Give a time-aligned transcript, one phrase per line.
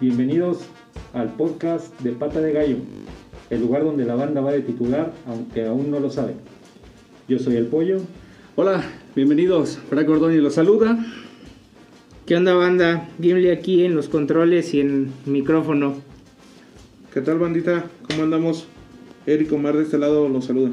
[0.00, 0.58] Bienvenidos
[1.12, 2.76] al podcast de Pata de Gallo,
[3.50, 6.34] el lugar donde la banda va de titular, aunque aún no lo sabe.
[7.26, 7.98] Yo soy el Pollo.
[8.54, 8.84] Hola,
[9.16, 9.76] bienvenidos.
[9.88, 10.96] Frank Ordóñez los saluda.
[12.26, 13.08] ¿Qué onda banda?
[13.22, 15.94] Gimli aquí en los controles y en micrófono.
[17.14, 17.84] ¿Qué tal bandita?
[18.08, 18.66] ¿Cómo andamos?
[19.26, 20.70] Eric Omar de este lado los saluda.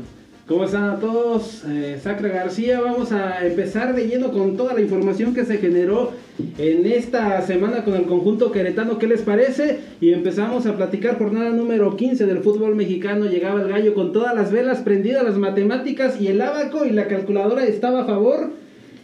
[0.47, 1.63] ¿Cómo están a todos?
[1.69, 6.13] Eh, Sacra García, vamos a empezar de lleno con toda la información que se generó
[6.57, 8.97] en esta semana con el conjunto queretano.
[8.97, 9.81] ¿Qué les parece?
[10.01, 13.27] Y empezamos a platicar jornada número 15 del fútbol mexicano.
[13.27, 17.07] Llegaba el gallo con todas las velas prendidas, las matemáticas y el abaco y la
[17.07, 18.62] calculadora estaba a favor.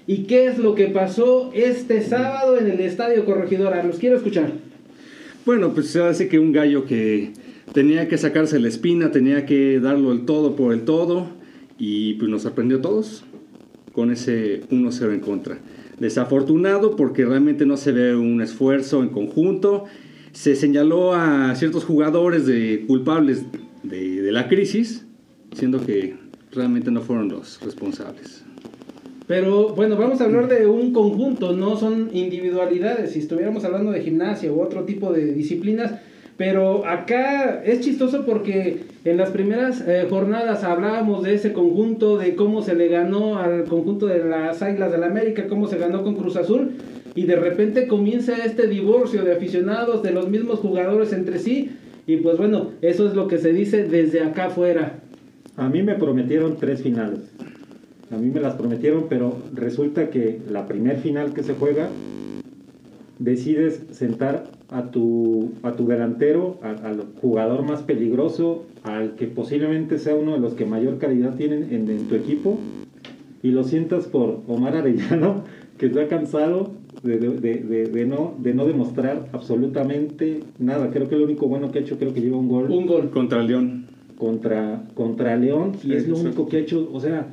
[0.09, 3.83] ¿Y qué es lo que pasó este sábado en el Estadio Corregidora?
[3.83, 4.53] Los quiero escuchar.
[5.45, 7.33] Bueno, pues se hace que un gallo que
[7.73, 11.27] tenía que sacarse la espina, tenía que darlo el todo por el todo
[11.77, 13.23] y pues nos sorprendió a todos
[13.91, 15.59] con ese 1-0 en contra.
[15.99, 19.83] Desafortunado porque realmente no se ve un esfuerzo en conjunto.
[20.31, 23.43] Se señaló a ciertos jugadores de culpables
[23.83, 25.05] de, de la crisis,
[25.53, 26.15] siendo que
[26.51, 28.43] realmente no fueron los responsables.
[29.29, 33.11] Pero bueno, vamos a hablar de un conjunto, no son individualidades.
[33.11, 35.99] Si estuviéramos hablando de gimnasia u otro tipo de disciplinas,
[36.35, 42.33] pero acá es chistoso porque en las primeras eh, jornadas hablábamos de ese conjunto, de
[42.33, 46.01] cómo se le ganó al conjunto de las Águilas del la América, cómo se ganó
[46.01, 46.71] con Cruz Azul,
[47.13, 51.69] y de repente comienza este divorcio de aficionados, de los mismos jugadores entre sí,
[52.07, 55.01] y pues bueno, eso es lo que se dice desde acá afuera.
[55.55, 57.19] A mí me prometieron tres finales.
[58.11, 61.89] A mí me las prometieron, pero resulta que la primer final que se juega,
[63.19, 70.15] decides sentar a tu, a tu delantero, al jugador más peligroso, al que posiblemente sea
[70.15, 72.57] uno de los que mayor calidad tienen en, tu equipo,
[73.43, 75.43] y lo sientas por Omar Arellano,
[75.77, 76.71] que está cansado
[77.03, 80.89] de, de, de, no, de no demostrar absolutamente nada.
[80.91, 82.69] Creo que lo único bueno que ha hecho, creo que lleva un gol.
[82.69, 83.85] Un gol contra León.
[84.17, 87.27] Contra, contra León, y es lo único que ha hecho, o sea,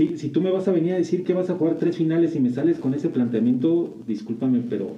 [0.00, 2.34] si, si tú me vas a venir a decir que vas a jugar tres finales
[2.34, 4.94] y me sales con ese planteamiento, discúlpame, pero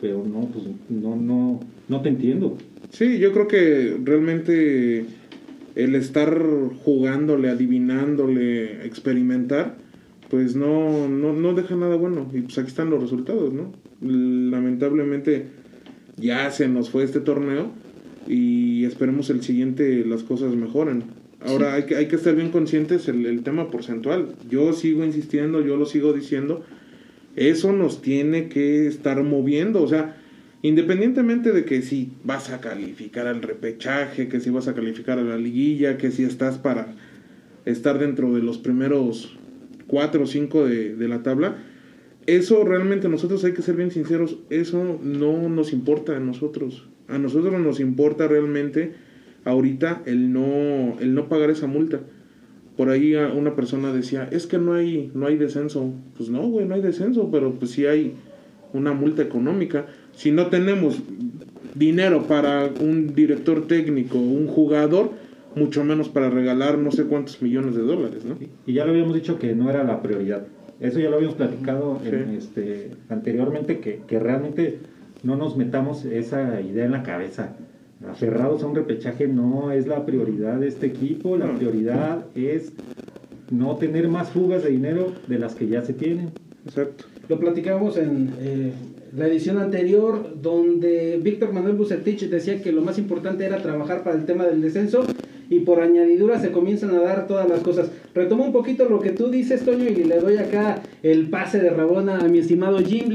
[0.00, 2.56] pero no, pues no, no, no te entiendo.
[2.90, 5.06] Sí, yo creo que realmente
[5.74, 6.38] el estar
[6.84, 9.76] jugándole, adivinándole, experimentar,
[10.30, 12.30] pues no, no, no deja nada bueno.
[12.32, 13.72] Y pues aquí están los resultados, ¿no?
[14.00, 15.46] Lamentablemente
[16.16, 17.70] ya se nos fue este torneo
[18.26, 21.04] y esperemos el siguiente las cosas mejoren.
[21.46, 24.34] Ahora hay, que, hay que estar bien conscientes el, el tema porcentual.
[24.50, 26.64] Yo sigo insistiendo, yo lo sigo diciendo
[27.36, 30.16] eso nos tiene que estar moviendo, o sea,
[30.62, 35.22] independientemente de que si vas a calificar al repechaje, que si vas a calificar a
[35.22, 36.94] la liguilla, que si estás para
[37.66, 39.36] estar dentro de los primeros
[39.86, 41.58] cuatro o cinco de, de la tabla,
[42.24, 46.88] eso realmente nosotros hay que ser bien sinceros, eso no nos importa a nosotros.
[47.06, 48.94] A nosotros nos importa realmente
[49.46, 52.00] ahorita el no, el no pagar esa multa
[52.76, 55.92] por ahí una persona decía, es que no hay, no hay descenso.
[56.16, 58.14] Pues no, güey, no hay descenso, pero pues sí hay
[58.74, 59.86] una multa económica.
[60.12, 61.00] Si no tenemos
[61.74, 65.12] dinero para un director técnico, un jugador,
[65.54, 68.36] mucho menos para regalar no sé cuántos millones de dólares, ¿no?
[68.66, 70.46] Y ya lo habíamos dicho que no era la prioridad.
[70.78, 74.80] Eso ya lo habíamos platicado este, anteriormente, que, que realmente
[75.22, 77.56] no nos metamos esa idea en la cabeza
[78.08, 82.72] aferrados a un repechaje no es la prioridad de este equipo, la prioridad es
[83.50, 86.30] no tener más fugas de dinero de las que ya se tienen.
[86.64, 87.04] Exacto.
[87.28, 88.72] Lo platicamos en eh,
[89.16, 94.16] la edición anterior, donde Víctor Manuel Bucetich decía que lo más importante era trabajar para
[94.16, 95.04] el tema del descenso
[95.48, 97.90] y por añadidura se comienzan a dar todas las cosas.
[98.16, 101.68] Retomo un poquito lo que tú dices, Toño, y le doy acá el pase de
[101.68, 103.10] Rabona a mi estimado Jim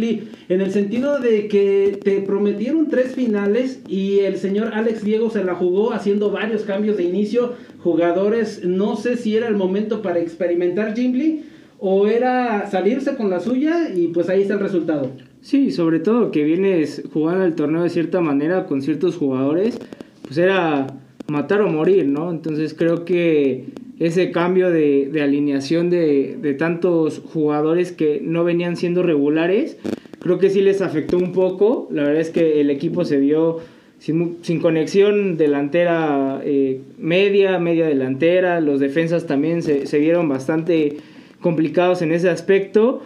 [0.48, 5.44] en el sentido de que te prometieron tres finales y el señor Alex Diego se
[5.44, 10.20] la jugó haciendo varios cambios de inicio, jugadores, no sé si era el momento para
[10.20, 11.42] experimentar Jim
[11.80, 15.10] o era salirse con la suya y pues ahí está el resultado.
[15.42, 19.80] Sí, sobre todo que vienes jugando el torneo de cierta manera con ciertos jugadores,
[20.22, 20.86] pues era
[21.28, 22.30] matar o morir, ¿no?
[22.30, 23.66] Entonces creo que
[24.02, 29.78] ese cambio de, alineación de, tantos jugadores que no venían siendo regulares,
[30.20, 31.88] creo que sí les afectó un poco.
[31.92, 33.60] La verdad es que el equipo se vio
[34.00, 40.98] sin, conexión delantera eh, media, media delantera, los defensas también se, vieron bastante
[41.40, 43.04] complicados en ese aspecto.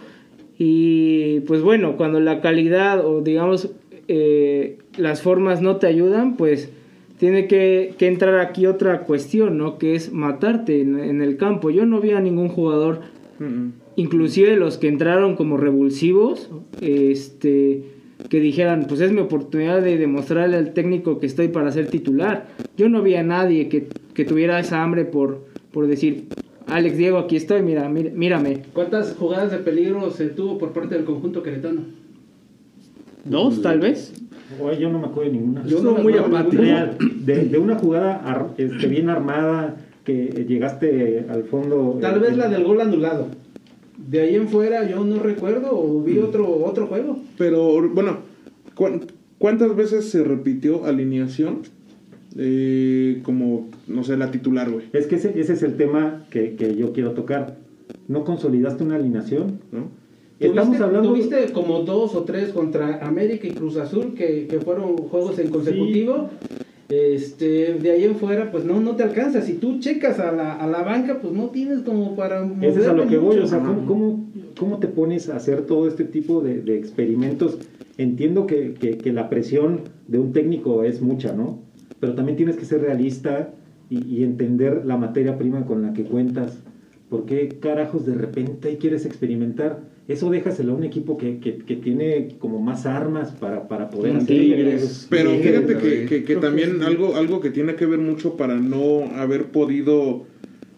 [0.56, 3.68] Y pues bueno, cuando la calidad o digamos
[4.08, 6.70] eh, las formas no te ayudan, pues
[7.18, 9.78] tiene que, que entrar aquí otra cuestión, ¿no?
[9.78, 11.70] Que es matarte en, en el campo.
[11.70, 13.00] Yo no vi a ningún jugador,
[13.96, 17.84] inclusive los que entraron como revulsivos, este
[18.30, 22.48] que dijeran, pues es mi oportunidad de demostrarle al técnico que estoy para ser titular.
[22.76, 26.24] Yo no vi a nadie que, que tuviera esa hambre por, por decir,
[26.66, 28.62] Alex Diego, aquí estoy, mira, mira mírame.
[28.72, 31.82] ¿Cuántas jugadas de peligro se tuvo por parte del conjunto queretano?
[33.24, 34.14] Dos, tal vez.
[34.60, 35.66] Oye, yo no me acuerdo de ninguna.
[35.66, 36.62] Yo no muy apático.
[36.62, 41.98] de, de una jugada ar- este, bien armada que llegaste al fondo.
[42.00, 43.26] Tal eh, vez la del gol anulado.
[43.96, 47.18] De ahí en fuera yo no recuerdo o vi otro otro juego.
[47.38, 48.18] Pero, bueno,
[48.74, 49.02] ¿cuán-
[49.38, 51.62] ¿cuántas veces se repitió alineación
[52.38, 54.86] eh, como, no sé, la titular, güey?
[54.92, 57.56] Es que ese, ese es el tema que, que yo quiero tocar.
[58.08, 59.60] ¿No consolidaste una alineación?
[59.72, 59.88] ¿no?
[60.38, 61.08] Estamos Tuviste- hablando...
[61.10, 65.48] Tuviste como dos o tres contra América y Cruz Azul que, que fueron juegos en
[65.50, 66.28] consecutivo.
[66.88, 69.40] Este, de ahí en fuera, pues no, no te alcanza.
[69.42, 72.48] Si tú checas a la, a la banca, pues no tienes como para.
[72.62, 73.44] Ese es a lo que voy, mucho.
[73.44, 74.24] o sea, ¿cómo, cómo,
[74.58, 77.58] cómo te pones a hacer todo este tipo de, de experimentos?
[77.98, 81.58] Entiendo que, que- que la presión de un técnico es mucha, ¿no?
[81.98, 83.50] Pero también tienes que ser realista
[83.90, 86.62] y, y entender la materia prima con la que cuentas.
[87.08, 89.80] ¿Por qué carajos de repente quieres experimentar?
[90.08, 94.16] Eso déjaselo a un equipo que, que- que tiene como más armas para, para poder
[94.16, 94.26] hacer.
[94.26, 95.06] Tigres.
[95.10, 96.84] Pero fíjate que, que- que Creo que también sí.
[96.84, 100.24] algo, algo que tiene que ver mucho para no haber podido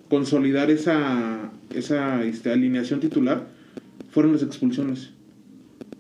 [0.08, 3.46] consolidar esa, esa este, alineación titular
[4.10, 5.10] fueron las expulsiones.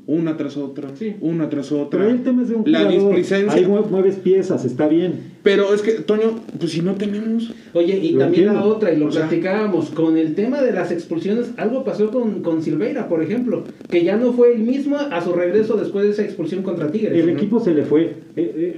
[0.06, 1.16] Una tras otra, Sí.
[1.20, 2.00] una tras otra.
[2.00, 3.14] Pero el tema es de un la jugador.
[3.14, 3.52] displicencia.
[3.52, 5.37] Ahí mue- mueves piezas, está bien.
[5.48, 7.54] Pero es que, Toño, pues si no tenemos...
[7.72, 10.72] Oye, y Lo también la otra, y lo O sea- platicábamos, con el tema de
[10.72, 14.96] las expulsiones, algo pasó con, con Silveira, por ejemplo, que ya no fue el mismo
[14.98, 17.16] a su regreso después de esa expulsión contra Tigres.
[17.18, 17.32] El ¿no?
[17.32, 18.02] equipo se le fue.
[18.04, 18.76] Eh, eh,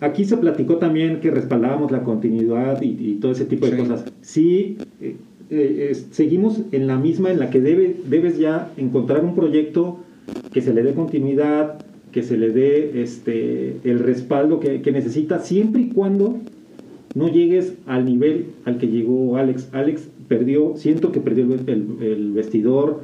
[0.00, 3.78] aquí se platicó también que respaldábamos la continuidad y, y todo ese tipo de Sí.
[3.78, 4.04] cosas.
[4.20, 5.14] Sí, eh,
[5.50, 9.98] eh, seguimos en la misma en la que debe, debes ya encontrar un proyecto
[10.52, 11.78] que se le dé continuidad,
[12.14, 16.38] que se le dé este, el respaldo que, que necesita, siempre y cuando
[17.16, 19.68] no llegues al nivel al que llegó Alex.
[19.72, 21.58] Alex perdió, siento que perdió el,
[22.00, 23.00] el- vestidor,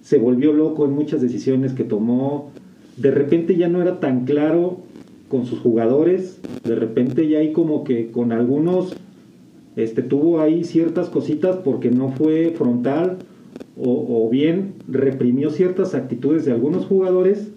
[0.00, 2.52] se volvió loco en muchas decisiones que tomó,
[2.96, 4.78] de repente ya no era tan claro
[5.28, 8.94] con sus jugadores, de repente ya hay como que con algunos
[9.74, 13.18] este, tuvo ahí ciertas cositas porque no fue frontal
[13.82, 17.50] o bien reprimió ciertas actitudes de algunos jugadores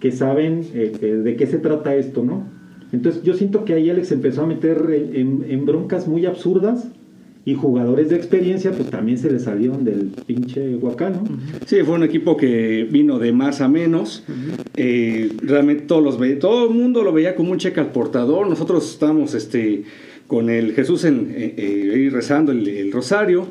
[0.00, 2.48] que saben eh, de qué se trata esto, ¿no?
[2.92, 4.78] Entonces yo siento que ahí Alex empezó a meter
[5.14, 6.88] en, broncas muy absurdas
[7.44, 11.24] y jugadores de experiencia pues también se le salieron del pinche huacán, ¿no?
[11.66, 14.24] Sí, fue un equipo que vino de más a menos.
[14.76, 18.48] Eh, realmente todos los ve- todo el mundo lo veía como un cheque al portador.
[18.48, 19.82] Nosotros estábamos este,
[20.26, 23.46] con el Jesús en, eh, ahí rezando el, el rosario.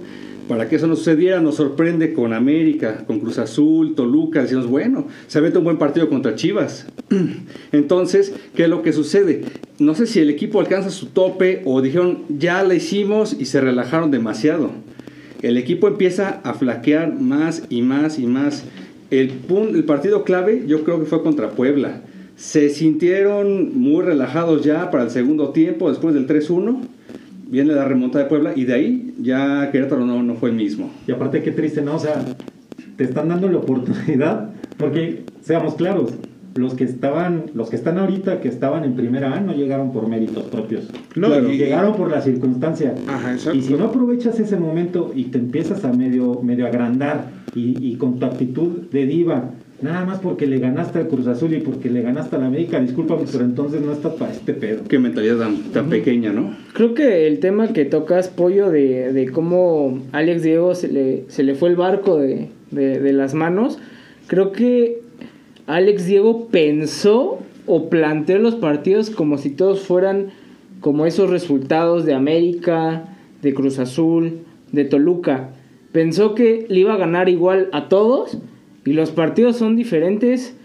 [0.47, 4.43] Para que eso no sucediera, nos sorprende con América, con Cruz Azul, Toluca.
[4.43, 6.85] Decimos, bueno, se aventa un buen partido contra Chivas.
[7.71, 9.43] Entonces, ¿qué es lo que sucede?
[9.79, 13.59] No sé si el equipo alcanza su tope o dijeron, ya la hicimos y se
[13.59, 14.69] relajaron demasiado.
[15.41, 18.65] El equipo empieza a flaquear más y más y más.
[19.09, 19.33] El,
[19.73, 22.01] el partido clave yo creo que fue contra Puebla.
[22.35, 26.81] Se sintieron muy relajados ya para el segundo tiempo, después del 3-1.
[27.55, 30.89] Viene la remontada de Puebla y de ahí ya Querétaro no, no fue el mismo.
[31.07, 31.95] Y aparte qué triste, ¿no?
[31.95, 32.25] O sea,
[32.97, 36.13] te están dando la oportunidad, porque seamos claros,
[36.55, 40.05] los que estaban, los que están ahorita, que estaban en primera A, no llegaron por
[40.09, 40.89] méritos propios.
[41.15, 41.49] No, Claro.
[41.49, 42.93] y- Llegaron por la circunstancia.
[43.07, 43.57] Ajá, exacto.
[43.57, 47.95] Y si no aprovechas ese momento y te empiezas a medio, medio agrandar y, y
[47.95, 51.89] con tu actitud de diva, nada más porque le ganaste al Cruz Azul y porque
[51.89, 54.83] le ganaste a la América, discúlpame, pero entonces no estás para este pedo.
[54.87, 56.55] Qué mentalidad tan, tan pequeña, ¿no?
[56.73, 61.43] Creo que el tema que tocas, Pollo, de, de cómo Alex Diego se le, se
[61.43, 63.77] le fue el barco de, de- de las manos,
[64.27, 65.01] creo que
[65.67, 70.27] Alex Diego pensó o planteó los partidos como si todos fueran
[70.79, 73.05] como esos resultados de América,
[73.41, 74.39] de Cruz Azul,
[74.71, 75.49] de Toluca.
[75.91, 78.37] Pensó que le iba a ganar igual a todos
[78.85, 80.55] y los partidos son diferentes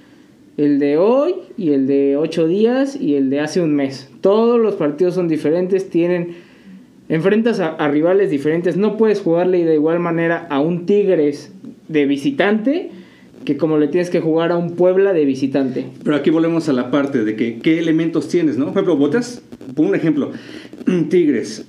[0.57, 4.11] el de hoy y el de ocho días y el de hace un mes.
[4.21, 6.35] Todos los partidos son diferentes, tienen
[7.09, 8.77] enfrentas a, rivales diferentes.
[8.77, 11.53] No puedes jugarle de igual manera a un Tigres
[11.89, 12.91] de visitante
[13.47, 15.87] que como le tienes que jugar a un Puebla de visitante.
[16.05, 18.67] Pero aquí volvemos a la parte de que qué elementos tienes, ¿no?
[18.67, 19.43] Por ejemplo, botas,
[19.77, 20.33] un ejemplo,
[21.09, 21.67] Tigres,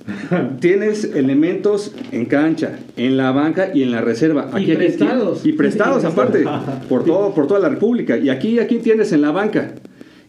[0.60, 4.50] tienes elementos en cancha, en la banca y en la reserva.
[4.54, 5.44] Y aquí prestados.
[5.44, 6.44] Y prestados aparte,
[6.88, 8.16] por todo, por toda la República.
[8.16, 9.74] Y aquí, aquí tienes en la banca.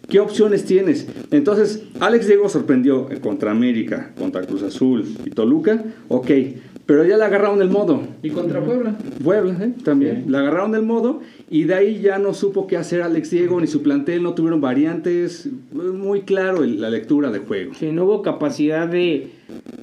[0.07, 1.07] ¿Qué opciones tienes?
[1.31, 6.29] Entonces, Alex Diego sorprendió contra América, contra Cruz Azul y Toluca, ok,
[6.85, 8.01] pero ya le agarraron el modo.
[8.21, 8.97] Y contra Puebla.
[9.23, 9.71] Puebla, ¿eh?
[9.83, 10.23] también.
[10.25, 10.29] Sí.
[10.31, 13.67] Le agarraron el modo y de ahí ya no supo qué hacer Alex Diego ni
[13.67, 15.47] su plantel, no tuvieron variantes.
[15.71, 17.73] Muy claro el- la lectura de juego.
[17.73, 19.27] Si no hubo capacidad de,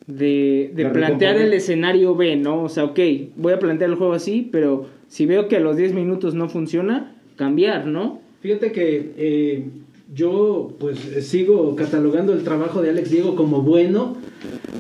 [0.07, 1.41] de, de De plantear recomponer.
[1.47, 2.63] el escenario B, ¿no?
[2.65, 2.99] O sea, ok,
[3.37, 6.49] voy a plantear el juego así, pero si veo que a los 10 minutos no
[6.49, 8.21] funciona, cambiar, ¿no?
[8.43, 9.65] Fíjate que eh,
[10.13, 14.17] yo pues sigo catalogando el trabajo de Alex Diego como bueno.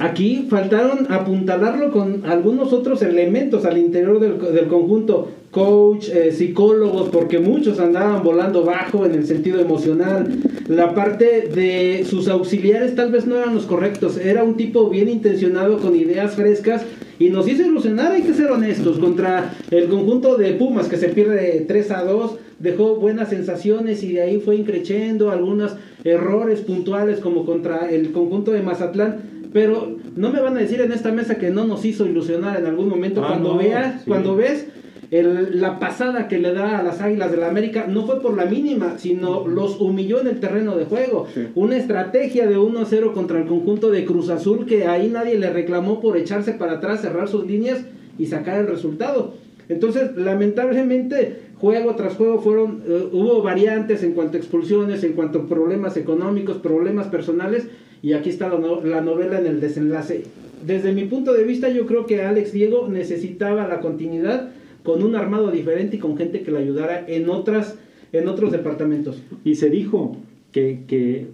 [0.00, 7.10] Aquí faltaron apuntalarlo con algunos otros elementos al interior del, del conjunto, coach, eh, psicólogos,
[7.10, 10.26] porque muchos andaban volando bajo en el sentido emocional.
[10.68, 14.16] La parte de sus auxiliares tal vez no eran los correctos.
[14.16, 16.82] Era un tipo bien intencionado con ideas frescas
[17.18, 21.10] y nos hizo ilusionar, hay que ser honestos, contra el conjunto de Pumas que se
[21.10, 25.74] pierde 3 a 2, dejó buenas sensaciones y de ahí fue increciendo algunos
[26.04, 29.16] errores puntuales como contra el conjunto de Mazatlán,
[29.52, 32.66] pero no me van a decir en esta mesa que no nos hizo ilusionar en
[32.66, 34.08] algún momento Ah, cuando no, veas, sí.
[34.08, 34.66] cuando ves
[35.10, 38.36] el- la pasada que le da a las Águilas de la América no fue por
[38.36, 41.26] la mínima, sino los humilló en el terreno de juego.
[41.34, 41.48] Sí.
[41.56, 46.00] Una estrategia de 1-0 contra el conjunto de Cruz Azul que ahí nadie le reclamó
[46.00, 47.80] por echarse para atrás, cerrar sus líneas
[48.18, 49.34] y sacar el resultado.
[49.68, 55.40] Entonces, lamentablemente, juego tras juego fueron eh, hubo variantes en cuanto a expulsiones, en cuanto
[55.40, 57.68] a problemas económicos, problemas personales
[58.02, 60.24] y aquí está la, no- la novela en el desenlace.
[60.66, 64.50] Desde mi punto de vista, yo creo que Alex Diego necesitaba la continuidad
[64.82, 67.76] con un armado diferente y con gente que le ayudara en otras
[68.12, 69.22] en otros departamentos.
[69.44, 70.16] Y se dijo
[70.52, 71.26] que, que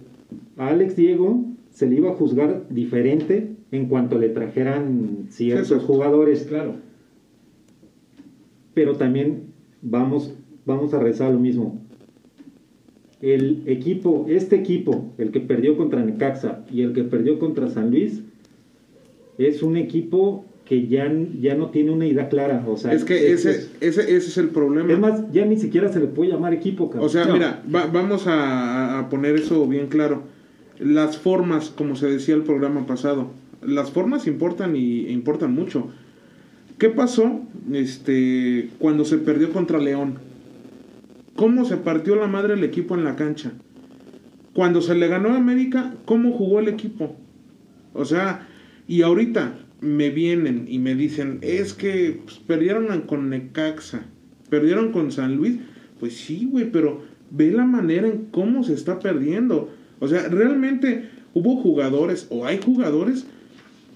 [0.57, 6.43] a Alex Diego se le iba a juzgar diferente en cuanto le trajeran ciertos jugadores.
[6.43, 6.75] Claro.
[8.73, 9.46] Pero también
[9.81, 10.33] vamos,
[10.65, 11.81] vamos a rezar lo mismo.
[13.21, 17.89] El equipo, este equipo, el que perdió contra Necaxa y el que perdió contra San
[17.89, 18.21] Luis,
[19.39, 22.63] es un equipo que ya, ya no tiene una idea clara.
[22.67, 24.91] O sea, Es que ese, es, ese, ese es el problema.
[24.93, 27.05] es más, ya ni siquiera se le puede llamar equipo, cabrón.
[27.05, 27.33] O sea, No.
[27.33, 30.23] mira, va- vamos a, a poner eso bien claro.
[30.79, 33.29] Las formas, como se decía el programa pasado,
[33.65, 35.87] las formas importan y e importan mucho.
[36.77, 37.41] ¿Qué pasó
[37.73, 40.19] este, cuando se perdió contra León?
[41.35, 43.51] ¿Cómo se partió la madre el equipo en la cancha?
[44.53, 47.15] Cuando se le ganó a América, ¿cómo jugó el equipo?
[47.93, 48.47] O sea,
[48.87, 54.03] y ahorita me vienen y me dicen, es que pues, perdieron con Necaxa,
[54.51, 55.57] perdieron con San Luis.
[55.99, 59.71] Pues sí, güey, pero ve la manera en cómo se está perdiendo.
[59.99, 63.25] O sea, realmente hubo jugadores o hay jugadores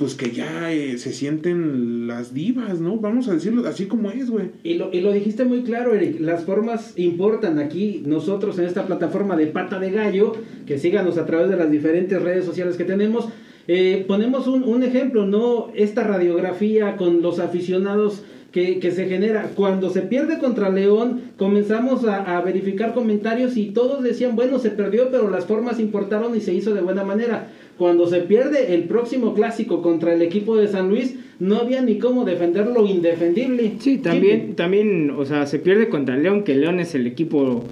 [0.01, 2.97] pues que ya eh, se sienten las divas, ¿no?
[2.97, 4.47] Vamos a decirlo así como es, güey.
[4.63, 6.19] Y lo, y lo dijiste muy claro, Eric.
[6.19, 8.01] Las formas importan aquí.
[8.03, 10.33] Nosotros en esta plataforma de Pata de Gallo,
[10.65, 13.29] que síganos a través de las diferentes redes sociales que tenemos,
[13.67, 15.67] eh, ponemos un, un ejemplo, ¿no?
[15.75, 19.51] Esta radiografía con los aficionados que, que se genera.
[19.55, 24.71] Cuando se pierde contra León, comenzamos a, a verificar comentarios y todos decían, bueno, se
[24.71, 27.51] perdió, pero las formas importaron y se hizo de buena manera.
[27.81, 31.97] Cuando se pierde el próximo clásico contra el equipo de San Luis, no había ni
[31.97, 33.71] cómo defender lo indefendible.
[33.79, 37.63] Sí, también, también, o sea, se pierde contra León, que León es el equipo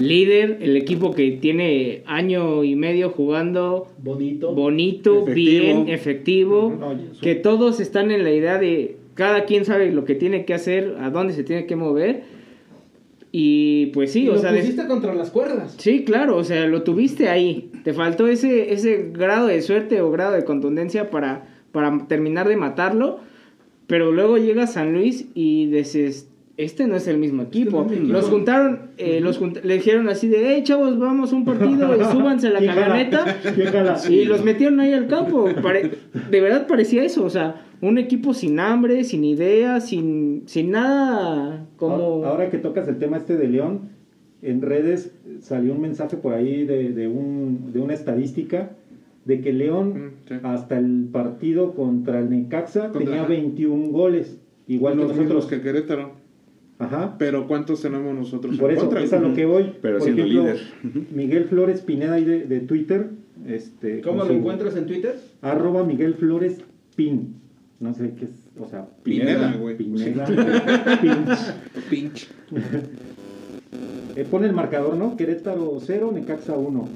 [0.00, 4.52] líder, el equipo que tiene año y medio jugando Bonito.
[4.52, 5.34] bonito, Efectivo.
[5.84, 10.16] bien, efectivo, no, que todos están en la idea de cada quien sabe lo que
[10.16, 12.24] tiene que hacer, a dónde se tiene que mover.
[13.34, 15.74] Y pues sí, y o lo sea, des- pusiste contra las cuerdas.
[15.78, 17.70] sí, claro, o sea, lo tuviste ahí.
[17.82, 22.56] Te faltó ese ese grado de suerte o grado de contundencia para para terminar de
[22.58, 23.20] matarlo,
[23.86, 27.78] pero luego llega San Luis y dices, este no es el mismo equipo.
[27.78, 28.12] no es mi equipo.
[28.12, 31.96] Los juntaron, eh, los junt- le dijeron así de, hey chavos, vamos a un partido
[31.96, 32.86] y súbanse a la ¿Quién jala?
[32.86, 33.36] camioneta.
[33.54, 33.96] ¿Quién jala?
[34.08, 35.48] Y los metieron ahí al campo.
[35.62, 35.90] Pare-
[36.30, 37.24] de verdad parecía eso.
[37.24, 41.94] O sea, un equipo sin hambre, sin ideas, sin, sin nada como...
[41.96, 43.90] Ahora, ahora que tocas el tema este de León,
[44.42, 48.70] en redes salió un mensaje por ahí de, de, un, de una estadística
[49.24, 50.34] de que León Mm, sí.
[50.42, 55.46] hasta el partido contra el Necaxa Contra- tenía 21 goles, igual los que nosotros.
[55.46, 56.21] que Querétaro.
[56.84, 57.16] Ajá.
[57.18, 59.02] Pero ¿cuántos tenemos nosotros Por en eso contra?
[59.04, 59.72] es a lo que voy.
[59.82, 61.06] Pero Por siendo ejemplo, líder.
[61.14, 63.10] Miguel Flores Pineda ahí de, de Twitter.
[63.46, 65.18] Este, ¿Cómo lo su- encuentras en Twitter?
[65.40, 66.58] Arroba Miguel Flores
[66.96, 67.34] Pin.
[67.80, 69.76] No sé qué es, o sea, Pineda, güey.
[69.76, 70.24] Pineda.
[71.00, 71.38] Pinch.
[71.90, 72.28] Pinch.
[74.14, 75.16] eh, pone el marcador, ¿no?
[75.16, 76.88] Querétaro 0, Necaxa 1.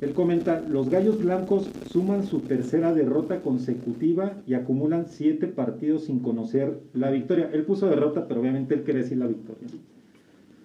[0.00, 6.18] Él comenta, los Gallos Blancos suman su tercera derrota consecutiva y acumulan siete partidos sin
[6.20, 7.48] conocer la victoria.
[7.52, 9.68] Él puso derrota, pero obviamente él quiere decir la victoria.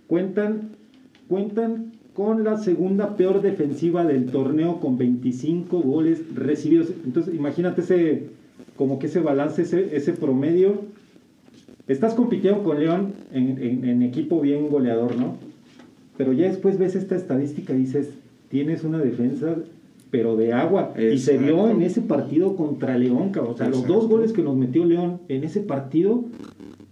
[0.07, 0.71] Cuentan,
[1.29, 6.89] cuentan con la segunda peor defensiva del torneo con 25 goles recibidos.
[7.05, 8.23] Entonces, imagínate ese,
[8.75, 9.61] como que ese balance,
[9.95, 10.81] ese, promedio.
[11.87, 15.35] Estás compitiendo con León en- en equipo bien goleador, ¿no?
[16.17, 18.09] Pero ya después ves esta estadística y dices,
[18.51, 19.55] tienes una defensa,
[20.11, 20.93] pero de agua.
[20.97, 23.53] Y se vio en ese partido contra León, cabrón.
[23.53, 26.25] O sea, los dos goles que nos metió León en ese partido,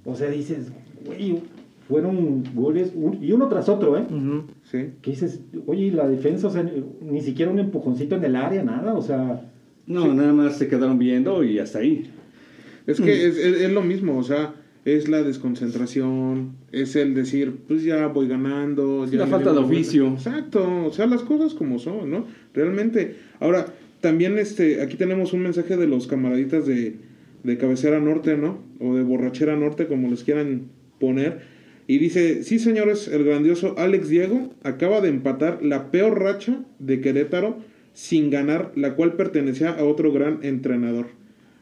[0.06, 0.72] o sea, dices,
[1.06, 1.38] güey,
[1.88, 4.04] fueron goles, un- y uno tras otro, ¿eh?
[4.72, 4.92] Sí.
[5.01, 6.63] que dices, oye, la defensa, o sea,
[7.01, 9.42] ni- siquiera un empujoncito en el área, nada, o sea,
[9.88, 12.10] No, nada más se quedaron viendo y hasta ahí.
[12.86, 14.54] Es que es, es- es lo mismo, o sea,
[14.96, 19.05] es la desconcentración, es el decir, pues ya voy ganando.
[19.05, 20.08] Ya la falta de oficio.
[20.08, 22.25] Exacto, o sea, las cosas como son, ¿no?
[22.53, 23.15] Realmente.
[23.39, 26.96] Ahora, también este, aquí tenemos un mensaje de los camaraditas de,
[27.43, 28.62] de Cabecera Norte, ¿no?
[28.79, 30.67] O de Borrachera Norte, como les quieran
[31.00, 31.41] poner.
[31.88, 37.01] Y dice, sí señores, el grandioso Alex Diego acaba de empatar la peor racha de
[37.01, 37.58] Querétaro
[37.93, 41.08] sin ganar, la cual pertenecía a otro gran entrenador,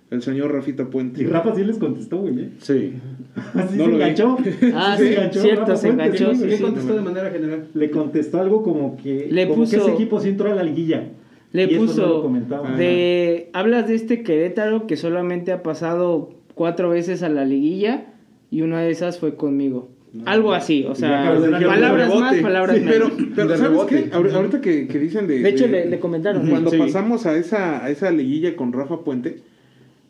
[0.09, 1.21] el señor Rafita Puente.
[1.21, 2.49] y Rafa sí les contestó, güey, ¿eh?
[2.59, 2.93] Sí.
[3.53, 4.37] Así No se enganchó.
[4.73, 6.47] Ah, Se sí, enganchó cierto, Rafa se enganchó, sí, sí.
[6.47, 6.63] ¿Qué sí.
[6.63, 7.67] contestó de manera general?
[7.73, 10.63] Le contestó algo como que, Le como que puso- ese equipo sí entró a la
[10.63, 11.09] liguilla.
[11.53, 12.71] Le Y eso no puso lo comentaba.
[12.75, 18.07] de hablas de este Querétaro que solamente ha pasado cuatro veces a la liguilla
[18.51, 19.89] y una de esas fue conmigo.
[20.25, 21.33] Algo así, o sea,
[21.65, 23.11] palabras más, palabras Sí, menos.
[23.15, 24.03] Pero, pero ¿sabes rebote.
[24.05, 24.11] qué?
[24.11, 25.39] Ahor- Ahorita que, que dicen de...
[25.39, 26.47] De hecho, de- le, le comentaron.
[26.49, 26.77] Cuando Sí.
[26.77, 29.37] pasamos a esa, a esa liguilla con Rafa Puente,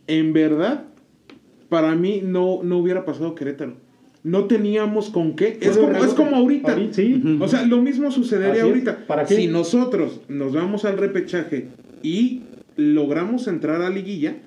[0.08, 0.86] en verdad,
[1.70, 3.74] para mí no, no hubiera pasado Querétaro.
[4.24, 5.58] No teníamos con qué.
[5.62, 6.74] Es como, es como ahorita.
[6.74, 7.22] Ahorita, sí.
[7.24, 7.44] Ujú.
[7.44, 8.66] O sea, lo mismo sucedería Así es.
[8.66, 9.08] ahorita.
[9.08, 9.36] ¿Para qué?
[9.36, 11.68] Si nosotros nos vamos al repechaje
[12.04, 12.42] y
[12.76, 14.38] logramos entrar a liguilla,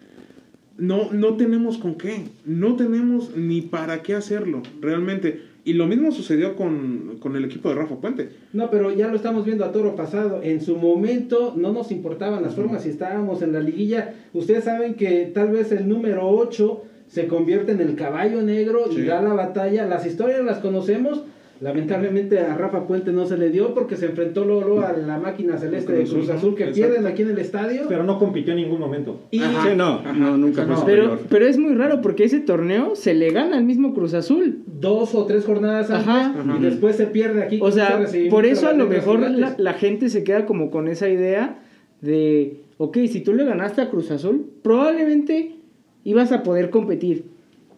[0.76, 2.24] no, no tenemos con qué.
[2.44, 5.42] No tenemos ni para qué hacerlo, realmente.
[5.64, 8.30] Y lo mismo sucedió con, con el equipo de Rafa Puente.
[8.52, 10.40] No, pero ya lo estamos viendo a toro pasado.
[10.42, 14.14] En su momento no nos importaban las formas si estábamos en la liguilla.
[14.32, 19.02] Ustedes saben que tal vez el número 8 se convierte en el caballo negro y
[19.02, 19.86] da la batalla.
[19.86, 21.24] Las historias las conocemos.
[21.60, 25.18] Lamentablemente a Rafa Puente no se le dio porque se enfrentó luego, luego a la
[25.18, 26.88] máquina celeste de Cruz Azul, que exacto.
[26.88, 27.82] pierden aquí en el estadio.
[27.86, 29.20] Pero no compitió en ningún momento.
[29.30, 29.68] y Ajá.
[29.68, 30.84] Sí, no, no, nunca No.
[30.84, 34.62] Pero, es muy raro porque ese torneo se le gana al mismo Cruz Azul.
[34.80, 36.56] dos o tres jornadas antes Ajá.
[36.58, 37.58] y después se pierde aquí.
[37.62, 41.08] O sea, por eso a lo mejor la, la gente se queda como con esa
[41.08, 41.62] idea
[42.00, 45.56] de, ok, si tú le ganaste a Cruz Azul, probablemente
[46.04, 47.24] ibas a poder competir,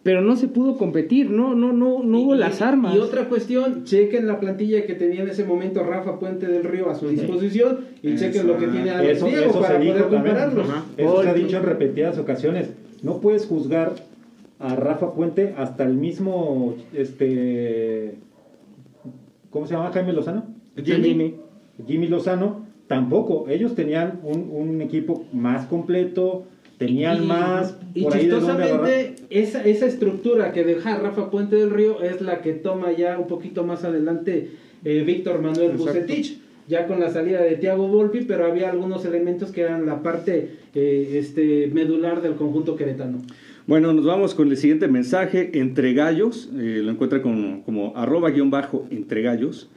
[0.03, 2.93] pero no se pudo competir, no, no, no, no hubo las armas.
[2.93, 6.89] Y otra cuestión, chequen la plantilla que tenía en ese momento Rafa Puente del Río
[6.89, 10.01] a su disposición y chequen lo que tiene Alex Eso, Diego eso para se poder
[10.01, 10.23] también.
[10.23, 10.67] compararlos.
[10.97, 12.69] Eso se ha dicho en repetidas ocasiones.
[13.01, 13.93] No puedes juzgar
[14.59, 18.15] a Rafa Puente hasta el mismo, este,
[19.49, 20.43] ¿cómo se llama Jaime Lozano?
[20.83, 21.35] Jimmy.
[21.87, 23.45] Jimmy Lozano, tampoco.
[23.47, 26.43] Ellos tenían un, un equipo más completo,
[26.77, 31.55] tenían Y- más Y por ahí de chistosamente, esa, esa estructura que deja Rafa Puente
[31.55, 34.49] del Río es la que toma ya un poquito más adelante
[34.85, 35.83] eh, Víctor Manuel Exacto.
[36.01, 40.01] Bucetich, ya con la salida de Thiago Volpi, pero había algunos elementos que eran la
[40.01, 43.19] parte eh, este, medular del conjunto queretano.
[43.65, 45.51] Bueno, nos vamos con el siguiente mensaje.
[45.57, 49.69] Entre gallos, eh, lo encuentra como, como arroba guion bajo entre gallos.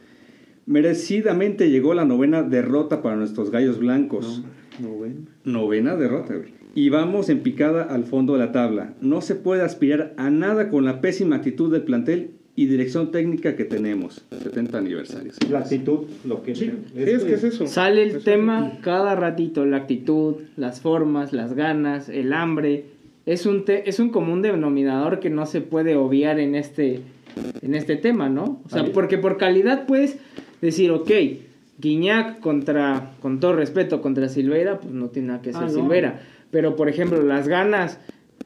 [0.67, 4.43] Merecidamente llegó la novena derrota para nuestros gallos blancos.
[4.81, 5.29] No ven.
[5.45, 6.56] Novena derrota, güey.
[6.77, 8.93] Y vamos en picada al fondo de la tabla.
[9.01, 13.57] No se puede aspirar a nada con la pésima actitud del plantel y dirección técnica
[13.57, 14.25] que tenemos.
[14.43, 15.37] 70 aniversarios.
[15.51, 17.67] La actitud, lo que Sí, es que es eso.
[17.67, 22.85] Sale el Es tema cada ratito, la actitud, las formas, las ganas, el hambre.
[23.25, 27.01] Es un, te- es un común denominador que no se puede obviar en este,
[27.63, 28.61] en este tema, ¿no?
[28.65, 28.91] O sea, Ahí.
[28.93, 30.19] porque por calidad puedes
[30.61, 31.11] decir, ok,
[31.79, 35.73] Guiñac contra, con todo respeto, contra Silveira, pues no tiene nada que ser Ah, no.
[35.73, 36.21] Silveira.
[36.51, 37.99] Pero, por ejemplo, las ganas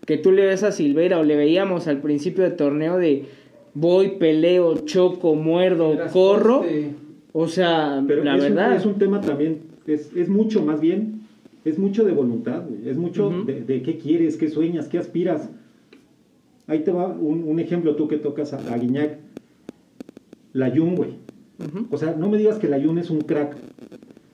[0.07, 3.27] que tú le ves a Silveira o le veíamos al principio del torneo de
[3.75, 6.61] voy, peleo, choco, muerdo, Eras corro.
[6.61, 6.91] poste.
[7.33, 8.71] O sea, Pero la es, verdad.
[8.73, 11.21] Un, es un tema también, es, es mucho más bien,
[11.65, 15.49] es mucho de voluntad, güey, es mucho de, de qué quieres, qué sueñas, qué aspiras.
[16.67, 19.19] Ahí te va un, un ejemplo tú que tocas a, a Guiñac.
[20.53, 21.11] La Jun, güey.
[21.91, 23.55] O sea, no me digas que la Jun es un crack,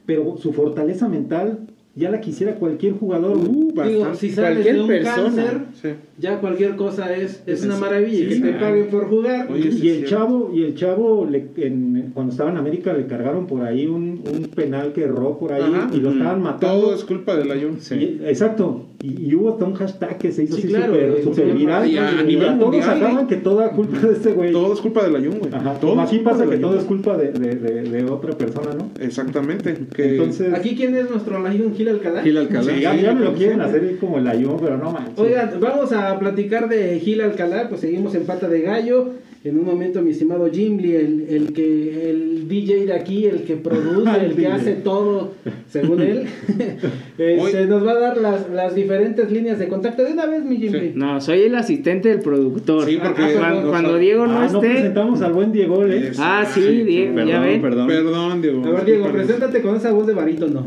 [0.06, 1.66] pero su fortaleza mental
[1.96, 3.36] ya la quisiera cualquier jugador.
[3.38, 4.16] Uh, Digo, bastante.
[4.18, 5.14] si sales Cualquier de un persona.
[5.24, 5.88] cáncer, Sí.
[6.18, 8.18] ya cualquier cosa es, es una Sí, maravilla.
[8.24, 8.60] y que sí, te ah.
[8.60, 9.48] paguen por jugar.
[9.50, 13.06] Oye, sí y el chavo, y el chavo le- en- cuando estaba en América le
[13.06, 15.90] cargaron por ahí un, un penal que erró por ahí Ajá.
[15.92, 16.80] y lo estaban matando.
[16.82, 17.78] Todo es culpa del Ayun.
[17.92, 18.82] Y- exacto.
[19.02, 21.44] Y, y hubo hasta un hashtag que se hizo Sí, así claro, súper eh, súper
[21.46, 21.90] sí, viral.
[21.90, 23.26] y a- a nivel todos mundial, sacaban ¿eh?
[23.28, 24.52] que toda culpa de este güey.
[24.52, 25.52] Todo es culpa del Ayun, güey.
[25.54, 28.70] Ajá, Todo es aquí pasa que todo es culpa de, de, de, de otra persona,
[28.76, 28.90] ¿no?
[28.98, 29.76] Exactamente.
[29.94, 32.22] Que Entonces, Aquí, ¿quién es nuestro Lion Gil Alcalá?
[32.22, 32.74] Gil Alcalá.
[32.74, 32.80] Sí.
[32.80, 35.18] ya, ya me lo quieren hacer como el ayuno, pero no manches.
[35.18, 39.10] Oigan, vamos a platicar de Gil Alcalá, pues seguimos en pata de gallo.
[39.46, 43.54] En un momento, mi estimado Jimly, el, el que el DJ de aquí, el que
[43.54, 45.34] produce, El que hace todo,
[45.68, 46.24] según él,
[47.16, 50.02] este, Hoy- nos va a dar las, las diferentes líneas de contacto.
[50.02, 50.88] De una vez, mi Jimly.
[50.88, 50.92] Sí.
[50.96, 52.86] No, soy el asistente del productor.
[52.86, 54.68] Sí, porque- Ah, cuando, Diego no ah, no esté.
[54.72, 56.10] presentamos al buen Diego, ¿eh?
[56.18, 57.62] Ah, sí, sí, Diego, Perdón, ya ven.
[57.62, 57.86] perdón.
[57.86, 58.64] Perdón, Diego.
[58.66, 60.66] A ver, Diego, preséntate con esa voz de barítono.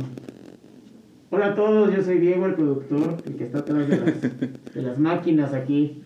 [1.31, 4.81] Hola a todos, yo soy Diego, el productor, el que está atrás de las, de
[4.81, 6.01] las máquinas aquí.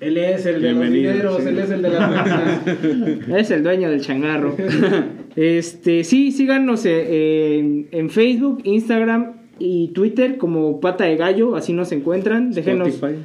[0.00, 1.48] Él es el de los dineros, sí.
[1.48, 3.28] él es el de las máquinas.
[3.40, 4.54] Es el dueño del changarro.
[5.36, 11.72] este, sí, síganos eh, en, en Facebook, Instagram y Twitter como Pata de Gallo, así
[11.72, 12.50] nos encuentran.
[12.52, 12.88] Déjenos.
[12.88, 13.18] Spotify.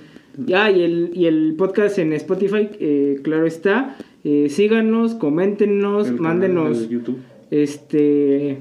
[0.45, 3.97] Ya, y el, y el podcast en Spotify, eh, claro está.
[4.23, 7.17] Eh, síganos, coméntenos, El canal mándenos, de YouTube.
[7.49, 8.57] este,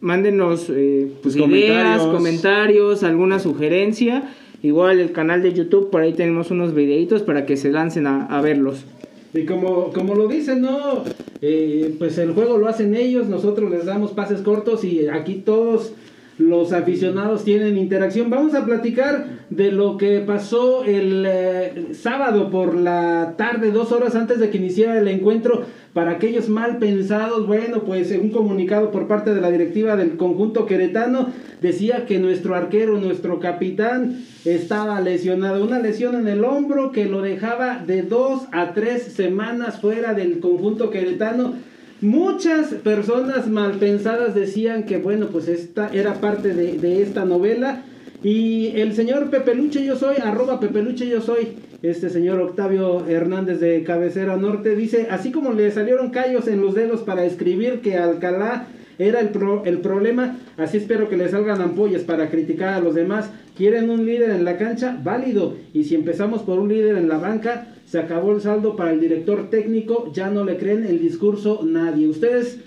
[0.00, 2.16] mándenos eh, pues, Sus ideas, comentarios.
[2.16, 4.34] comentarios, alguna sugerencia.
[4.62, 8.40] Igual el canal de YouTube, por ahí tenemos unos videitos para que se lancen a,
[8.40, 8.84] verlos.
[9.32, 11.04] Y como, como lo dicen, ¿no?
[11.42, 15.92] Eh, pues el juego lo hacen ellos, nosotros les damos pases cortos y aquí todos
[16.38, 18.30] los aficionados tienen interacción.
[18.30, 24.14] Vamos a platicar de lo que pasó el eh, sábado por la tarde, dos horas
[24.14, 25.64] antes de que iniciara el encuentro.
[25.98, 30.64] Para aquellos mal pensados, bueno, pues un comunicado por parte de la directiva del conjunto
[30.64, 31.30] queretano
[31.60, 35.64] decía que nuestro arquero, nuestro capitán, estaba lesionado.
[35.64, 40.38] Una lesión en el hombro que lo dejaba de dos a tres semanas fuera del
[40.38, 41.54] conjunto queretano.
[42.00, 47.82] Muchas personas mal pensadas decían que, bueno, pues esta era parte de, de esta novela.
[48.22, 53.84] Y el señor Pepeluche Yo Soy, arroba Pepeluche Yo Soy, este señor Octavio Hernández de
[53.84, 58.66] Cabecera Norte, dice, así como le salieron callos en los dedos para escribir que Alcalá
[58.98, 62.96] era el, pro- el problema, así espero que le salgan ampollas para criticar a los
[62.96, 63.30] demás.
[63.56, 64.98] ¿Quieren un líder en la cancha?
[65.04, 65.54] Válido.
[65.72, 68.98] Y si empezamos por un líder en la banca, se acabó el saldo para el
[69.00, 72.08] director técnico, ya no le creen el discurso nadie.
[72.08, 72.58] ¿Ustedes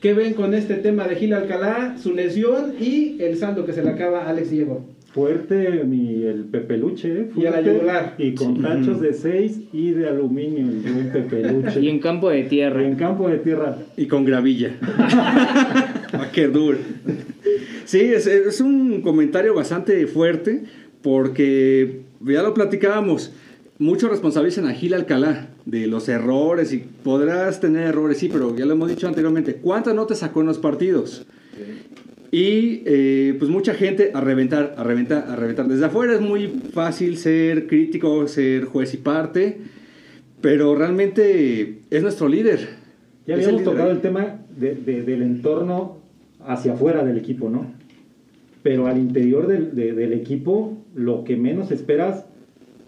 [0.00, 3.84] qué ven con este tema de Gil Alcalá, su lesión y el saldo que se
[3.84, 4.84] le acaba a Alex Diego?
[5.12, 7.30] Fuerte mi, el pepeluche, ¿eh?
[7.34, 8.14] Y a la Fuerte, yugular.
[8.18, 11.80] Y con tachos de 6 y de aluminio el buen pepeluche.
[11.82, 12.84] Y en campo de Y tierra.
[12.86, 13.78] en campo de tierra.
[13.96, 14.76] Y con gravilla.
[14.82, 16.78] ah, qué duro.
[17.86, 20.64] Sí, es, es un comentario bastante fuerte
[21.02, 23.32] porque ya lo platicábamos.
[23.78, 28.66] Muchos responsabilizan a Gil Alcalá de los errores y podrás tener errores, sí, pero ya
[28.66, 29.54] lo hemos dicho anteriormente.
[29.54, 31.24] ¿Cuántas notas sacó en los partidos?
[32.30, 35.66] Y eh, pues mucha gente a reventar, a reventar, a reventar.
[35.66, 39.58] Desde afuera es muy fácil ser crítico, ser juez y parte,
[40.42, 42.68] pero realmente es nuestro líder.
[43.26, 45.96] Ya Es el habíamos líder tocado el tema de- de- del entorno
[46.46, 47.72] hacia afuera del equipo, ¿no?
[48.62, 52.26] Pero al interior del, de- del equipo, lo que menos esperas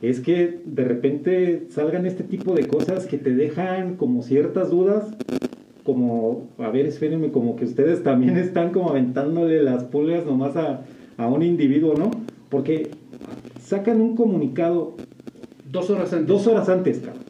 [0.02, 5.08] es que de repente salgan este tipo de cosas que te dejan como ciertas dudas,
[5.84, 10.82] como, a ver, espérenme, como que ustedes también están como aventándole las pulgas nomás a,
[11.16, 12.10] a un individuo, ¿no?
[12.48, 12.90] Porque
[13.62, 14.94] sacan un comunicado
[15.70, 16.26] Dos horas antes.
[16.26, 17.22] Dos horas antes, cabrón.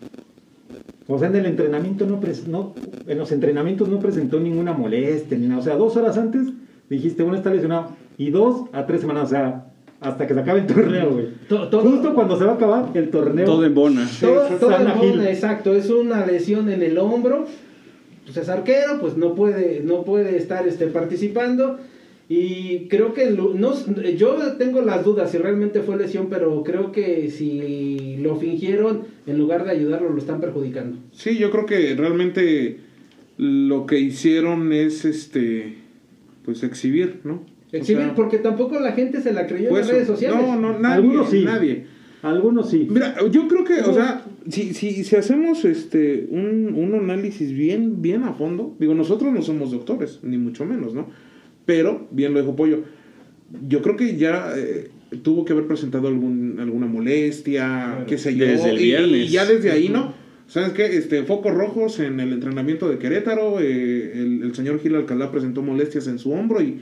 [1.09, 2.73] O sea, en el entrenamiento no, pres- no
[3.07, 5.61] en los entrenamientos no presentó ninguna molestia ni nada.
[5.61, 6.47] O sea, dos horas antes
[6.89, 7.89] dijiste, uno está lesionado.
[8.17, 9.67] Y dos a tres semanas, o sea,
[10.01, 11.27] hasta que se acabe el torneo, güey.
[11.49, 13.45] To- Justo cuando se va a acabar el torneo.
[13.45, 14.09] Todo en bona.
[14.21, 15.09] Todo, todo Gil.
[15.11, 17.45] mundo, exacto, es una lesión en el hombro.
[18.33, 21.79] Pues es arquero, pues no puede, no puede estar este, participando.
[22.29, 23.75] Y creo que lo- no,
[24.17, 29.37] yo tengo las dudas si realmente fue lesión, pero creo que si lo fingieron, en
[29.37, 30.97] lugar de ayudarlo, lo están perjudicando.
[31.11, 32.79] Sí, yo creo que realmente
[33.37, 35.75] lo que hicieron es este
[36.45, 37.43] pues exhibir, ¿no?
[37.73, 40.41] Exhibir, O sea, porque tampoco la gente se la creyó en las redes sociales.
[40.41, 41.43] No, no, nadie, Algunos sí.
[41.45, 41.87] nadie.
[42.23, 42.87] Algunos sí.
[42.91, 48.03] Mira, yo creo que, o sea, si, si, si hacemos este un, un análisis bien,
[48.03, 51.09] bien a fondo, digo, nosotros no somos doctores, ni mucho menos, ¿no?
[51.65, 52.83] Pero, bien lo dijo Pollo,
[53.69, 54.91] yo creo que ya eh,
[55.23, 58.45] tuvo que haber presentado algún, alguna molestia, qué sé yo.
[58.45, 59.29] Desde el y- viernes.
[59.29, 60.13] Y, ya desde ahí, ¿no?
[60.47, 60.87] ¿Sabes qué?
[60.97, 65.63] Este, focos rojos en el entrenamiento de Querétaro, eh, el, el señor Gil Alcalá presentó
[65.63, 66.81] molestias en su hombro y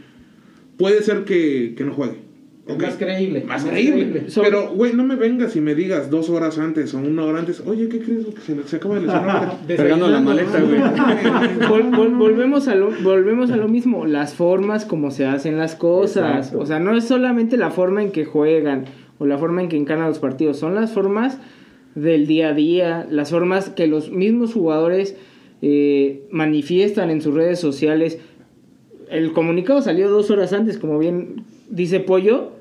[0.79, 2.28] puede ser que, que no juegue.
[2.77, 3.45] Más creíble.
[3.47, 4.27] Más creíble.
[4.43, 7.63] Pero, güey, no me vengas y me digas dos horas antes o una hora antes,
[7.67, 9.57] oye, ¿qué crees que se, se acaba de lesionar?
[9.77, 10.79] Cargando la maleta, güey.
[11.69, 15.75] Vol- vol- volvemos, a lo, volvemos a lo mismo, las formas como se hacen las
[15.75, 16.37] cosas.
[16.49, 16.61] Exacto.
[16.61, 18.85] O sea, no es solamente la forma en que juegan
[19.19, 21.39] o la forma en que encaran los partidos, son las formas
[21.95, 25.17] del día a día, las formas que los mismos jugadores
[25.63, 28.19] eh, manifiestan en sus redes sociales.
[29.11, 32.53] El comunicado salió dos horas antes, como bien dice Pollo,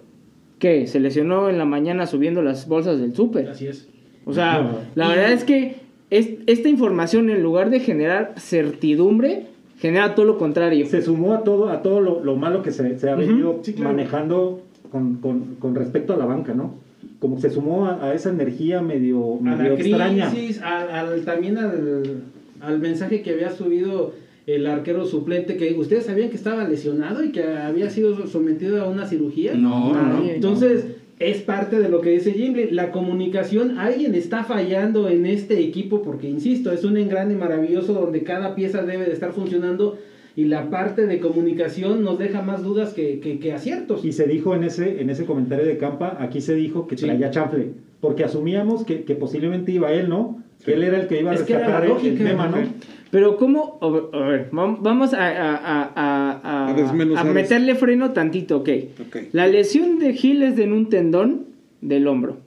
[0.60, 3.50] que se lesionó en la mañana subiendo las bolsas del súper.
[3.50, 3.88] Así es.
[4.26, 4.70] O sea, No.
[4.96, 5.76] la verdad es que
[6.10, 9.46] es- esta información, en lugar de generar certidumbre,
[9.80, 10.86] genera todo lo contrario.
[10.88, 13.74] Se sumó a todo, a todo lo, lo malo que se, se ha venido sí,
[13.74, 13.92] claro.
[13.92, 16.74] manejando con, con, con respecto a la banca, ¿no?
[17.20, 20.30] Como se sumó a, a esa energía medio, a medio la extraña.
[20.32, 22.24] crisis, al, al- también al,
[22.62, 24.14] al mensaje que había subido
[24.48, 28.90] el arquero suplente, que ustedes sabían que estaba lesionado y que había sido sometido a
[28.90, 29.54] una cirugía.
[29.54, 30.14] No, no, no.
[30.20, 30.36] Nadie.
[30.36, 30.86] Entonces,
[31.20, 36.02] es parte de lo que dice Jimmy, la comunicación, alguien está fallando en este equipo
[36.02, 39.98] porque, insisto, es un engrane maravilloso donde cada pieza debe de estar funcionando
[40.36, 44.06] y la parte de comunicación nos deja más dudas que, que- que aciertos.
[44.06, 47.06] Y se dijo en ese, en ese comentario de Campa, aquí se dijo que Sí.
[47.06, 50.44] traía chanfle, porque asumíamos que, que posiblemente iba él, ¿no?
[50.64, 52.58] Que él era el que iba a Es que era rescatar la el- tema, ¿no?
[53.12, 53.80] Pero ¿cómo?
[54.14, 58.70] A ver, vamos a, a- a- a- a- A desmenuzar a meterle freno tantito, ok.
[59.08, 59.18] Ok.
[59.32, 61.46] La lesión de Gil es de en un tendón
[61.82, 62.38] del hombro.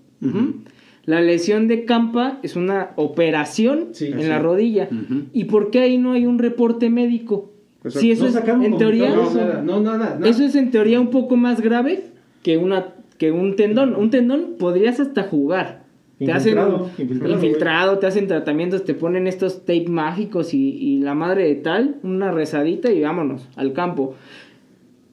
[1.06, 4.88] La lesión de Campa es una operación Sí, en la rodilla.
[5.32, 7.50] ¿Y por qué ahí no hay un reporte médico?
[7.78, 8.00] Exacto.
[8.00, 10.28] Si eso No es, en teoría, No, nada, no, nada, nada.
[10.28, 12.04] eso es en teoría un poco más grave
[12.42, 13.94] que una que un tendón.
[13.96, 15.79] Un tendón podrías hasta jugar.
[16.26, 20.98] Te hacen Infiltrado, infiltrado, infiltrado, te hacen tratamientos, te ponen estos tape mágicos y, y
[21.00, 24.14] la madre de tal, una rezadita y vámonos al campo.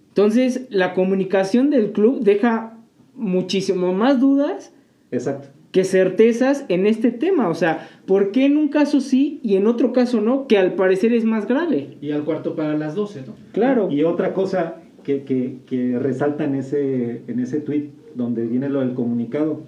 [0.10, 2.78] Entonces, la comunicación del club deja
[3.16, 4.74] muchísimo más dudas
[5.12, 5.50] Exacto.
[5.72, 7.50] que certezas en este tema.
[7.50, 10.48] O sea, ¿por qué en un caso sí y en otro caso no?
[10.48, 11.98] Que al parecer es más grave.
[12.02, 13.34] Y al cuarto para las 12, ¿no?
[13.54, 13.90] Claro.
[13.92, 18.80] Y otra cosa que, que, que resalta en ese, en ese tweet donde viene lo
[18.80, 19.62] del comunicado,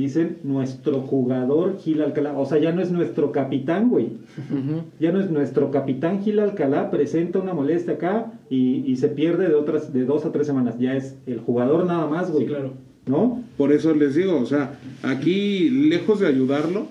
[0.00, 4.08] dicen nuestro jugador Gil Alcalá, o sea, ya no es nuestro capitán, güey.
[4.98, 9.48] Ya no es nuestro capitán Gil Alcalá, presenta una molestia acá y, y se pierde
[9.48, 10.76] de otras de dos a tres semanas.
[10.78, 12.44] Ya es el jugador nada más, güey.
[12.44, 12.72] Sí, claro.
[13.06, 13.42] ¿No?
[13.56, 16.86] Por eso les digo, o sea, aquí lejos de ayudarlo,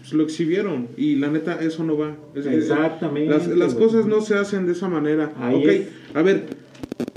[0.00, 2.16] pues lo exhibieron y la neta eso no va.
[2.34, 5.32] Es- Exactamente, Las, cosas no se hacen de esa manera.
[5.38, 5.88] Ahí ok, es.
[6.14, 6.44] a ver,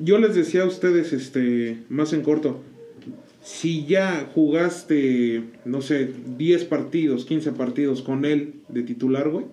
[0.04, 2.60] yo les decía a ustedes, este, más en corto,
[3.47, 9.45] si ya jugaste, no sé, 10 partidos, 15 partidos con él de titular, güey,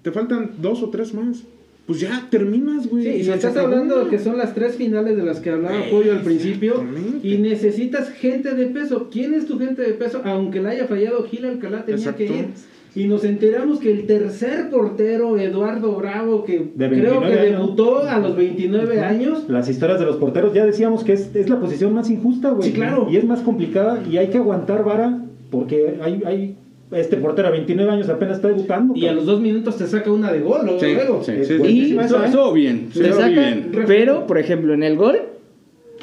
[0.00, 1.42] te faltan dos o tres más.
[1.86, 3.04] Pues ya terminas, güey.
[3.04, 3.66] Sí, y estás acabó.
[3.66, 6.82] hablando que son las tres finales de las que hablaba Pollo al principio
[7.22, 9.10] y necesitas gente de peso.
[9.12, 10.22] ¿Quién es tu gente de peso?
[10.24, 12.16] Aunque le haya fallado Gil Alcalá tenía Exacto.
[12.18, 12.46] que ir.
[12.94, 17.50] Y nos enteramos que el tercer portero, Eduardo Bravo, que creo 29 que años.
[17.60, 21.48] debutó a los 29 años, Las historias de los porteros, ya decíamos que es, es
[21.48, 22.68] la posición más injusta, güey.
[22.68, 23.08] Sí, claro.
[23.10, 25.18] Y es más complicada y hay que aguantar vara
[25.50, 26.56] porque hay, hay
[26.90, 28.92] este portero a 29 años apenas está debutando.
[28.94, 30.78] y a los dos minutos te saca una de gol luego.
[30.80, 31.22] Sí, luego.
[31.22, 32.14] sí, Es sí, buenísima sí.
[32.14, 32.30] esa, ¿eh?
[32.30, 33.70] Saca- bien.
[33.86, 35.16] pero, por ejemplo, en el gol,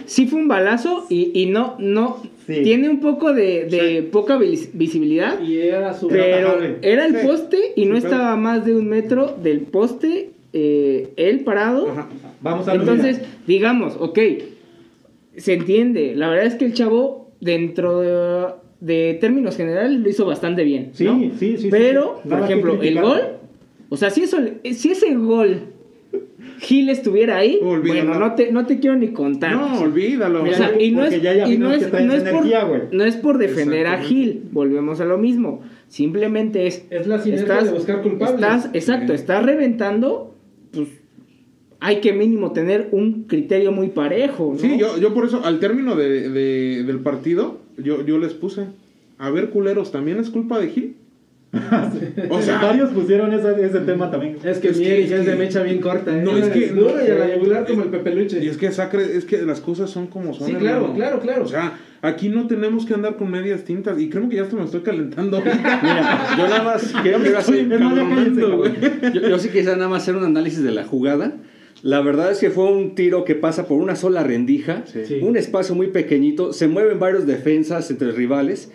[0.09, 2.17] sí fue un balazo y, y no, no,
[2.47, 2.61] Sí.
[2.63, 7.27] tiene un poco de, de poca vis- visibilidad, Y era su pero era el Sí.
[7.27, 11.91] poste y no estaba a más de un metro del poste, eh, él parado.
[11.91, 12.09] Ajá.
[12.41, 14.17] Vamos a Entonces, digamos, ok,
[15.37, 16.15] se entiende.
[16.15, 18.47] La verdad es que el chavo, dentro de,
[18.81, 20.89] de términos generales, lo hizo bastante bien.
[20.93, 21.19] Sí, ¿no?
[21.37, 22.29] sí, sí, Pero, sí.
[22.29, 23.21] por ejemplo, el gol,
[23.89, 24.37] o sea, si, eso,
[24.73, 25.61] si ese gol
[26.59, 28.09] Gil estuviera ahí, Olvídalo.
[28.11, 29.51] bueno, no te, no te quiero ni contar.
[29.53, 30.43] No, olvídalo.
[30.43, 32.21] O sea, y no es, ya- ya y no vimos es, que traes no es
[32.23, 32.81] por, energía, güey.
[32.91, 33.97] no es por defender a.
[34.01, 35.61] Gil, volvemos a lo mismo.
[35.87, 36.85] Simplemente es.
[36.89, 38.35] Es la sinergia de buscar culpables.
[38.35, 40.35] Estás, exacto, estás reventando,
[40.71, 40.87] pues
[41.81, 44.59] hay que mínimo tener un criterio muy parejo, ¿no?
[44.59, 48.65] Sí, yo, yo por eso, al término de, de- del partido, yo, yo les puse,
[49.17, 50.95] a ver, culeros, ¿también es culpa de Gil?
[52.29, 54.37] O sea, varios pusieron ese, ese tema también.
[54.43, 56.21] Es que Es mi que- Erika es es de que- mecha bien corta, ¿eh?
[56.23, 58.43] No, es que- Dura y a la yugular como el pepeluche.
[58.43, 60.47] Y es que Sacre, es que las cosas son como son.
[60.47, 60.93] Sí, claro, hermano.
[60.95, 61.43] claro, claro.
[61.45, 63.99] O sea, aquí no tenemos que andar con medias tintas.
[63.99, 65.39] Y creo que ya hasta me estoy calentando.
[65.41, 70.15] Mira, yo nada más quiero, quiero hacer- Es yo, yo sí quisiera nada más hacer
[70.15, 71.33] un análisis de la jugada.
[71.81, 75.19] La verdad es que fue un tiro que pasa por una sola rendija, Sí.
[75.21, 78.69] un espacio muy pequeñito, se mueven varios defensas entre rivales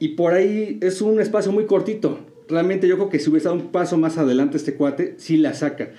[0.00, 2.18] y por ahí es un espacio muy cortito.
[2.48, 5.54] Realmente yo creo que si hubiese dado un paso más adelante este cuate, sí la
[5.54, 5.90] saca.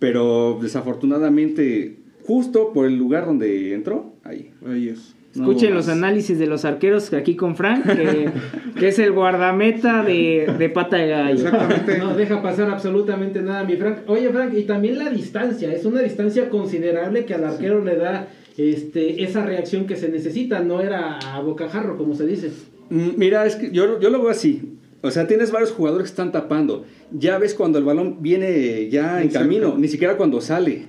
[0.00, 4.50] Pero desafortunadamente justo por el lugar donde entró, ahí.
[4.66, 5.14] Ahí es.
[5.34, 8.30] No Escuchen los análisis de los arqueros aquí con Frank, que,
[8.78, 11.44] que es el guardameta de, de pata de gallo.
[11.46, 11.98] Exactamente.
[11.98, 13.98] No deja pasar absolutamente nada, mi Frank.
[14.08, 15.72] Oye, Frank, y también la distancia.
[15.72, 20.60] Es una distancia considerable que al arquero le da este, esa reacción que se necesita.
[20.60, 22.50] No era a bocajarro, como se dice.
[22.90, 24.76] Mira, es que yo, yo lo veo así.
[25.02, 26.84] O sea, tienes varios jugadores que están tapando.
[27.10, 30.86] Ya ves cuando el balón viene ya en camino, ni siquiera cuando sale.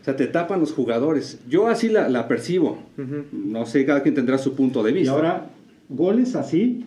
[0.00, 1.38] O sea, te tapan los jugadores.
[1.48, 2.78] Yo así la, la percibo.
[3.32, 5.12] No sé, cada quien tendrá su punto de Y vista.
[5.12, 5.50] ahora,
[5.88, 6.86] goles así,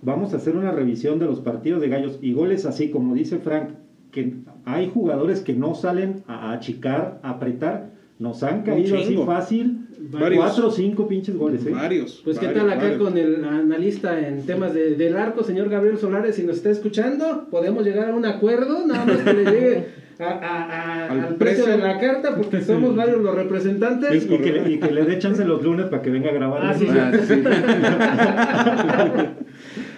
[0.00, 2.18] vamos a hacer una revisión de los partidos de gallos.
[2.22, 3.70] Y goles así, como dice Frank,
[4.10, 4.32] que
[4.64, 7.90] hay jugadores que no salen a achicar, a apretar.
[8.18, 9.88] Nos han caído así fácil.
[10.10, 10.42] Varios.
[10.44, 11.70] Cuatro o cinco pinches goles, ¿eh?
[11.70, 12.20] Varios.
[12.24, 13.02] Pues, ¿qué varios, tal acá varios.
[13.02, 16.34] con el analista en temas de- del arco, señor Gabriel Solares?
[16.36, 19.84] Si nos está escuchando, podemos llegar a un acuerdo, nada más que le llegue
[20.18, 21.66] a- a- a- Al al, precio precio.
[21.66, 24.24] de la carta, porque somos varios los representantes.
[24.24, 26.60] Y que, le, y que le dé chance los lunes para que venga a grabar.
[26.64, 27.34] Ah, sí, Ah, sí.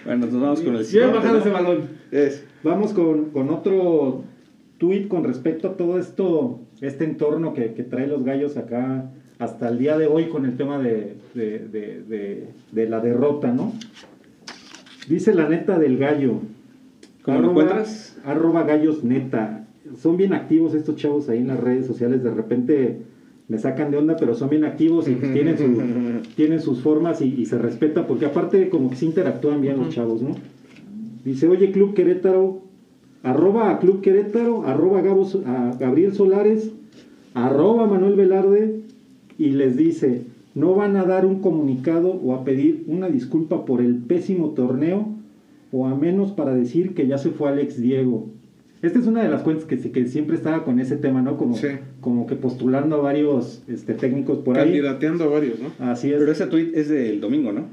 [0.05, 1.37] bueno, nos vamos con el Bien siguiente.
[1.39, 1.81] ese balón.
[2.11, 2.45] Es.
[2.63, 4.23] Vamos con, con otro
[4.77, 9.69] tuit con respecto a todo esto, este entorno que, que trae los gallos acá hasta
[9.69, 13.73] el día de hoy con el tema de, de, de- de- de la derrota, ¿no?
[15.07, 16.33] Dice la neta del gallo.
[17.23, 18.17] ¿Cómo lo encuentras?
[18.25, 19.65] Arroba gallos neta.
[19.97, 22.21] Son bien activos estos chavos ahí en las redes sociales.
[22.21, 22.97] De repente
[23.47, 25.63] me sacan de onda, pero son bien activos y tienen, su-
[26.35, 29.89] tienen sus formas y, y se respeta, porque aparte como que se interactúan bien los
[29.89, 30.35] chavos, ¿no?
[31.25, 32.61] Dice, oye Club Querétaro,
[33.23, 36.71] arroba a Club Querétaro, arroba a Gabriel Solares,
[37.33, 38.81] arroba Manuel Velarde,
[39.39, 40.21] y les dice,
[40.53, 45.07] no van a dar un comunicado o a pedir una disculpa por el pésimo torneo,
[45.71, 48.27] o a menos para decir que ya se fue Alex Diego.
[48.81, 51.37] Esta es una de las cuentas que, siempre estaba con ese tema, ¿no?
[51.37, 51.67] Como, Sí.
[52.01, 54.65] como que postulando a varios este, técnicos por ahí.
[54.65, 55.71] Candidateando a varios, ¿no?
[55.85, 56.17] Así es.
[56.17, 57.65] Pero ese tweet es del domingo, ¿no?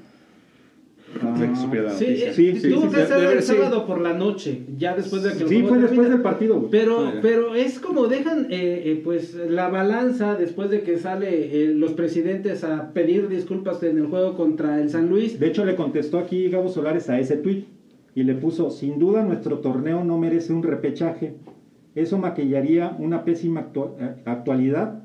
[1.22, 2.30] Ah, de que supiera la Sí, noticia.
[2.30, 3.54] eh, Sí, sí, tuvo sí, que debe- el sí.
[3.54, 6.08] sábado por la noche, ya después de que Sí, fue después termina.
[6.08, 6.56] del partido.
[6.58, 6.70] güey.
[6.70, 11.28] Pero, Ah, pero es como dejan eh, eh, pues la balanza después de que sale
[11.64, 15.38] eh, los presidentes a pedir disculpas en el juego contra el San Luis.
[15.40, 17.66] De hecho, le contestó aquí Gabo Solares a ese tuit
[18.14, 21.34] y le puso, sin duda nuestro torneo no merece un repechaje.
[21.94, 25.02] Eso maquillaría una pésima actua- eh, actualidad.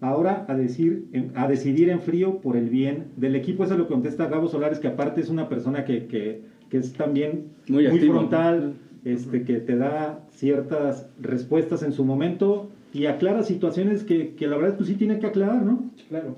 [0.00, 3.64] Ahora a, decir, a decidir en frío por el bien del equipo.
[3.64, 7.46] Eso lo contesta Gabo Solares, que aparte es una persona que, que- que es también
[7.68, 8.14] Muy muy, activo.
[8.14, 14.46] frontal, este, que te da ciertas respuestas en su momento y aclara situaciones que, que
[14.46, 15.90] la verdad pues sí tiene que aclarar, ¿no?
[16.08, 16.36] Claro.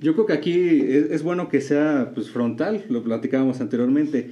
[0.00, 4.30] Yo creo que aquí es, es bueno que sea pues, frontal, lo platicábamos anteriormente.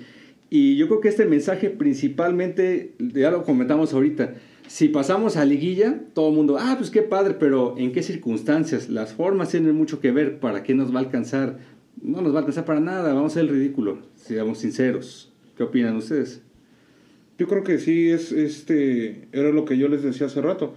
[0.51, 4.35] Y yo creo que este mensaje principalmente, ya lo comentamos ahorita,
[4.67, 8.89] si pasamos a liguilla, todo el mundo, ah, pues qué padre, pero ¿en qué circunstancias?
[8.89, 11.59] Las formas tienen mucho que ver, ¿para qué nos va a alcanzar?
[12.03, 15.33] No nos va a alcanzar para nada, vamos a ser el ridículo, seamos sinceros.
[15.57, 16.43] ¿Qué opinan ustedes?
[17.39, 20.75] Yo creo que sí, es este era lo que yo les decía hace rato,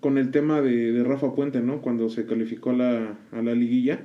[0.00, 1.80] con el tema de, de Rafa Puente, ¿no?
[1.80, 4.00] Cuando se calificó a la, la liguilla.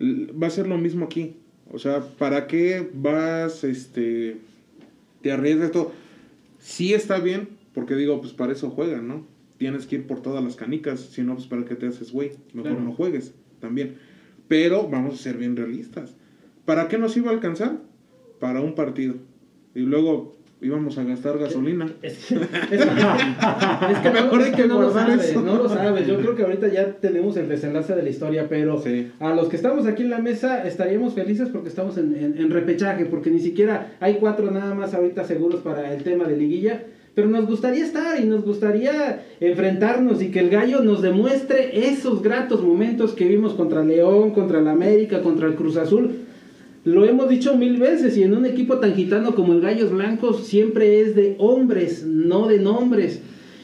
[0.00, 1.36] Va a ser lo mismo aquí.
[1.70, 4.38] O sea, ¿para qué vas, este,
[5.22, 5.92] te arriesgas todo?
[6.58, 9.24] Sí está bien, porque digo, pues para eso juegan, ¿no?
[9.56, 12.32] Tienes que ir por todas las canicas, si no, pues para qué te haces güey,
[12.54, 12.84] mejor Claro.
[12.84, 13.94] no juegues también.
[14.48, 16.16] Pero vamos a ser bien realistas.
[16.64, 17.76] ¿Para qué nos iba a alcanzar?
[18.40, 19.14] Para un partido.
[19.76, 21.86] Y luego íbamos a gastar gasolina.
[22.02, 25.40] Es que, es que- es que Mejor hay es que que no lo sabes, eso.
[25.42, 26.04] no lo sabes.
[26.08, 29.12] Yo creo que ahorita ya tenemos el desenlace de la historia, pero Sí.
[29.20, 32.50] a los que estamos aquí en la mesa estaríamos felices porque estamos en, en- en
[32.50, 36.82] repechaje, porque ni siquiera hay cuatro nada más ahorita seguros para el tema de liguilla.
[37.18, 42.22] Pero nos gustaría estar y nos gustaría enfrentarnos y que el gallo nos demuestre esos
[42.22, 46.12] gratos momentos que vimos contra León, contra el América, contra el Cruz Azul.
[46.84, 50.46] Lo hemos dicho mil veces y en un equipo tan gitano como el Gallos Blancos
[50.46, 53.20] siempre es de hombres, no de nombres.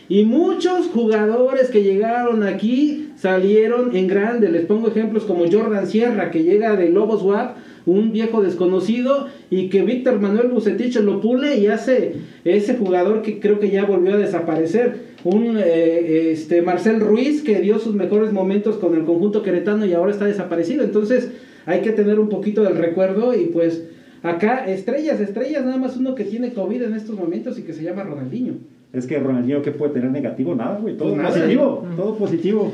[0.09, 4.51] Y muchos jugadores que llegaron aquí salieron en grande.
[4.51, 9.68] Les pongo ejemplos como Jordan Sierra, que llega de Lobos WAP, un viejo desconocido, y
[9.68, 14.14] que Víctor Manuel Bucetich lo pule y hace ese jugador que creo que ya volvió
[14.14, 15.14] a desaparecer.
[15.25, 19.92] Un eh, este Marcel Ruiz que dio sus mejores momentos con el conjunto queretano y
[19.94, 20.85] ahora está desaparecido.
[20.85, 21.31] Entonces
[21.66, 23.85] hay que tener un poquito del recuerdo y pues
[24.23, 27.82] acá estrellas, estrellas, nada más uno que tiene COVID en estos momentos y que se
[27.82, 28.55] llama Ronaldinho.
[28.93, 30.55] Es que Ronaldinho, ¿qué puede tener negativo?
[30.55, 30.97] Nada, güey.
[30.97, 31.35] Todo Pues nada.
[31.35, 31.87] positivo.
[31.97, 32.72] Todo positivo.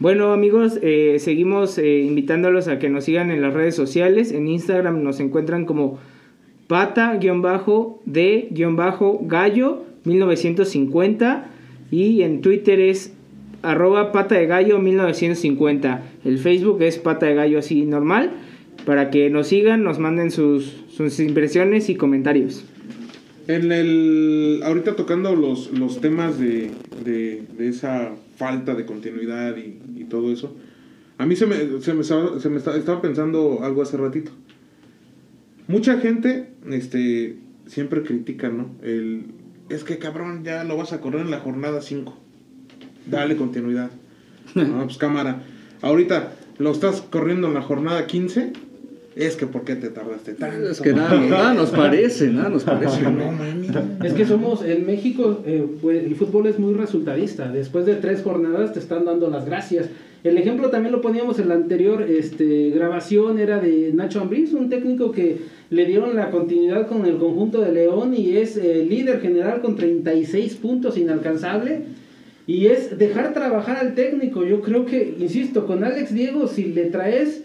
[0.00, 4.32] Bueno amigos, eh, seguimos eh, invitándolos a que nos sigan en las redes sociales.
[4.32, 6.00] En Instagram nos encuentran como
[6.66, 8.00] pata-de-gallo
[10.04, 11.50] 1950
[11.92, 13.12] y en Twitter es
[13.62, 16.02] arroba pata de gallo 1950.
[16.24, 18.32] El Facebook es pata de gallo así normal.
[18.84, 22.64] Para que nos sigan, nos manden sus, sus impresiones y comentarios.
[23.46, 26.72] En el, ahorita tocando los, los temas de,
[27.04, 30.56] de, de esa falta de continuidad y, y todo eso,
[31.18, 34.32] a mí se me, se me, estaba, se me estaba, estaba pensando algo hace ratito.
[35.68, 38.70] Mucha gente este, siempre critica, ¿no?
[38.82, 39.26] El,
[39.68, 42.16] es que cabrón, ya lo vas a correr en la jornada 5.
[43.06, 43.90] Dale continuidad.
[44.54, 45.42] No, pues cámara.
[45.82, 48.52] Ahorita lo estás corriendo en la jornada 15.
[49.16, 50.70] Es que ¿por qué te tardaste tanto?
[50.70, 53.02] Es que nada, nada nos parece, nada nos parece.
[53.02, 53.68] No, mami.
[54.04, 57.48] Es que somos, en México, eh, pues, el fútbol es muy resultadista.
[57.50, 59.88] Después de tres jornadas te están dando las gracias.
[60.24, 64.68] El ejemplo también lo poníamos en la anterior este, grabación, era de Nacho Ambriz, un
[64.68, 69.20] técnico que le dieron la continuidad con el conjunto de León y es eh, líder
[69.20, 71.82] general con 36 puntos inalcanzable.
[72.46, 74.44] Y es dejar trabajar al técnico.
[74.44, 77.43] Yo creo que, insisto, con Alex Diego, si le traes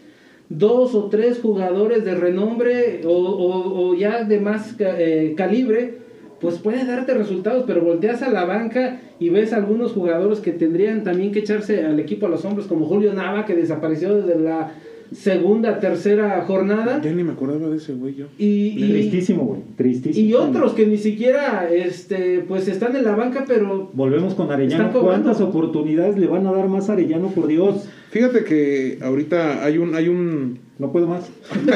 [0.49, 5.99] dos o tres jugadores de renombre o, o- o ya de más eh, calibre,
[6.41, 11.03] pues puede darte resultados, pero volteas a la banca y ves algunos jugadores que tendrían
[11.03, 14.71] también que echarse al equipo a los hombros, como Julio Nava, que desapareció desde la
[15.11, 17.01] segunda, tercera jornada.
[17.01, 18.27] Ya ni me acordaba de ese güey yo.
[18.37, 18.45] Y,
[18.77, 19.61] y- Tristísimo, güey.
[19.75, 20.27] Tristísimo.
[20.27, 24.91] y otros que ni siquiera este, pues están en la banca, pero Volvemos con Arellano.
[25.01, 27.87] ¿Cuántas oportunidades le van a dar más a Arellano, por Dios?
[28.11, 31.29] Fíjate que ahorita hay un, hay un, No puedo más.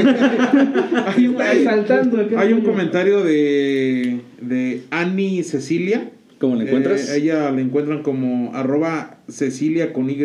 [1.15, 6.09] hay un, hay- saltando aquel hay un comentario de, de Annie Cecilia.
[6.39, 7.09] ¿Cómo la encuentras?
[7.09, 10.17] Eh, ella la encuentran como arroba Cecilia con Y,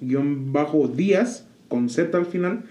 [0.00, 2.62] guion bajo Díaz, con Z al final.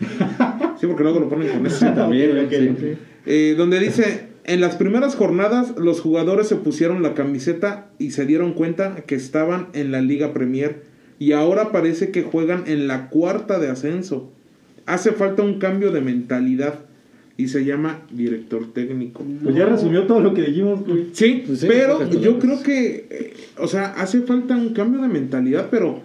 [0.80, 1.86] Sí, porque luego lo ponen con S.
[1.94, 2.94] También, sí.
[3.26, 8.26] Eh, donde dice, en las primeras jornadas los jugadores se pusieron la camiseta y se
[8.26, 10.82] dieron cuenta que estaban en la Liga Premier
[11.18, 14.30] y ahora parece que juegan en la cuarta de ascenso.
[14.86, 16.80] Hace falta un cambio de mentalidad
[17.36, 19.24] y se llama director técnico.
[19.42, 21.06] Pues ya resumió todo lo que dijimos, güey.
[21.12, 25.08] Sí, Pues sí, pero yo creo que, eh, o sea, hace falta un cambio de
[25.08, 26.00] mentalidad, pero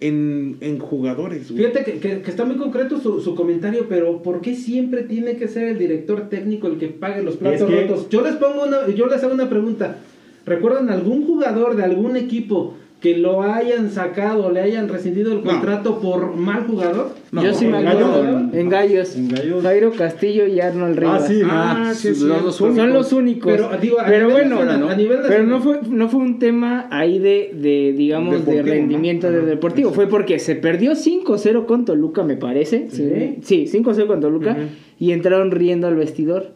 [0.00, 1.50] en, en jugadores.
[1.50, 1.64] güey.
[1.64, 5.36] Fíjate que, que- que está muy concreto su, su comentario, pero ¿por qué siempre tiene
[5.36, 8.08] que ser el director técnico el que pague los platos Es que- rotos?
[8.10, 9.98] Yo les pongo una, yo les hago una pregunta.
[10.44, 15.50] ¿Recuerdan algún jugador de algún equipo que lo hayan sacado, le hayan rescindido el No.
[15.50, 17.10] contrato por mal jugador?
[17.32, 18.22] No, Yo sí me en acuerdo.
[18.22, 18.54] Gallos.
[18.54, 19.16] En Gallos.
[19.16, 19.62] En Gallos.
[19.64, 21.22] Jairo Castillo y Arnold Rivas.
[21.24, 21.42] Ah, sí.
[21.44, 22.18] Ah, sí, los
[22.54, 23.50] sí, son- Son los únicos.
[23.50, 24.88] Pero, digo, a Pero nivel bueno, nacional, ¿no?
[24.88, 28.70] a nivel pero no fue, no fue un tema ahí de, de digamos, Deportivo, de
[28.70, 29.36] rendimiento ¿no?
[29.38, 29.90] de deportivo.
[29.90, 32.86] Fue porque se perdió 5-0 con Toluca, me parece.
[32.90, 33.38] Sí.
[33.42, 34.56] Sí, 5-0 con Toluca.
[35.00, 36.52] Y entraron riendo al vestidor.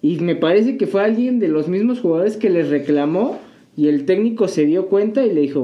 [0.00, 3.40] Y me parece que fue alguien de los mismos jugadores que les reclamó.
[3.76, 5.62] Y el técnico se dio cuenta y le dijo: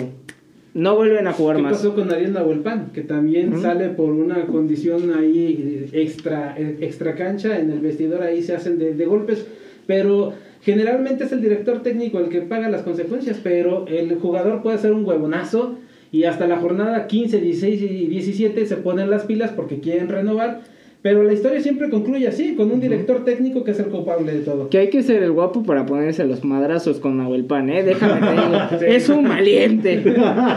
[0.74, 1.72] No vuelven a jugar ¿Qué más.
[1.72, 2.90] pasó con Ariel Nahuelpan?
[2.92, 8.22] Que también sale por una condición ahí eh, extra, eh, extra cancha, en el vestidor
[8.22, 9.46] ahí se hacen de, de golpes,
[9.86, 10.32] pero
[10.62, 14.92] generalmente es el director técnico el que paga las consecuencias, pero el jugador puede ser
[14.92, 15.78] un huevonazo
[16.10, 20.62] y hasta la jornada 15, 16 y 17 se ponen las pilas porque quieren renovar,
[21.02, 24.40] pero la historia siempre concluye así, con un director técnico que es el culpable de
[24.40, 24.68] todo.
[24.68, 27.82] Que hay que ser el guapo para ponerse los madrazos con Nahuel Pan, ¿eh?
[27.84, 28.86] Déjame te digo.
[28.94, 30.02] Es un valiente.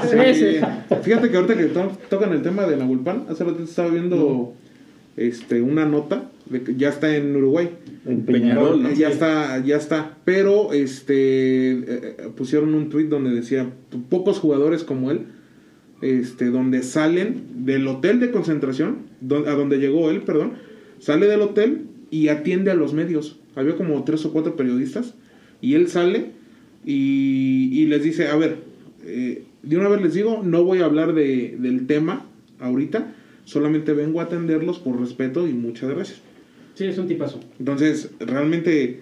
[0.09, 0.57] Sí.
[1.03, 4.53] Fíjate que ahorita que to- tocan el tema de Nahuelpan, hace rato estaba viendo
[5.17, 7.69] este una nota de que ya está en Uruguay.
[8.05, 8.91] En Peñarol, Peñarol, ¿no?
[8.93, 10.17] Ya está, ya está.
[10.25, 13.67] Pero este eh, eh, pusieron un tweet donde decía
[14.09, 15.21] pocos jugadores como él,
[16.01, 18.97] este, donde salen del hotel de concentración,
[19.29, 20.53] a donde llegó él, perdón,
[20.99, 23.39] sale del hotel y atiende a los medios.
[23.55, 25.13] Había como tres o cuatro periodistas
[25.61, 26.31] y él sale
[26.85, 28.57] y, y les dice, a ver,
[29.05, 32.25] eh, de una vez les digo, no voy a hablar de, del tema
[32.59, 33.13] ahorita,
[33.45, 36.21] solamente vengo a atenderlos por respeto y muchas gracias.
[36.73, 37.39] Sí, es un tipazo.
[37.59, 39.01] Entonces, realmente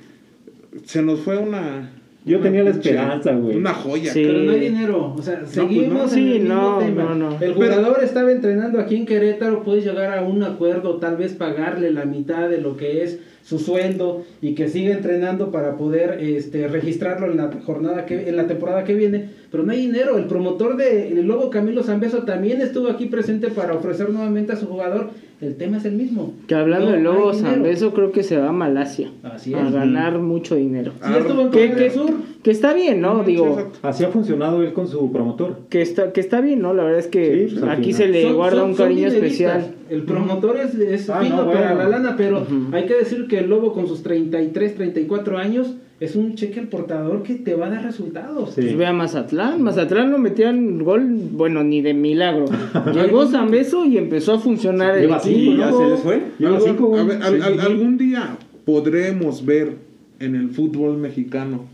[0.86, 1.92] se nos fue una.
[2.26, 3.56] Yo una tenía la esperanza, güey.
[3.58, 4.12] Una joya.
[4.12, 4.24] Sí.
[4.26, 6.18] Pero no hay dinero, o sea, seguimos pues no.
[6.20, 7.04] en el Sí, mismo no, tema.
[7.04, 7.38] no, no.
[7.40, 11.92] El jugador estaba entrenando aquí en Querétaro, puedes llegar a un acuerdo, tal vez pagarle
[11.92, 16.68] la mitad de lo que es su sueldo y que siga entrenando para poder este,
[16.68, 20.18] registrarlo en la jornada que en la temporada que viene, pero no hay dinero.
[20.18, 24.56] El promotor de el Lobo Camilo Zambeso también estuvo aquí presente para ofrecer nuevamente a
[24.58, 25.12] su jugador.
[25.42, 26.34] El tema es el mismo.
[26.48, 27.34] Que hablando No de Lobo.
[27.34, 29.10] Zambeso, creo que se va a Malasia.
[29.24, 29.72] Así A es.
[29.72, 30.92] ganar mucho dinero.
[31.02, 32.12] Sí, estuvo en ¿Qué- Corea qué- del Sur.
[32.44, 33.20] Que está bien, ¿no?
[33.26, 33.72] Sí, Digo.
[33.82, 35.58] Así ha funcionado él con su promotor.
[35.70, 36.74] que está, que está bien, ¿no?
[36.74, 39.74] La verdad es que Sí, pues, aquí se le Son- guarda son- un cariño especial.
[39.90, 41.60] El promotor es, es Ah, fino no, bueno.
[41.60, 45.74] para la lana, pero hay que decir que el Lobo con sus 33, 34 años
[46.00, 48.52] es un cheque al portador que te va a dar resultados.
[48.52, 48.62] Sí.
[48.62, 49.62] Pues ve a Mazatlán.
[49.62, 52.46] Mazatlán no metían gol, bueno, ni de milagro.
[52.94, 55.36] Llegó Zambeso y empezó a funcionar el Lleva equipo.
[55.36, 55.78] cinco, ¿Y ya ¿no?
[55.78, 56.22] se les fue?
[56.40, 57.02] Lleva Algún- cinco, güey.
[57.02, 57.42] a ver, al- Sí.
[57.48, 59.74] al- algún día podremos ver
[60.22, 61.66] en el fútbol mexicano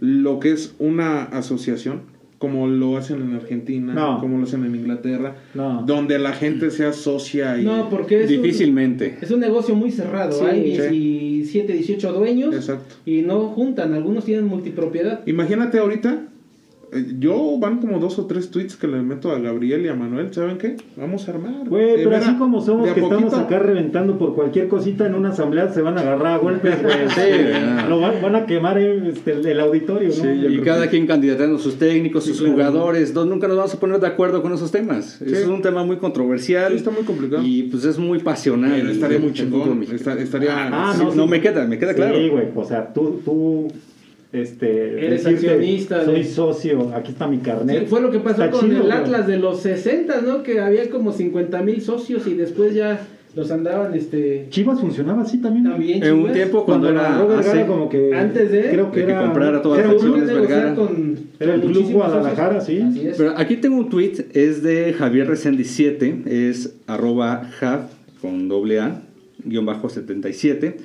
[0.00, 2.02] lo que es una asociación,
[2.38, 4.20] como lo hacen en Argentina, No.
[4.20, 5.82] como lo hacen en Inglaterra, No.
[5.86, 7.64] donde la gente sea socia y...
[7.64, 9.16] No, porque es un, Difícilmente.
[9.22, 10.32] es un negocio muy cerrado.
[10.40, 10.44] Sí.
[10.44, 10.88] Hay Sí.
[11.46, 12.96] 17, 18 dueños Exacto.
[13.06, 13.94] y no juntan.
[13.94, 15.20] Algunos tienen multipropiedad.
[15.26, 16.24] Imagínate ahorita,
[17.18, 20.32] yo van como dos o tres tweets que le meto a Gabriel y a Manuel,
[20.32, 20.76] ¿saben qué?
[20.96, 21.68] Vamos a armar.
[21.68, 25.72] Güey, pero así como somos que estamos acá reventando por cualquier cosita en una asamblea,
[25.72, 26.96] se van a agarrar a golpes, güey.
[27.16, 27.88] Sí.
[27.88, 30.14] Lo van, van a quemar eh, este, el, auditorio, ¿no?
[30.14, 32.52] Sí, Y cada que- quien candidatando sus técnicos, sus claro.
[32.52, 33.14] jugadores.
[33.14, 35.20] no- nunca nos vamos a poner de acuerdo con esos temas.
[35.24, 35.32] Sí.
[35.32, 36.72] Es un tema muy controversial.
[36.72, 37.42] Sí, está muy complicado.
[37.44, 38.72] Y pues es muy pasional.
[38.76, 39.82] Pero estaría el- muy chingón.
[39.82, 40.68] estaría...
[40.72, 42.16] Ah, Sí, no, no, me queda, me queda claro.
[42.16, 43.68] Sí, güey, o sea, tú, tú,
[44.32, 45.06] este...
[45.06, 47.80] Eres decirte, accionista de- Soy socio, aquí está mi carnet.
[47.80, 48.92] Sí, fue lo que pasó Está con chido, el.
[48.92, 50.42] Atlas de los 60, ¿no?
[50.42, 53.00] Que había como 50 mil socios y después ya
[53.34, 54.46] los andaban, este...
[54.48, 55.66] Chivas funcionaba así también.
[56.02, 58.14] En un tiempo cuando, Cuando era agarró Vergara hace- como que...
[58.14, 59.22] Antes de- Creo que de que era...
[59.22, 60.74] comprara todas era las acciones Vergara.
[60.74, 62.82] con, Era el Club Guadalajara, sí.
[63.16, 67.88] Pero aquí tengo un tweet, es de Javier Resendi 7, es arroba jav
[68.22, 69.02] con doble A,
[69.44, 70.78] guion bajo 77.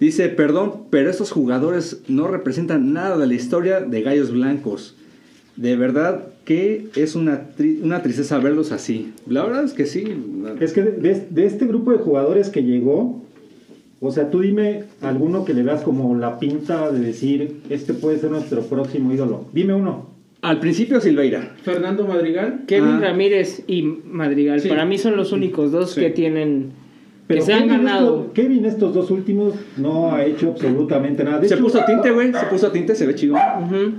[0.00, 4.96] Dice, perdón, pero estos jugadores no representan nada de la historia de Gallos Blancos.
[5.56, 9.12] De verdad que es una, tri- una tristeza verlos así.
[9.28, 10.04] La verdad es que sí.
[10.58, 13.22] Es que de, de este grupo de jugadores que llegó,
[14.00, 18.18] o sea, tú dime alguno que le veas como la pinta de decir, este puede
[18.18, 19.44] ser nuestro próximo ídolo.
[19.52, 20.08] Dime uno.
[20.40, 21.54] Al principio Silveira.
[21.62, 22.62] Fernando Madrigal.
[22.66, 23.00] Kevin Ah.
[23.02, 24.70] Ramírez y Madrigal, Sí.
[24.70, 26.00] para mí son los únicos dos Sí.
[26.00, 26.70] que tienen,
[27.30, 28.32] Pero que se han Kevin ganado.
[28.34, 31.38] Kevin estos dos últimos no ha hecho absolutamente nada.
[31.38, 32.32] De Se hecho, puso tinte, güey.
[32.32, 33.36] Se puso tinte, se ve chido.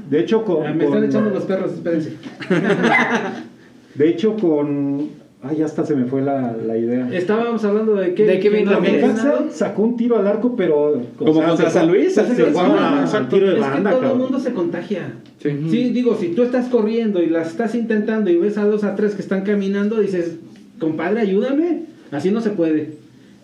[0.10, 2.14] De hecho, con, Ah, me están echando los perros, espérense.
[3.96, 5.22] de hecho con...
[5.44, 7.10] Ay, ya hasta se me fue la, la idea.
[7.12, 9.12] Estábamos hablando de Kevin, De Kevin no Ramírez.
[9.52, 11.02] sacó un tiro al arco, pero...
[11.18, 12.50] Como contra San Luis, Se, así se es.
[12.54, 15.14] fue una- al tiro de es que banda, todo el mundo se contagia.
[15.40, 15.50] Sí.
[15.94, 19.16] digo, si tú estás corriendo y las estás intentando y ves a dos a tres
[19.16, 20.36] que están caminando, dices,
[20.78, 21.86] compadre, ayúdame.
[22.12, 23.01] Así no se puede.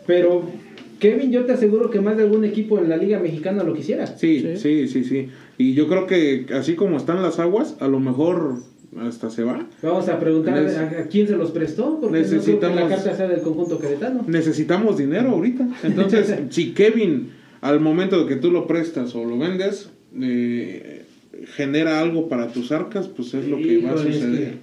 [0.08, 0.44] Pero
[1.00, 4.08] Kevin, yo te aseguro que más de algún equipo en la Liga Mexicana lo quisiera.
[4.08, 5.28] Sí, sí, sí, sí.
[5.60, 8.56] Y yo creo que así como están las aguas, a lo mejor
[9.00, 9.68] hasta se va.
[9.84, 12.70] Vamos a preguntar Neces- a, a quién se los prestó, porque no creo que la
[12.76, 14.24] Necesitamos- carta sea del conjunto queretano.
[14.26, 15.68] Necesitamos dinero ahorita.
[15.84, 17.30] Entonces, si Kevin,
[17.62, 19.90] al momento de que tú lo prestas o lo vendes,
[20.20, 21.04] eh,
[21.56, 24.54] genera algo para tus arcas, pues es lo que va a Híjole, es suceder.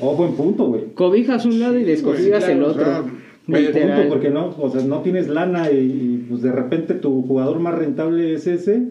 [0.00, 0.82] Oh, buen punto, güey.
[0.94, 2.82] Cobijas un lado y descobijas el otro.
[2.82, 3.17] o sea, Buen
[3.52, 7.58] punto, porque no, o sea, no tienes lana y, y, pues de repente tu jugador
[7.60, 8.82] más rentable es ese,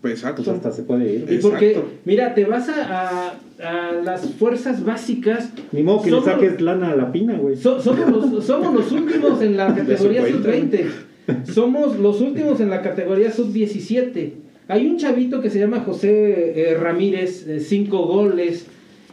[0.00, 0.42] Pues exacto.
[0.44, 1.26] pues hasta se puede ir.
[1.30, 1.90] Y porque, Exacto.
[2.04, 5.52] mira, te vas a, a- a las fuerzas básicas.
[5.72, 7.56] Ni modo que Somos- le saques lana a la pina, güey.
[7.56, 10.76] So- somos, los, somos los últimos en la categoría su cuenta.
[10.78, 11.44] sub-20.
[11.52, 14.30] Somos los últimos en la categoría sub-17.
[14.68, 18.66] Hay un chavito que se llama José eh, Ramírez, eh, cinco goles.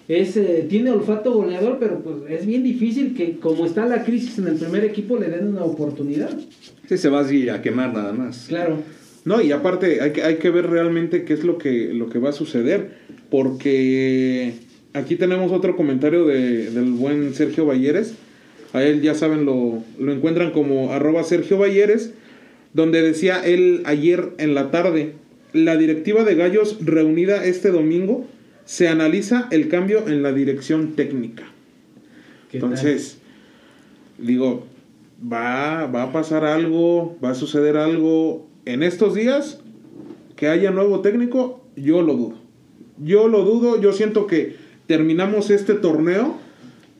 [0.08, 4.38] Es, eh, tiene olfato goleador, pero pues es bien difícil que como está la crisis
[4.38, 6.30] en el primer equipo le den una oportunidad.
[6.88, 8.45] Sí, se va a ir a quemar nada más.
[8.47, 8.78] Claro.
[9.26, 12.20] No, y aparte hay que, hay que ver realmente qué es lo que, lo que
[12.20, 12.91] va a suceder,
[13.49, 14.53] porque
[14.93, 18.14] aquí tenemos otro comentario de- del buen Sergio Balleres,
[18.74, 22.14] a él ya saben, lo, lo encuentran como arroba Sergio Balleres,
[22.74, 25.14] donde decía él ayer en la tarde,
[25.53, 28.28] la directiva de Gallos reunida este domingo,
[28.66, 31.43] se analiza el cambio en la dirección técnica.
[32.51, 33.20] Entonces,
[34.18, 34.66] digo,
[35.22, 39.59] va, va a pasar algo, va a suceder algo en estos días
[40.36, 42.36] que haya nuevo técnico, yo lo dudo.
[42.97, 44.55] Yo lo dudo, yo siento que
[44.88, 46.38] terminamos este torneo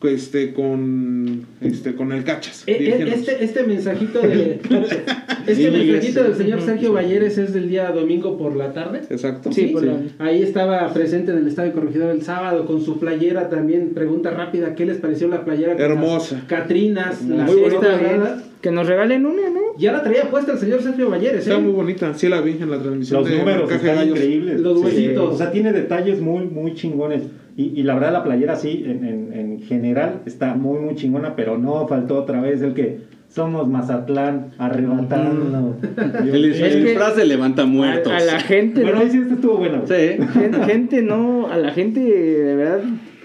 [0.08, 2.64] este, con, este, con el cachas.
[2.68, 3.12] Eh, eh.
[3.14, 4.60] Este, este mensajito de
[5.48, 9.02] este mensajito del señor Sergio Balleres es del día domingo por la tarde.
[9.10, 9.52] Exacto.
[9.52, 13.50] Sí, por la- Ahí estaba presente en el Estadio Corregidor el sábado con su playera
[13.50, 13.94] también.
[13.94, 15.74] Pregunta rápida, ¿qué les pareció la playera?
[15.78, 16.44] Hermosa.
[16.48, 18.44] Catrinas, la Sí, cesta?
[18.62, 19.60] Que nos regalen una, ¿no?
[19.78, 21.62] Ya la traía puesta el señor Sergio Balleres, Está ¿eh?
[21.62, 24.60] muy bonita, sí la vi en la transmisión Los de números están increíbles.
[24.60, 25.36] Los huesitos.
[25.36, 27.22] O sea, tiene detalles muy, muy chingones.
[27.58, 31.36] Y, y la verdad, la playera sí, en, en- en general, está muy, muy chingona,
[31.36, 33.00] pero no faltó otra vez el que
[33.30, 35.78] somos Mazatlán, arrebatando.
[36.24, 38.12] El, Es el que- disfraz de levanta muertos.
[38.12, 39.04] A, a la gente, Bueno, ¿no?
[39.04, 39.82] ahí sí este estuvo bueno.
[39.86, 40.18] Sí.
[40.34, 42.80] Gente, gente no, a la gente de verdad.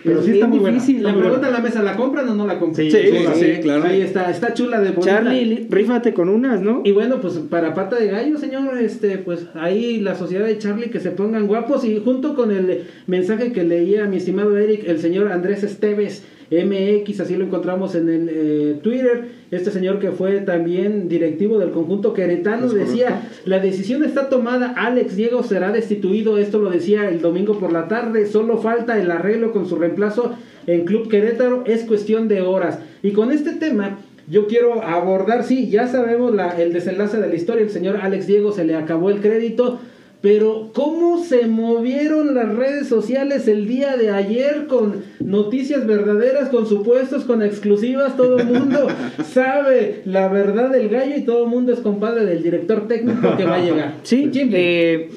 [0.05, 0.75] Pero es sí está muy buena.
[0.75, 1.03] difícil.
[1.03, 2.75] La muy pregunta en la mesa, ¿la compran o no la compran?
[2.77, 2.99] Sí, Sí,
[3.35, 3.85] sí, sí, claro.
[3.85, 5.13] Ahí está, está chula de bonita.
[5.17, 6.83] Charlie, li- rífate con unas, ¿no?
[6.85, 10.91] Y bueno, pues para pata de gallo, señor, este, pues ahí la sociedad de Charlie
[10.91, 14.99] que se pongan guapos y junto con el mensaje que leía mi estimado Eric, el
[15.01, 20.41] señor Andrés Esteves MX, así lo encontramos en el eh, Twitter, este señor que fue
[20.41, 26.39] también directivo del conjunto queretano Es decía, la decisión está tomada, Alex Diego será destituido,
[26.39, 30.35] esto lo decía el domingo por la tarde, solo falta el arreglo con su reemplazo
[30.67, 32.81] en Club Querétaro, es cuestión de horas.
[33.03, 33.99] Y con este tema
[34.29, 38.27] yo quiero abordar, sí, ya sabemos la, el desenlace de la historia, el señor Alex
[38.27, 39.81] Diego se le acabó el crédito,
[40.21, 46.67] pero ¿cómo se movieron las redes sociales el día de ayer con noticias verdaderas, con
[46.67, 48.17] supuestos, con exclusivas?
[48.17, 48.89] Todo el mundo
[49.25, 53.45] sabe la verdad del gallo y todo el mundo es compadre del director técnico que
[53.45, 53.95] va a llegar.
[54.03, 55.11] Sí, eh,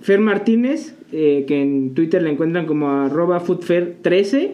[0.00, 4.50] Fer Martínez, eh, que en Twitter la encuentran como arroba foodfair13,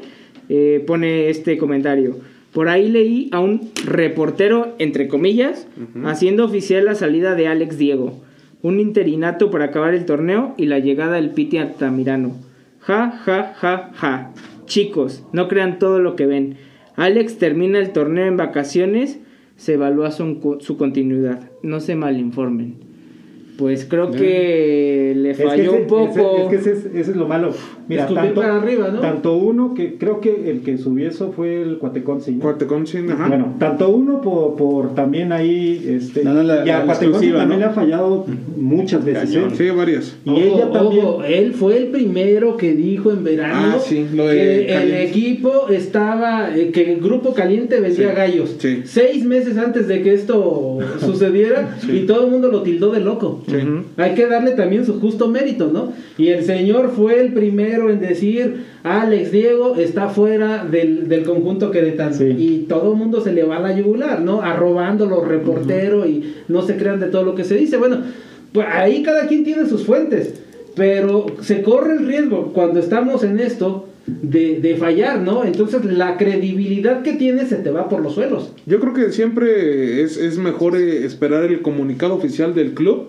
[0.48, 2.16] eh, pone este comentario.
[2.53, 5.68] Por ahí leí a un reportero, entre comillas,
[6.05, 8.20] haciendo oficial la salida de Alex Diego,
[8.63, 12.33] un interinato para acabar el torneo y la llegada del Piti Altamirano.
[12.81, 14.31] Ja, ja, ja, ja.
[14.67, 16.57] Chicos, no crean todo lo que ven.
[16.97, 19.19] Alex termina el torneo en vacaciones,
[19.57, 21.51] se evalúa su, su continuidad.
[21.63, 22.77] No se malinformen.
[23.59, 26.11] Pues creo que le Es que falló ese- un poco.
[26.11, 27.53] ese- es que ese, es- ese es lo malo.
[27.91, 29.01] Mira, tanto, para arriba, ¿no?
[29.01, 33.12] tanto uno que creo que el que subió eso fue el Cuateconsi, ¿no?
[33.12, 33.28] Ajá.
[33.28, 37.05] Bueno, tanto uno por, por también ahí, este, No, no, la- y a la Cuateconsi
[37.07, 37.66] exclusiva, también ¿no?
[37.66, 38.26] le ha fallado
[38.57, 39.34] muchas veces.
[39.34, 39.43] ¿eh?
[39.57, 40.16] Sí, varias.
[40.24, 41.05] Y Ojo, ella también.
[41.05, 44.95] ojo, él fue el primero que dijo en verano Ah, sí, lo de que el
[45.09, 48.57] equipo estaba, eh, que el grupo caliente vendía Sí, gallos.
[48.59, 48.82] sí.
[48.84, 53.43] Seis meses antes de que esto sucediera y todo el mundo lo tildó de loco.
[53.97, 55.93] Hay que darle también su justo mérito, ¿no?
[56.18, 61.70] Y el señor fue el primero en decir, Alex Diego está fuera del, del conjunto
[61.70, 62.12] queretano.
[62.14, 62.24] Sí.
[62.37, 64.43] Y todo el mundo se le va a la yugular, ¿no?
[64.43, 67.78] Arrobando los reporteros y no se crean de todo lo que se dice.
[67.78, 67.99] Bueno,
[68.53, 70.35] pues ahí cada quien tiene sus fuentes.
[70.76, 75.45] Pero se corre el riesgo cuando estamos en esto de, de fallar, ¿no?
[75.45, 78.53] Entonces la credibilidad que tienes se te va por los suelos.
[78.66, 83.09] Yo creo que siempre es, es mejor eh, esperar el comunicado oficial del club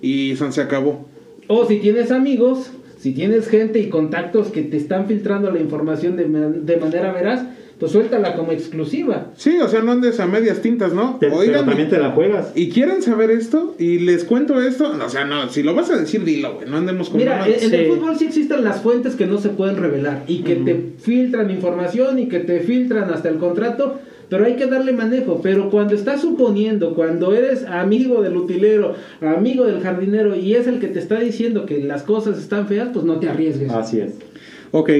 [0.00, 1.06] y san- se acabó.
[1.48, 2.70] O si tienes amigos,
[3.02, 7.12] si tienes gente y contactos que te están filtrando la información de, ma- de manera
[7.12, 7.42] veraz,
[7.80, 9.32] pues suéltala como exclusiva.
[9.36, 11.16] Sí, o sea, no andes a medias tintas, ¿no?
[11.18, 12.52] Te- pero Oigan, también te la juegas.
[12.54, 15.90] y quieren saber esto y les cuento esto, no, o sea, no, si lo vas
[15.90, 18.82] a decir, dilo, güey, no andemos con Mira, en, en el fútbol sí existen las
[18.82, 23.10] fuentes que no se pueden revelar y que te filtran información y que te filtran
[23.12, 23.98] hasta el contrato,
[24.32, 25.42] pero hay que darle manejo.
[25.42, 30.78] Pero cuando estás suponiendo, cuando eres amigo del utilero, amigo del jardinero y es el
[30.78, 33.70] que te está diciendo que las cosas están feas, pues no te arriesgues.
[33.70, 34.14] Así es.
[34.70, 34.90] Ok,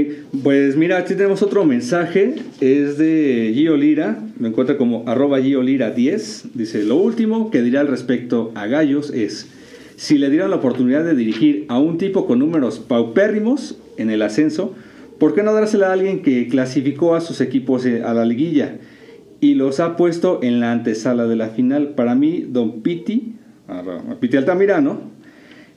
[0.42, 5.62] pues mira, aquí tenemos otro mensaje, es de Gio Lira, me encuentra como arroba Gio
[5.62, 9.48] Lira 10, dice, lo último que diré al respecto a Gallos es,
[9.96, 14.20] si le dieran la oportunidad de dirigir a un tipo con números paupérrimos en el
[14.20, 14.74] ascenso,
[15.18, 18.76] ¿por qué no dársela a alguien que clasificó a sus equipos eh, a la liguilla
[19.42, 21.94] y los ha puesto en la antesala de la final?
[21.96, 23.34] Para mí, Don Piti,
[23.66, 25.00] arroba Piti Altamirano,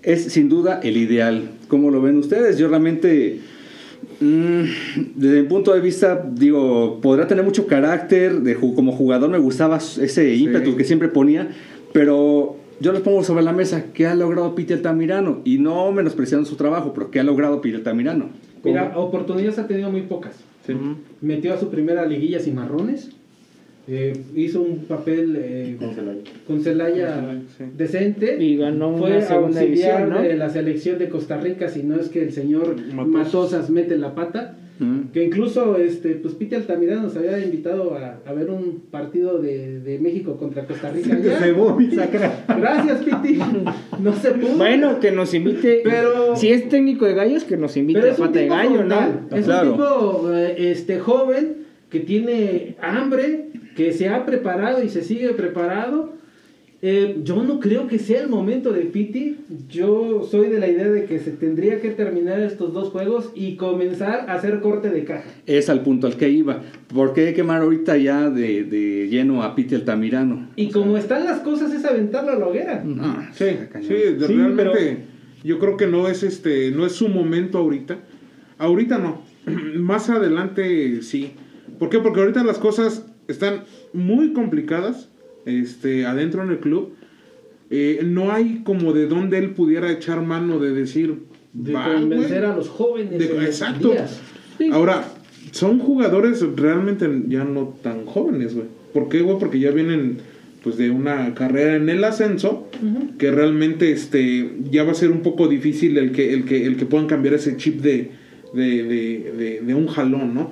[0.03, 1.49] es sin duda el ideal.
[1.67, 2.57] ¿Cómo lo ven ustedes?
[2.59, 3.39] Yo realmente...
[4.21, 4.61] Mm,
[5.15, 9.77] desde mi punto de vista, digo, podrá tener mucho carácter, de como jugador me gustaba
[9.77, 11.49] ese ímpetu que siempre ponía,
[11.91, 15.41] pero yo les pongo sobre la mesa, ¿qué ha logrado Peter Altamirano?
[15.43, 18.29] Y no menospreciando su trabajo, pero ¿qué ha logrado Peter Altamirano?
[18.63, 20.35] Mira, oportunidades ha tenido muy pocas.
[21.19, 23.09] Metió a su primera liguilla sin marrones.
[23.87, 26.21] Eh, hizo un papel eh, Con Celaya.
[26.47, 27.63] con Celaya Sí.
[27.77, 28.37] decente.
[28.43, 30.21] Y ganó Fue una segunda auxiliar división, ¿no?
[30.27, 33.07] de la selección de Costa Rica, si no es que el señor Matosas.
[33.07, 34.57] Matosas mete la pata.
[34.77, 35.11] Mm.
[35.13, 39.79] Que incluso este, pues Piti Altamirano nos había invitado a, a ver un partido de,
[39.79, 41.15] de México contra Costa Rica.
[41.39, 41.77] Cebó.
[41.79, 43.39] Gracias, Piti.
[44.01, 44.57] No se pudo.
[44.57, 45.79] Bueno, que nos invite.
[45.83, 49.19] Pero- Si es técnico de gallos, que nos invite a pata de tipo gallo, frontal.
[49.31, 49.37] ¿no?
[49.37, 49.69] Es Claro.
[49.71, 55.29] un tipo eh, este, joven que tiene hambre, que se ha preparado y se sigue
[55.33, 56.13] preparado.
[56.81, 59.37] Eh, yo no creo que sea el momento de Piti.
[59.69, 63.55] Yo soy de la idea de que se tendría que terminar estos dos juegos y
[63.55, 65.23] comenzar a hacer corte de caja.
[65.47, 66.61] Es al punto al que iba.
[66.93, 70.49] ¿Por qué quemar ahorita ya de, de lleno a Peter Altamirano?
[70.57, 72.83] Y como están las cosas es aventarlo a la hoguera.
[72.99, 73.45] Ah, Sí,
[73.81, 73.93] sí,
[74.27, 77.97] realmente pero- yo creo que no es este, no es su momento ahorita.
[78.59, 79.21] Ahorita no.
[79.79, 81.31] Más adelante sí.
[81.79, 81.99] ¿Por qué?
[81.99, 83.63] Porque ahorita las cosas están
[83.93, 85.09] muy complicadas
[85.45, 86.93] este, adentro en el club,
[87.69, 91.15] eh, no hay como de dónde él pudiera echar mano de decir,
[91.53, 92.51] De "Va, convencer güey".
[92.51, 93.19] a los jóvenes.
[93.19, 93.91] De- exacto.
[93.91, 94.21] días.
[94.71, 95.07] Ahora,
[95.51, 98.67] son jugadores realmente ya no tan jóvenes, güey.
[98.93, 99.37] ¿Por qué, güey?
[99.39, 100.17] Porque ya vienen
[100.63, 102.67] pues de una carrera en el ascenso
[103.19, 106.75] que realmente este ya va a ser un poco difícil el que el que el
[106.75, 108.11] que puedan cambiar ese chip de
[108.53, 110.51] de, de, de- de un jalón, ¿no?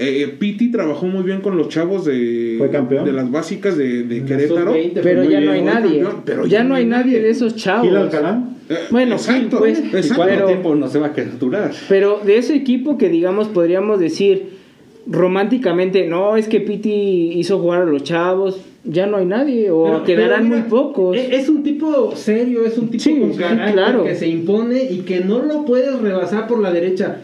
[0.00, 3.04] Eh, eh, Piti trabajó muy bien con los chavos de, Fue campeón.
[3.04, 4.70] de las básicas de, de En la Querétaro.
[4.72, 6.02] sub-20 fue Pero ya no hay nadie.
[6.02, 7.86] campeón, pero ya no hay nadie de esos chavos.
[7.88, 8.44] Gil Alcalá.
[8.70, 10.14] Eh, Bueno, exacto, sí, pues, ¿Y exacto.
[10.16, 11.72] cuánto Pero- tiempo no se va a quedar durar?
[11.88, 14.56] Pero de ese equipo que digamos podríamos decir
[15.10, 19.84] románticamente, no, es que Piti hizo jugar a los chavos, ya no hay nadie o
[19.84, 21.16] Pero- quedarán pero mira, muy pocos.
[21.16, 24.04] e- Es un tipo serio, es un tipo Sí, con sí, carácter claro.
[24.04, 27.16] que se impone y que no lo puedes rebasar por la derecha.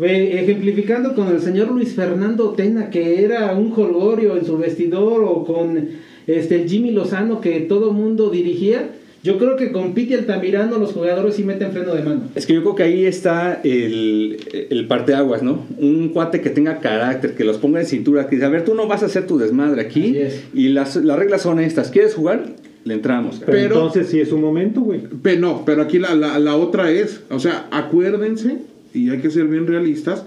[0.00, 5.44] Ejemplificando con el señor Luis Fernando Tena, que era un jolgorio en su vestidor, o
[5.44, 5.88] con
[6.26, 8.90] este Jimmy Lozano, que todo mundo dirigía.
[9.24, 12.20] Yo creo que con Piti Altamirano los jugadores sí meten freno de mano.
[12.36, 14.38] Es que yo creo que ahí está el,
[14.70, 15.66] el parteaguas, ¿no?
[15.78, 18.74] Un cuate que tenga carácter, que los ponga en cintura, que dice, a ver, tú
[18.74, 20.16] no vas a hacer tu desmadre aquí.
[20.54, 21.90] Y las, las reglas son estas.
[21.90, 22.44] ¿Quieres jugar?
[22.84, 23.40] Le entramos.
[23.40, 25.00] Pero, Pero- entonces sí es un momento, güey.
[25.20, 28.58] Pero no, pero aquí la, la, la otra es, o sea, acuérdense,
[28.94, 30.24] y hay que ser bien realistas,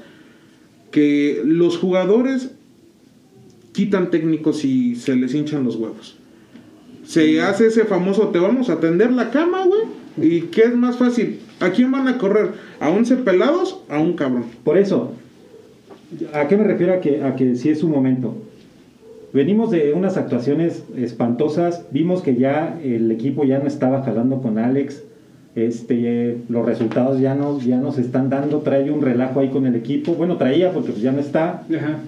[0.91, 2.51] que los jugadores
[3.71, 6.17] quitan técnicos y se les hinchan los huevos.
[7.05, 9.81] Se hace ese famoso, te vamos a tender la cama, güey.
[10.21, 11.39] ¿Y qué es más fácil?
[11.59, 12.51] ¿A quién van a correr?
[12.79, 13.81] ¿A 11 pelados?
[13.89, 14.45] A un cabrón.
[14.63, 15.13] Por eso,
[16.33, 18.35] ¿a qué me refiero a que, a que sí es un momento?
[19.33, 24.57] Venimos de unas actuaciones espantosas, vimos que ya el equipo ya no estaba jalando con
[24.57, 25.03] Alex,
[25.55, 29.65] este, los resultados ya no, ya no se están dando, trae un relajo ahí con
[29.65, 31.99] el equipo, bueno, traía porque pues ya no está, Ajá.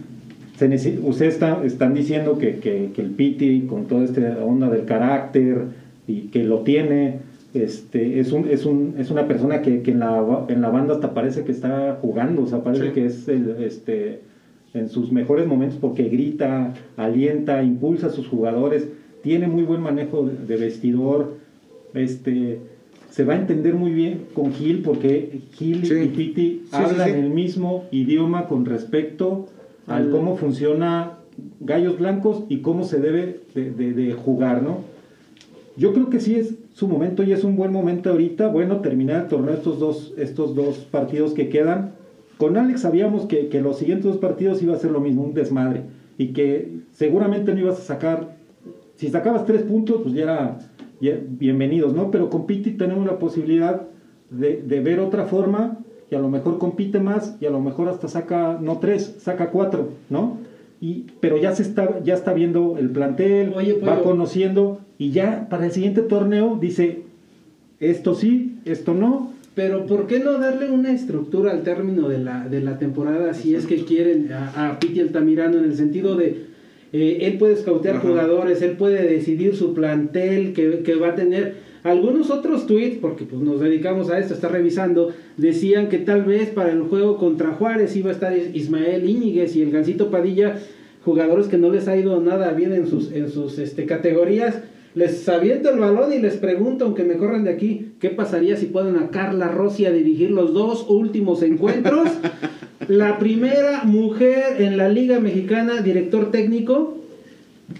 [0.57, 4.69] se necesi- ustedes está- están diciendo que, que- que el Piti con toda esta onda
[4.69, 5.63] del carácter
[6.07, 7.17] y que lo tiene,
[7.53, 10.93] este, es, un, es, un, es una persona que, que en, la, en la banda
[10.95, 12.91] hasta parece que está jugando, o sea, parece Sí.
[12.93, 14.21] que es el, este,
[14.73, 18.87] en sus mejores momentos porque grita, alienta, impulsa a sus jugadores,
[19.21, 21.35] tiene muy buen manejo de, de vestidor,
[21.93, 22.59] este,
[23.13, 25.93] se va a entender muy bien con Gil porque Gil Sí.
[25.93, 27.15] y Piti Sí, hablan sí.
[27.19, 29.45] el mismo idioma con respecto
[29.85, 31.19] al Al- cómo funciona
[31.59, 34.79] Gallos Blancos y cómo se debe de, de- de jugar, ¿no?
[35.77, 39.21] Yo creo que sí es su momento y es un buen momento ahorita, bueno, terminar
[39.23, 41.91] el torneo estos dos, estos dos partidos que quedan.
[42.39, 45.35] Con Alex sabíamos que, que los siguientes dos partidos iba a ser lo mismo, un
[45.35, 45.81] desmadre,
[46.17, 48.37] y que seguramente no ibas a sacar,
[48.95, 50.59] si sacabas tres puntos, pues ya era
[51.11, 52.11] bienvenidos, ¿no?
[52.11, 53.87] Pero con Piti tenemos la posibilidad
[54.29, 55.79] de, de ver otra forma
[56.09, 59.49] y a lo mejor compite más y a lo mejor hasta saca, no tres, saca
[59.49, 60.37] cuatro, ¿no?
[60.79, 65.47] Y, pero ya se está, ya está viendo el plantel, Oye, va conociendo y ya
[65.49, 67.03] para el siguiente torneo dice,
[67.79, 72.47] esto sí, esto no, Pero ¿por qué no darle una estructura al término de la,
[72.47, 76.52] de la temporada si es que quieren a, a Piti Altamirano en el sentido de
[76.93, 78.07] eh, él puede escautear Ajá.
[78.07, 81.73] jugadores, él puede decidir su plantel que, que va a tener.
[81.83, 86.47] Algunos otros tweets, porque pues nos dedicamos a esto, está revisando, decían que tal vez
[86.49, 90.59] para el juego contra Juárez iba a estar Is- Ismael Íñiguez y el Gancito Padilla,
[91.03, 94.61] jugadores que no les ha ido nada bien en sus, en sus este, categorías.
[94.95, 98.67] Les aviento el balón y les pregunto, aunque me corran de aquí, ¿qué pasaría si
[98.67, 102.07] ponen a Carla Rossi a dirigir los dos últimos encuentros?
[102.87, 106.97] la primera mujer en la Liga Mexicana, director técnico.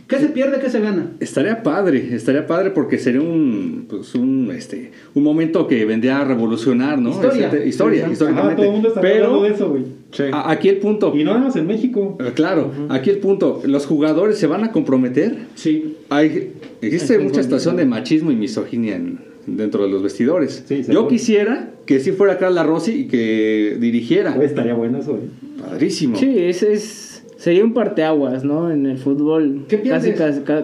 [0.08, 1.12] ¿Qué se pierde, qué se gana?
[1.20, 6.24] Estaría padre, estaría padre porque sería un, pues un, este, un momento que vendría a
[6.26, 7.10] revolucionar, ¿no?
[7.10, 7.48] Historia.
[7.48, 8.56] Este, historia, históricamente.
[8.56, 9.84] todo el mundo está Pero hablando de eso, güey.
[10.32, 12.18] a- aquí el punto, Y no nada más en México.
[12.22, 15.36] eh, claro, aquí el punto, los jugadores se van a comprometer.
[15.56, 15.98] Sí.
[16.10, 20.64] Hay, existe Hay mucha situación de machismo y misoginia en- dentro de los vestidores.
[20.68, 24.32] Sí, Yo quisiera que sí fuera Carla Rossi y que dirigiera.
[24.32, 25.24] Güey, estaría bueno eso, güey.
[25.60, 26.16] Padrísimo.
[26.18, 27.14] Sí, ese es
[27.44, 28.72] sería un parteaguas, ¿no?
[28.72, 29.66] En el fútbol.
[29.68, 30.14] ¿Qué casi,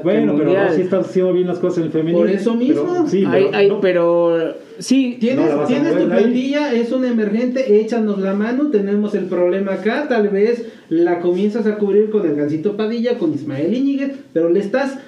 [0.01, 2.19] Bueno, pero sí está haciendo bien las cosas en el femenino.
[2.19, 2.85] Por eso mismo.
[2.87, 7.03] Pero, sí, Hay- pero, hay- no, pero sí, Tienes, No tienes tu plantilla, es un
[7.03, 12.25] emergente, échanos la mano, tenemos el problema acá, tal vez la comienzas a cubrir con
[12.25, 14.99] el Gancito Padilla, con Ismael Íñiguez, pero le estás,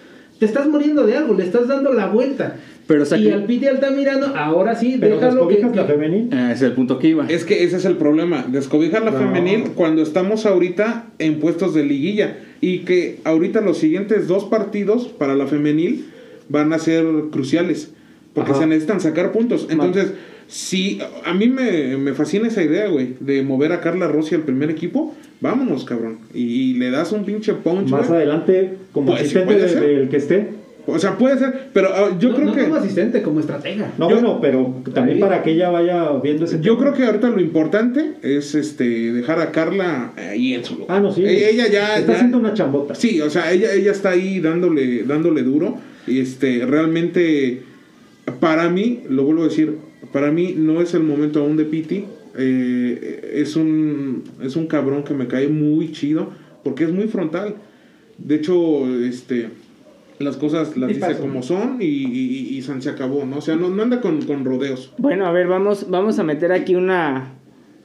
[0.42, 2.56] te estás muriendo de algo, le estás dando la vuelta.
[2.88, 5.86] Pero, o sea, y que- al Piti Altamirano, ahora sí, pero déjalo que, descobijas la
[5.86, 6.30] femenil.
[6.34, 7.28] Eh, ese es el punto que iba.
[7.28, 9.20] Es que ese es el problema, descobijar la No.
[9.20, 15.10] femenil cuando estamos ahorita en puestos de liguilla y que ahorita los siguientes dos partidos
[15.10, 16.08] para la femenil
[16.50, 17.92] van a ser cruciales
[18.34, 18.62] porque Ajá.
[18.62, 19.68] se necesitan sacar puntos.
[19.70, 20.14] Entonces,
[20.52, 24.42] si a mí me, me fascina esa idea, güey, de mover a Carla Rossi al
[24.42, 26.20] primer equipo, vámonos, cabrón.
[26.34, 28.18] Y, le das un pinche punch, Más güey.
[28.18, 30.48] adelante, como Pues sí, asistente de- del que esté.
[30.88, 32.64] O sea, puede ser, pero ah, yo No- creo no que...
[32.64, 33.94] como asistente, como estratega.
[33.98, 35.22] No, Yo- bueno, pero también Ahí.
[35.22, 36.80] para que ella vaya viendo ese Yo tema.
[36.92, 40.98] creo que ahorita lo importante es este dejar a Carla ahí en su lugar.
[40.98, 41.24] Ah, no, sí.
[41.24, 42.94] Ella, ella ya Está ya- haciendo una chambota.
[42.96, 45.78] Sí, o sea, ella, ella está ahí dándole, dándole duro.
[46.08, 47.62] Y este, realmente,
[48.40, 49.76] para mí, lo vuelvo a decir,
[50.12, 52.06] para mí no es el momento aún de Piti.
[52.38, 56.30] Eh, es un es un cabrón que me cae muy chido
[56.64, 57.56] porque es muy frontal.
[58.18, 59.50] De hecho, este
[60.20, 63.38] las cosas las Y dice como son y, y, y san- se acabó, ¿no?
[63.38, 64.94] O sea, no, no anda con, con rodeos.
[65.00, 67.34] Bueno, a ver, vamos, vamos a meter aquí una,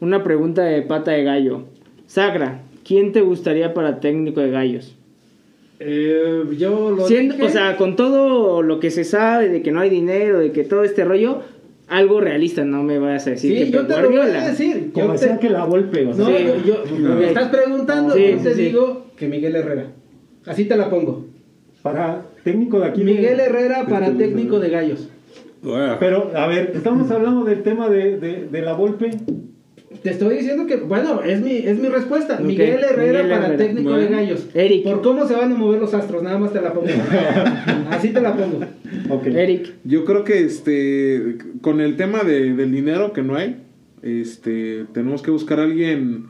[0.00, 1.64] una pregunta de pata de gallo.
[2.06, 4.94] Sagra, ¿quién te gustaría para técnico de gallos?
[5.78, 7.46] Eh, yo lo Siendo- dije.
[7.46, 10.62] o sea, con todo lo que se sabe de que no hay dinero, de que
[10.64, 11.42] todo este rollo,
[11.88, 14.90] algo realista, no me vayas a decir sí, que yo te lo voy a decir.
[14.92, 16.24] Como te- que la golpe, o sea.
[16.24, 16.44] No, Sí.
[16.66, 19.86] yo, yo- me estás preguntando, Sí, yo te digo que Miguel Herrera.
[20.46, 21.26] Así te la pongo.
[21.82, 23.04] Para técnico de aquí.
[23.04, 25.08] de- Miguel Herrera de para técnico de gallos.
[25.62, 29.10] Bueno, Pero, a ver, estamos hablando del tema de, de, de la golpe.
[30.02, 32.38] Te estoy diciendo que, bueno, es mi, es mi respuesta.
[32.40, 33.56] Miguel Herrera Miguel para Herrera.
[33.56, 34.46] técnico de gallos.
[34.54, 34.84] Eric.
[34.84, 36.86] Por cómo se van a mover los astros, nada más te la pongo.
[37.90, 38.60] Así te la pongo.
[39.10, 39.26] Ok.
[39.26, 43.56] Eric, Yo creo que este con el tema de- del dinero que no hay,
[44.02, 46.26] este tenemos que buscar a alguien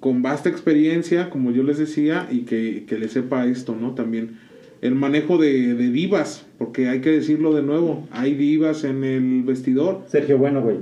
[0.00, 3.94] con vasta experiencia, como yo les decía, y que, que le sepa esto, ¿no?
[3.94, 4.38] También
[4.80, 9.44] el manejo de, de divas, porque hay que decirlo de nuevo, hay divas en el
[9.44, 10.02] vestidor.
[10.08, 10.78] Sergio Bueno, güey.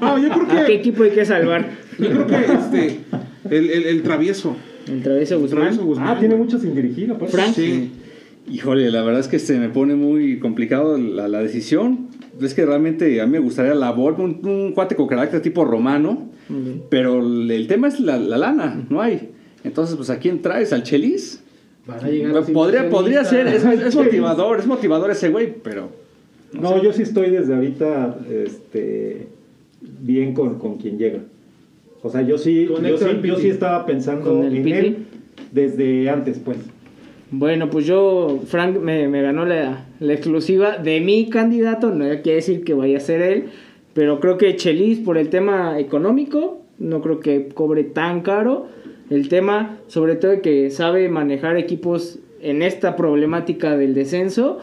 [0.00, 1.68] No, yo creo ¿a qué que, equipo hay que salvar?
[1.98, 3.00] yo creo que este,
[3.50, 4.56] el, el- el travieso.
[4.86, 5.60] El travieso Guzmán.
[5.62, 6.08] Travieso Guzmán.
[6.08, 7.32] Ah, tiene mucho sin dirigir, aparte.
[7.36, 7.54] Frank.
[7.54, 7.90] Sí.
[8.50, 12.08] Híjole, la verdad es que se me pone muy complicado la, la decisión.
[12.40, 15.64] Es que realmente a mí me gustaría la Volpe, un, un cuate con carácter tipo
[15.64, 16.30] romano,
[16.88, 19.30] pero el, el tema es la, la lana, no hay.
[19.64, 20.72] Entonces, pues ¿a quién traes?
[20.72, 21.42] ¿Al Chelis?
[21.86, 25.90] Van a llegar los Podría, podría ser, es motivador, es motivador ese güey, pero...
[26.52, 29.26] No, yo sí estoy desde ahorita este,
[30.00, 31.20] bien con, con quien llega.
[32.02, 34.76] O sea, yo sí, yo sí, yo sí estaba pensando ¿Con el en Piti?
[34.76, 34.96] él
[35.52, 36.58] desde antes, pues.
[37.30, 42.36] Bueno, pues yo, Frank me, me ganó la, la exclusiva de mi candidato, no quiere
[42.36, 43.44] decir que vaya a ser él,
[43.92, 48.66] pero creo que Chelis por el tema económico, no creo que cobre tan caro.
[49.10, 54.58] El tema, sobre todo, de que sabe manejar equipos en esta problemática del descenso.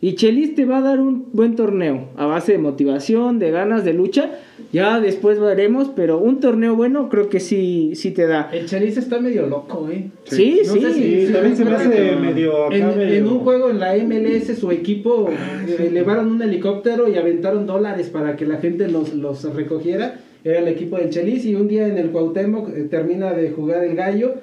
[0.00, 3.84] Y Chelis te va a dar un buen torneo a base de motivación, de ganas,
[3.84, 4.30] de lucha.
[4.72, 8.48] Ya después veremos, pero un torneo bueno creo que sí, sí te da.
[8.52, 10.08] El Chelis está medio loco, ¿eh?
[10.24, 10.80] Sí, No sí.
[10.80, 13.80] sé si- Sí, también se me hace medio acá, En, en medio- un juego en
[13.80, 18.86] la MLS su equipo eh, elevaron un helicóptero y aventaron dólares para que la gente
[18.88, 20.20] los, los recogiera.
[20.44, 23.82] Era el equipo del Chelis y un día en el Cuauhtémoc eh, termina de jugar
[23.82, 24.34] el gallo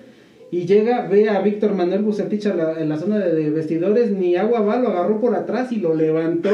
[0.62, 4.36] y llega, ve a Víctor Manuel Bucetich la- en la zona de, de vestidores, ni
[4.36, 6.50] agua va, lo agarró por atrás y lo levantó.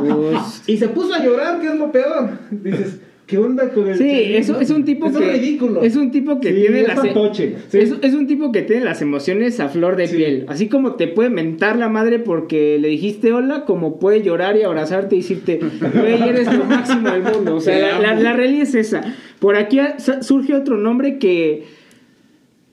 [0.00, 2.30] Pues, y se puso a llorar, que es lo peor.
[2.50, 5.82] Dices, ¿qué onda con el Sí, Chelis, es, es un tipo Es que ridículo.
[5.82, 7.56] es un tipo que Sí, tiene es las e- fantoche.
[7.72, 10.16] es, es un tipo que tiene las emociones a flor de Sí.
[10.16, 14.56] piel, así como te puede mentar la madre porque le dijiste hola, como puede llorar
[14.56, 15.60] y abrazarte y decirte,
[15.94, 17.56] güey, eres lo máximo del mundo.
[17.56, 19.02] O sea, la, la- realidad es esa.
[19.38, 19.80] Por aquí
[20.20, 21.81] surge otro nombre que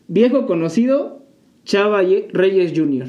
[0.10, 1.24] viejo conocido,
[1.64, 3.08] Chava Ye- Reyes Jr.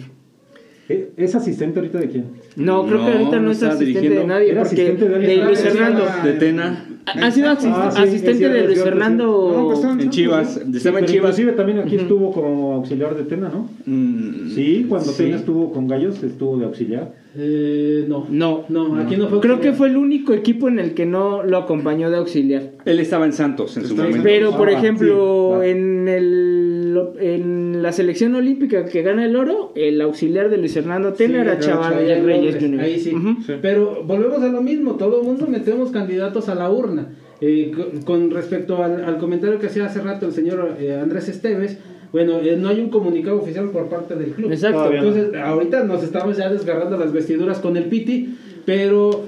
[0.89, 1.11] ¿Eh?
[1.17, 2.25] ¿Es asistente ahorita de quién?
[2.57, 5.37] No, creo que ahorita no, es asistente de nadie Era porque asistente de.
[5.45, 6.05] Luis Fernando.
[6.25, 8.83] De Tena, Ha ha sido asist- Ah, sí, asistente cierto, de Luis.
[8.83, 9.53] Fernando.
[9.57, 11.31] No, pues en Chivas, Sí, estaba en Chivas.
[11.39, 13.69] Inclusive también aquí estuvo como auxiliar de Tena, ¿no?
[13.87, 15.25] Mm, Sí, cuando sí.
[15.25, 17.15] Tena estuvo con Gallos, estuvo de auxiliar.
[17.37, 18.27] Eh, no.
[18.29, 19.41] No, No, aquí no fue.
[19.41, 22.73] Creo que fue el único equipo en el que no lo acompañó de auxiliar.
[22.85, 24.23] Él estaba en Santos en su en momento.
[24.25, 29.73] Pero, por Ah, ejemplo, sí, en, el, en la selección olímpica que gana el oro,
[29.77, 32.81] el auxiliar de Luis Fernando Tena Sí, era Chaval Reyes López, Jr.
[32.81, 33.15] Ahí sí.
[33.15, 33.37] Ujú.
[33.47, 33.53] Sí.
[33.63, 37.11] Pero volvemos a lo mismo, todo el mundo metemos candidatos a la urna.
[37.43, 41.27] Eh, co- con respecto al, al comentario que hacía hace rato el señor eh, Andrés
[41.29, 41.79] Esteves,
[42.13, 44.51] bueno, eh, no hay un comunicado oficial por parte del club.
[44.51, 44.79] Exacto.
[44.79, 45.09] Todavía no.
[45.09, 49.25] Entonces, ahorita nos estamos ya desgarrando las vestiduras con el Piti, pero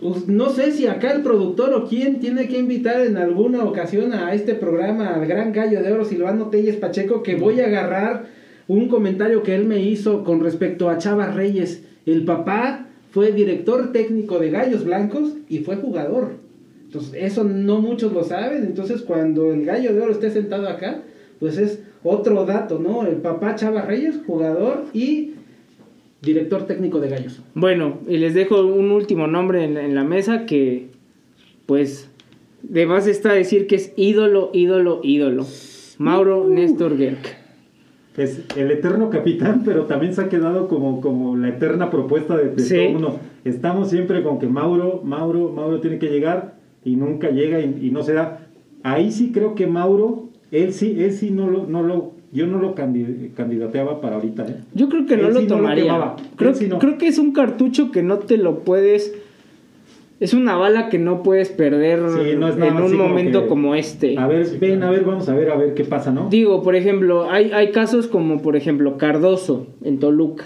[0.00, 4.12] pues, no sé si acá el productor o quién tiene que invitar en alguna ocasión
[4.12, 8.26] a este programa al gran gallo de oro Silvano Telles Pacheco que voy a agarrar
[8.68, 11.82] un comentario que él me hizo con respecto a Chava Reyes.
[12.06, 16.34] El papá fue director técnico de Gallos Blancos y fue jugador.
[16.84, 18.64] Entonces, eso no muchos lo saben.
[18.64, 21.02] Entonces, cuando el gallo de oro esté sentado acá,
[21.40, 23.04] pues es otro dato, ¿no?
[23.06, 25.32] El papá Chava Reyes, jugador y
[26.22, 27.42] director técnico de Gallos.
[27.54, 30.88] Bueno, y les dejo un último nombre en, en la mesa que,
[31.66, 32.10] pues,
[32.62, 35.46] de más está decir que es ídolo, ídolo, ídolo.
[35.98, 37.18] Mauro Néstor Gerg.
[38.16, 42.50] es el eterno capitán, pero también se ha quedado como, como la eterna propuesta de,
[42.50, 42.74] de Sí.
[42.76, 43.18] todo uno.
[43.44, 47.90] Estamos siempre con que Mauro, Mauro, Mauro tiene que llegar y nunca llega y, y
[47.90, 48.46] no se da.
[48.82, 52.58] Ahí sí creo que Mauro, él sí, él sí no lo, no lo, yo no
[52.58, 54.46] lo candi- candidateaba para ahorita.
[54.46, 54.56] ¿eh?
[54.74, 56.14] Yo creo que no lo sí no lo tomaría.
[56.36, 56.78] creo, sí que- no.
[56.78, 59.14] creo que es un cartucho que no te lo puedes.
[60.20, 63.74] Es una bala que no puedes perder Sí, no en un como momento que- como
[63.74, 64.18] este.
[64.18, 66.28] A ver, ven, a ver, vamos a ver, a ver qué pasa, ¿no?
[66.28, 70.44] Digo, por ejemplo, hay, hay casos como, por ejemplo, Cardoso en Toluca.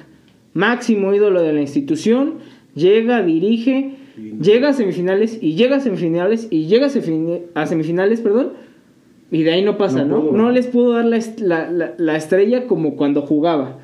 [0.53, 2.35] Máximo ídolo de la institución,
[2.77, 3.95] llega, dirige,
[4.41, 6.87] llega a semifinales y llega a semifinales y llega
[7.57, 8.53] a semifinales, perdón,
[9.35, 10.21] y de ahí no pasa, No ¿no?
[10.23, 10.33] pudo.
[10.39, 13.79] No les pudo dar la, est- la- la- la estrella como cuando jugaba.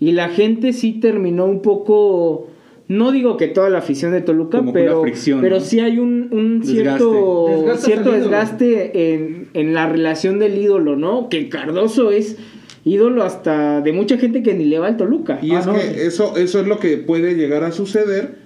[0.00, 2.48] Y la gente sí terminó un poco...
[2.88, 5.60] No digo que toda la afición de Toluca, Como pero, fricción, pero ¿no?
[5.60, 6.72] sí hay un, un Desgaste.
[7.04, 11.28] cierto, Desgastas cierto desgaste en, en la relación del ídolo, ¿no?
[11.28, 12.38] Que Cardoso es
[12.86, 15.38] ídolo hasta de mucha gente que ni le va al Toluca.
[15.42, 15.74] Y Ah, es no.
[15.74, 18.36] que eso, eso es lo que puede llegar a suceder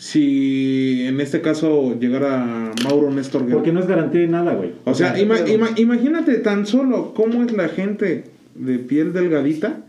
[0.00, 3.56] si en este caso llegara Mauro Néstor Guerra.
[3.56, 4.72] Porque no es garantía de nada, güey.
[4.86, 8.24] O sea, ima- ima- imagínate tan solo cómo es la gente
[8.54, 9.84] de piel delgadita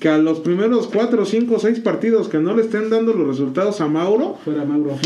[0.00, 3.80] que a los primeros cuatro, cinco, seis partidos que no le estén dando los resultados
[3.80, 4.96] a Mauro, Fuera Mauro.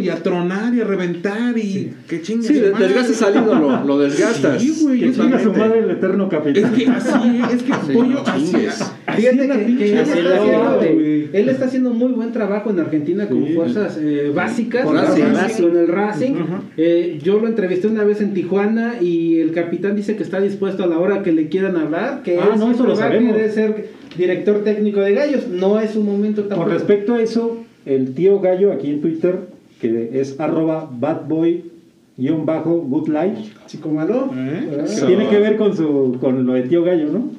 [0.00, 2.88] y a tronar y a reventar y que Sí, de- madre.
[2.88, 4.60] desgastas al ídolo, lo desgastas.
[4.60, 6.74] Sí, güey, que chinga su madre el eterno Es capitán.
[6.74, 8.56] que así es, es que Sí, pollo así,
[9.16, 11.28] Fíjate es que, que él, así está lo haciendo, hago, güey.
[11.32, 13.52] él está haciendo muy buen trabajo en Argentina con Sí.
[13.54, 15.24] fuerzas eh, básicas, Con con, Racing.
[15.34, 16.32] Racing, con el Racing.
[16.32, 16.52] Ujú.
[16.76, 20.84] Eh, yo lo entrevisté una vez en Tijuana y el capitán dice que está dispuesto
[20.84, 23.08] a la hora que le quieran hablar, que Ah, él no, eso lo va a
[23.08, 23.34] sabemos.
[23.34, 25.48] querer ser director técnico de Gallos.
[25.48, 26.62] No es un momento tampoco.
[26.68, 29.38] Con respecto a eso, el tío Gallo aquí en Twitter,
[29.80, 30.88] que es arroba
[32.18, 34.30] badboy-good life, Chico malo.
[34.34, 34.84] ¿Eh?
[34.86, 35.06] Sí.
[35.06, 37.30] tiene que ver con su con lo de tío Gallo, ¿no?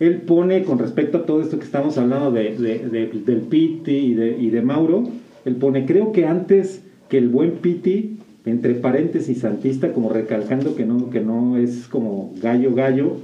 [0.00, 3.92] Él pone con respecto a todo esto que estamos hablando de, de- de- del Piti
[3.92, 5.04] y de, y de Mauro,
[5.44, 10.84] él pone, creo que antes que el buen Piti, entre paréntesis santista, como recalcando que
[10.84, 13.18] no, que no es como gallo gallo,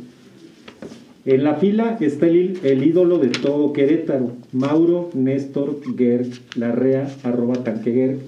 [1.35, 7.65] en la fila está el, el ídolo de todo Querétaro, Mauro Néstor Gerg Larrea, arroba
[7.65, 8.19] tanqueguer.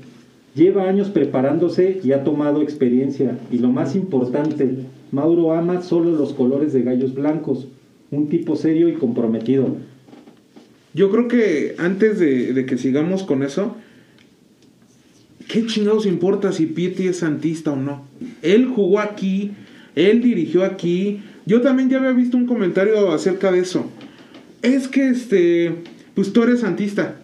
[0.54, 3.38] Lleva años preparándose y ha tomado experiencia.
[3.50, 4.70] Y lo más importante,
[5.12, 7.68] Mauro ama solo los colores de gallos blancos.
[8.10, 9.76] Un tipo serio y comprometido.
[10.92, 13.76] Yo creo que antes de, que sigamos con eso,
[15.48, 18.02] ¿qué chingados importa si Pitti es santista o no?
[18.42, 19.52] Él jugó aquí,
[19.94, 21.22] él dirigió aquí.
[21.50, 23.84] Yo también ya había visto un comentario acerca de eso.
[24.62, 25.72] Es que este,
[26.14, 27.16] pues tú eres santista.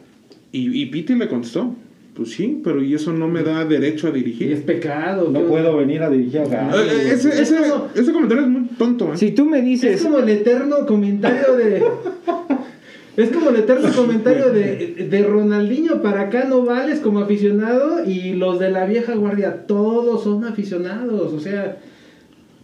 [0.50, 1.76] Y, y Pitti le contestó,
[2.16, 4.62] pues sí, pero y eso no me da derecho a Y es dirigir.
[4.64, 5.30] pecado.
[5.30, 8.64] No puedo venir a dirigir a Eh, ese, Es ese- como- ese comentario es muy
[8.76, 9.16] tonto, ¿eh?
[9.16, 11.84] Si tú me Es dices, como el eterno comentario de.
[13.16, 18.34] Es como el eterno comentario de, de Ronaldinho para acá no vales como aficionado y
[18.34, 21.32] los de la vieja guardia todos son aficionados.
[21.32, 21.78] O sea,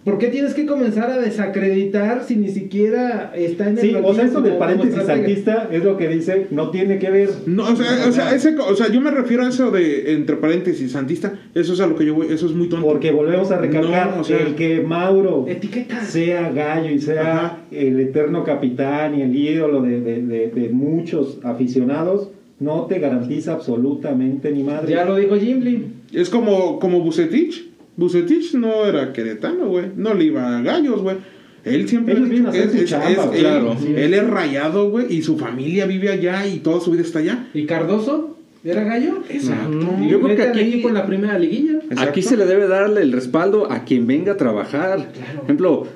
[0.04, 4.14] ¿por qué tienes que comenzar a desacreditar si ni siquiera está en el Sí, o
[4.14, 7.30] sea, esto del paréntesis santista es lo que dice, no tiene que ver.
[7.46, 10.36] No, o sea, o sea, ese, o sea, yo me refiero a eso de entre
[10.36, 12.86] paréntesis santista, eso es a lo que yo voy, eso es muy tonto.
[12.86, 16.02] Porque volvemos a recalcar, No, o sea- el que Mauro Etiqueta.
[16.04, 17.58] sea gallo y sea Ajá.
[17.70, 22.30] el eterno capitán y el ídolo de, de- de- de muchos aficionados,
[22.60, 24.92] no te garantiza absolutamente ni madre.
[24.92, 25.84] Ya lo dijo Jimmy.
[26.12, 27.71] Es como, como Bucetich.
[27.96, 29.86] Bucetich no era queretano, güey.
[29.96, 31.16] No le iba a gallos, güey.
[31.64, 33.76] Él siempre Ellos ha dicho es, su es- chamba, es- él, Claro.
[33.96, 37.46] él es rayado, güey, y su familia vive allá y toda su vida está allá.
[37.54, 38.36] ¿Y Cardoso?
[38.64, 39.22] ¿Era gallo?
[39.28, 39.96] Exacto.
[40.08, 41.74] Yo creo que aquí- en la primera liguilla.
[41.82, 42.02] Exacto.
[42.02, 45.12] Aquí se le debe darle el respaldo a quien venga a trabajar.
[45.36, 45.86] Por ejemplo,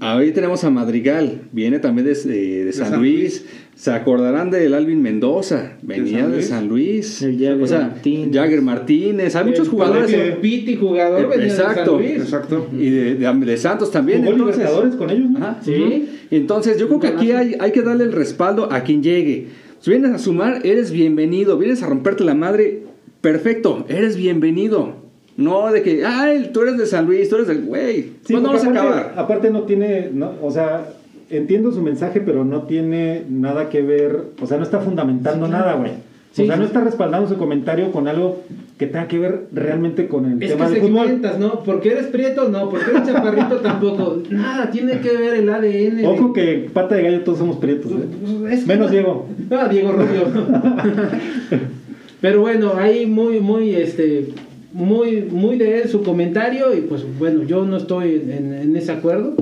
[0.00, 3.44] ahí tenemos a Madrigal, viene también de, de- de San, San Luis.
[3.80, 6.46] Se acordarán del Alvin Mendoza, venía San de Luis?
[6.48, 7.22] San Luis.
[7.22, 8.28] El Jagger o sea, Martínez.
[8.36, 10.12] Jagger Martínez, hay muchos El jugadores.
[10.12, 12.10] Palacio Pitti, jugador, venía de San Exacto, Luis.
[12.16, 12.66] Exacto.
[12.78, 14.18] Y de, de- de Santos también.
[14.20, 15.38] Jugó entonces- Libertadores con ellos, ¿no?
[15.38, 16.10] Ajá, Sí.
[16.30, 19.46] Entonces, yo creo que aquí hay, hay que darle el respaldo a quien llegue.
[19.80, 21.56] Si vienes a sumar, eres bienvenido.
[21.56, 22.82] Vienes a romperte la madre,
[23.22, 24.96] perfecto, eres bienvenido.
[25.38, 28.10] No de que, ay, tú eres de San Luis, tú eres del güey.
[28.26, 29.24] Sí, ¿Cuándo porque vamos a aparte, acabar?
[29.24, 30.86] aparte no tiene, no, o sea,
[31.30, 35.74] entiendo su mensaje, pero no tiene nada que ver, o sea, no está fundamentando nada,
[35.74, 35.92] güey.
[36.32, 38.42] Sí, o sea, no está respaldando su comentario con algo
[38.78, 41.20] que tenga que ver realmente con el Es tema que del fútbol.
[41.40, 41.64] ¿no?
[41.64, 42.70] Porque eres prieto, no.
[42.70, 44.22] Porque eres chaparrito, tampoco.
[44.30, 45.96] Nada, tiene que ver el ADN.
[45.96, 48.48] de- Ojo que pata de gallo todos somos prietos, ¿eh?
[48.52, 49.26] Es que Menos no- Diego.
[49.50, 50.28] Ah, Diego Rubio.
[52.20, 54.28] Pero bueno, ahí muy, muy, este,
[54.72, 58.92] muy, muy de él su comentario y pues bueno, yo no estoy en, en ese
[58.92, 59.34] acuerdo.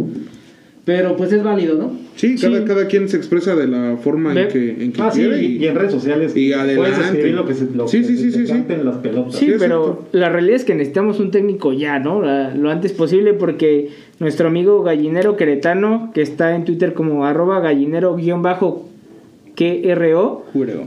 [0.88, 1.92] Pero pues es válido, ¿no?
[2.16, 5.10] Sí, cada, cada quien se expresa de la forma Ve- en que, en que Ah,
[5.10, 5.42] sí, quiere.
[5.42, 6.64] y, y en redes sociales y puedes
[6.94, 7.02] adelante.
[7.04, 8.54] escribir lo que se, lo Sí, que sí, se sí, te sí, sí.
[8.84, 9.34] las pelotas.
[9.34, 12.22] Sí, Sí, pero la realidad es que necesitamos un técnico ya, ¿no?
[12.22, 17.60] La- lo antes posible porque nuestro amigo gallinero queretano, que está en Twitter como arroba
[17.60, 20.86] gallinero-KRO, Juro.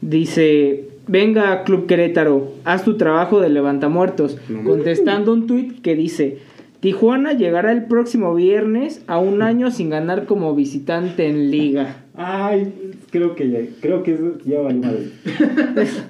[0.00, 6.38] dice, venga Club Querétaro, haz tu trabajo de levantamuertos, contestando un tuit que dice,
[6.80, 11.96] Tijuana llegará el próximo viernes a un año sin ganar como visitante en liga.
[12.16, 12.72] Ay,
[13.10, 15.10] creo que ya, creo que ya valió madre.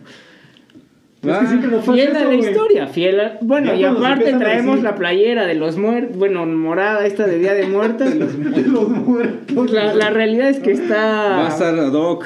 [1.22, 3.38] Es Ah, que nos pasa Fiel a la historia, fiel a...
[3.42, 7.38] Bueno, Ya y aparte traemos decir- la playera de los muertos, bueno, morada esta de
[7.38, 8.18] Día de Muertos.
[8.18, 9.54] De los muertos.
[9.54, 10.96] Pues la, la realidad es que está...
[10.96, 12.24] Va a estar ad hoc.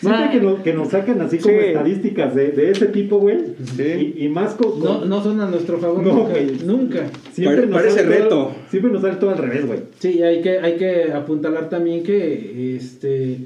[0.00, 1.64] Siempre Va- que, nos, que nos sacan así como Sí.
[1.66, 3.38] estadísticas de, de ese tipo, güey.
[3.76, 4.14] Sí.
[4.16, 4.80] Y, y más con.
[4.80, 6.30] No, con- no son a nuestro favor No, nunca.
[6.30, 6.56] güey.
[6.64, 7.06] nunca.
[7.32, 8.52] siempre Pare- nos parece todo- reto.
[8.70, 9.80] siempre nos sale todo al revés, güey.
[9.98, 13.38] Sí, hay que, hay que apuntalar también que este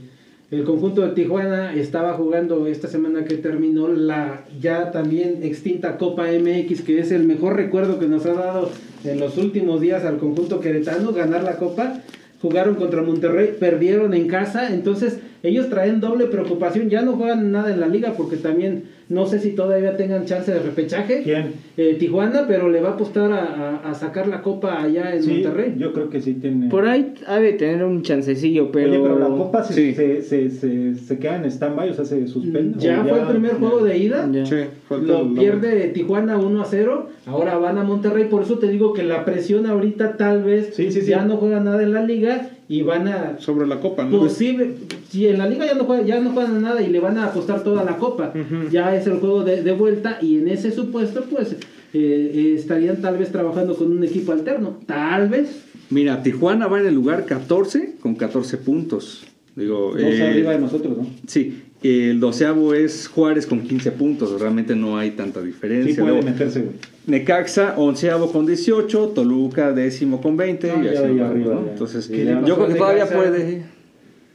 [0.50, 6.26] el conjunto de Tijuana estaba jugando esta semana que terminó la ya también extinta Copa
[6.30, 8.70] MX, que es el mejor recuerdo que nos ha dado
[9.04, 12.02] en los últimos días al conjunto queretano, ganar la Copa.
[12.44, 17.72] Jugaron contra Monterrey, perdieron en casa, entonces ellos traen doble preocupación, ya no juegan nada
[17.72, 21.22] en la liga porque también no sé si todavía tengan chance de repechaje.
[21.22, 21.52] ¿Quién?
[21.76, 25.22] Eh, Tijuana, pero le va a apostar a, a- a sacar la copa allá en
[25.22, 25.74] Sí, Monterrey.
[25.78, 26.68] yo creo que sí tiene.
[26.70, 28.90] Por ahí ha de tener un chancecillo, pero...
[28.90, 29.94] Oye, pero la copa se, Sí.
[29.94, 32.78] se, se, se, se queda en stand-by, o sea, se suspende.
[32.78, 34.28] Ya fue el primer juego de ida.
[34.32, 34.46] Ya.
[34.46, 34.56] Sí,
[34.88, 37.08] falta Lo pierde Tijuana 1 a 0.
[37.26, 38.24] Ahora van a Monterrey.
[38.30, 41.08] Por eso te digo que la presión ahorita tal vez Sí, sí, sí.
[41.10, 43.36] ya no juega nada en la liga y van a.
[43.38, 44.18] sobre la copa, ¿no?
[44.18, 44.72] Posible,
[45.10, 47.26] si en la liga ya no juegan, ya no juegan nada y le van a
[47.26, 48.32] apostar toda la copa,
[48.70, 51.56] ya es el juego de, de vuelta y en ese supuesto pues eh,
[51.92, 55.62] eh, estarían tal vez trabajando con un equipo alterno, tal vez.
[55.90, 59.24] Mira, Tijuana va en el lugar 14 con 14 puntos.
[59.54, 61.06] Digo, Dos eh, arriba de nosotros, ¿no?
[61.28, 64.40] Sí, el doceavo es Juárez con 15 puntos.
[64.40, 65.94] Realmente no hay tanta diferencia.
[65.94, 66.74] Sí puede Luego, meterse, güey.
[67.06, 70.66] Necaxa, onceavo con 18, Toluca, décimo con 20.
[70.66, 71.66] No, y ya así de ahí nos vamos, arriba, ¿no?
[71.66, 71.72] ya.
[71.72, 73.22] Entonces, ¿Qué le yo creo que todavía Necaxa?
[73.22, 73.62] puede.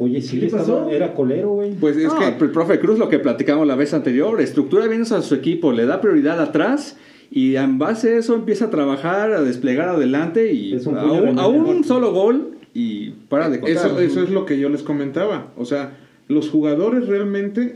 [0.01, 0.89] Oye, sí, ¿Qué le estaba- pasó?
[0.89, 1.73] era colero, güey.
[1.73, 5.21] Pues es que el profe Cruz, lo que platicamos la vez anterior, estructura bien a
[5.21, 6.97] su equipo, le da prioridad atrás
[7.29, 11.03] y en base a eso empieza a trabajar, a desplegar adelante y Es un a,
[11.03, 11.55] un, a mejor.
[11.55, 13.85] un solo gol y para de contar.
[13.87, 15.51] Eso, eso es lo que yo les comentaba.
[15.57, 15.97] O sea,
[16.29, 17.75] los jugadores realmente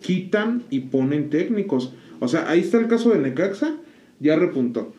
[0.00, 1.92] quitan y ponen técnicos.
[2.18, 3.76] O sea, ahí está el caso de Necaxa,
[4.18, 4.92] ya repuntó.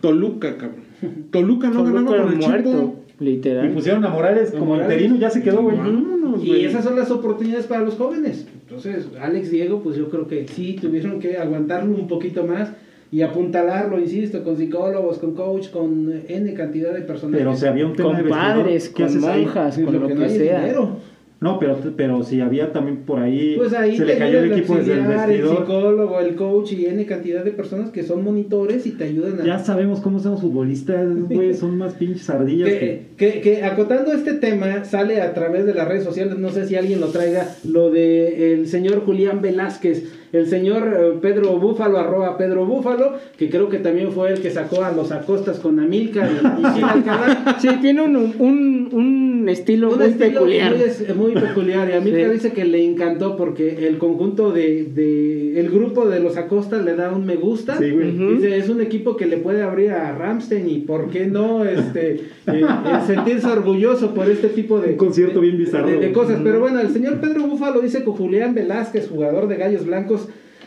[0.00, 0.84] Toluca, cabrón.
[1.30, 3.00] Toluca no Toluca ganaba con el muerto, Chico.
[3.18, 3.70] Y literal.
[3.72, 4.92] pusieron a Morales como Morales.
[4.92, 5.76] interino, ya se quedó, güey.
[5.76, 8.46] Vámonos, Y esas son las oportunidades para los jóvenes.
[8.62, 12.72] Entonces, Alex Diego, pues yo creo que sí tuvieron que aguantarlo un poquito más
[13.10, 17.38] y apuntalarlo, insisto, con psicólogos, con coach, con N cantidad de personas.
[17.38, 20.28] Pero si había un tema Con de padres, ¿qué con monjas, con lo que no
[20.28, 20.60] sea.
[20.60, 20.96] dinero.
[21.38, 24.76] No, pero, pero si había también por ahí, Pues ahí se le cayó el equipo
[24.76, 25.58] desde el auxiliar, el vestidor.
[25.58, 29.44] psicólogo, el coach y N cantidad de personas que son monitores y te ayudan a...
[29.44, 33.06] Ya sabemos cómo son los futbolistas, güey, son más pinches ardillas que...
[33.16, 36.66] Que, que, que acotando este tema sale a través de las redes sociales, no sé
[36.66, 40.04] si alguien lo traiga, lo de el señor Julián Velázquez,
[40.36, 44.50] el señor eh, Pedro Búfalo, arroba Pedro Búfalo, que creo que también fue el que
[44.50, 47.56] sacó a los acostas con Amilcar y, y Gil Alcalá.
[47.60, 50.74] Sí, tiene un, un, un estilo Un muy estilo peculiar.
[50.76, 51.88] Muy, es- muy peculiar.
[51.88, 52.32] Y Amilcar Sí.
[52.32, 56.94] dice que le encantó porque el conjunto de, de- el grupo de los Acosta le
[56.96, 57.78] da un me gusta.
[57.78, 58.10] Sí, güey.
[58.14, 58.34] Ujú.
[58.36, 62.20] Dice, es un equipo que le puede abrir a Ramstein y por qué no este
[62.46, 62.64] eh,
[63.06, 65.86] sentirse orgulloso por este tipo de Un concierto bien bizarro.
[65.88, 66.40] de, de cosas.
[66.42, 70.25] Pero bueno, el señor Pedro Búfalo dice que Julián Velázquez, jugador de Gallos Blancos,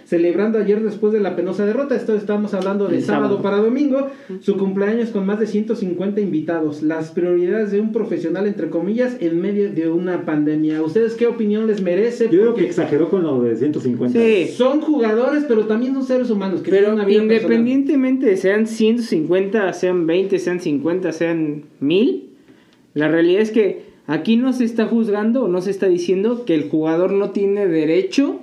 [0.09, 1.95] celebrando ayer después de la penosa derrota.
[1.95, 3.41] Esto estamos hablando de sábado, sábado.
[3.43, 4.07] para domingo.
[4.39, 6.81] Su cumpleaños con más de 150 invitados.
[6.81, 10.81] Las prioridades de un profesional, entre comillas, en medio de una pandemia.
[10.81, 12.27] ¿Ustedes qué opinión les merece?
[12.31, 14.19] Yo Porque que exageró con lo de 150.
[14.19, 16.61] Sí, son jugadores, pero también son seres humanos.
[16.61, 22.29] Que pero independientemente de sean 150, sean 20, sean 50, sean 1000,
[22.95, 26.55] la realidad es que aquí no se está juzgando o no se está diciendo que
[26.55, 28.39] el jugador no tiene derecho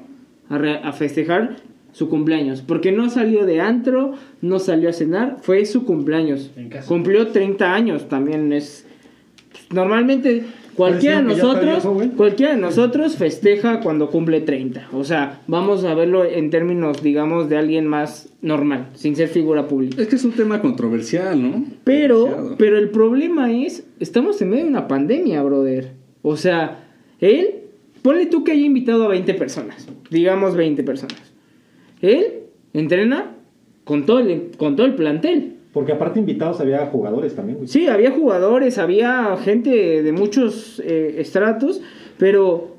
[0.48, 1.56] a, re- a festejar
[1.92, 4.12] su cumpleaños, porque no salió de antro,
[4.42, 6.50] no salió a cenar, fue su cumpleaños.
[6.56, 6.86] En casa.
[6.86, 8.86] Cumplió 30 años, también es
[9.72, 10.44] normalmente
[10.74, 11.86] cualquiera de nosotros,
[12.16, 14.88] cualquiera de nosotros festeja cuando cumple 30.
[14.92, 19.66] O sea, vamos a verlo en términos, digamos, de alguien más normal, sin ser figura
[19.66, 20.00] pública.
[20.02, 21.64] Es que es un tema controversial, ¿no?
[21.84, 22.56] Pero, Demasiado.
[22.58, 25.92] pero el problema es, estamos en medio de una pandemia, brother.
[26.22, 26.84] O sea,
[27.20, 27.54] él,
[28.06, 31.20] ponle tú que haya invitado a 20 personas, digamos 20 personas.
[32.00, 33.34] Él entrena
[33.82, 35.56] con todo el, con todo el plantel.
[35.72, 37.66] Porque aparte invitados había jugadores también, güey.
[37.66, 41.82] Sí, había jugadores, había gente de muchos eh, estratos,
[42.16, 42.75] pero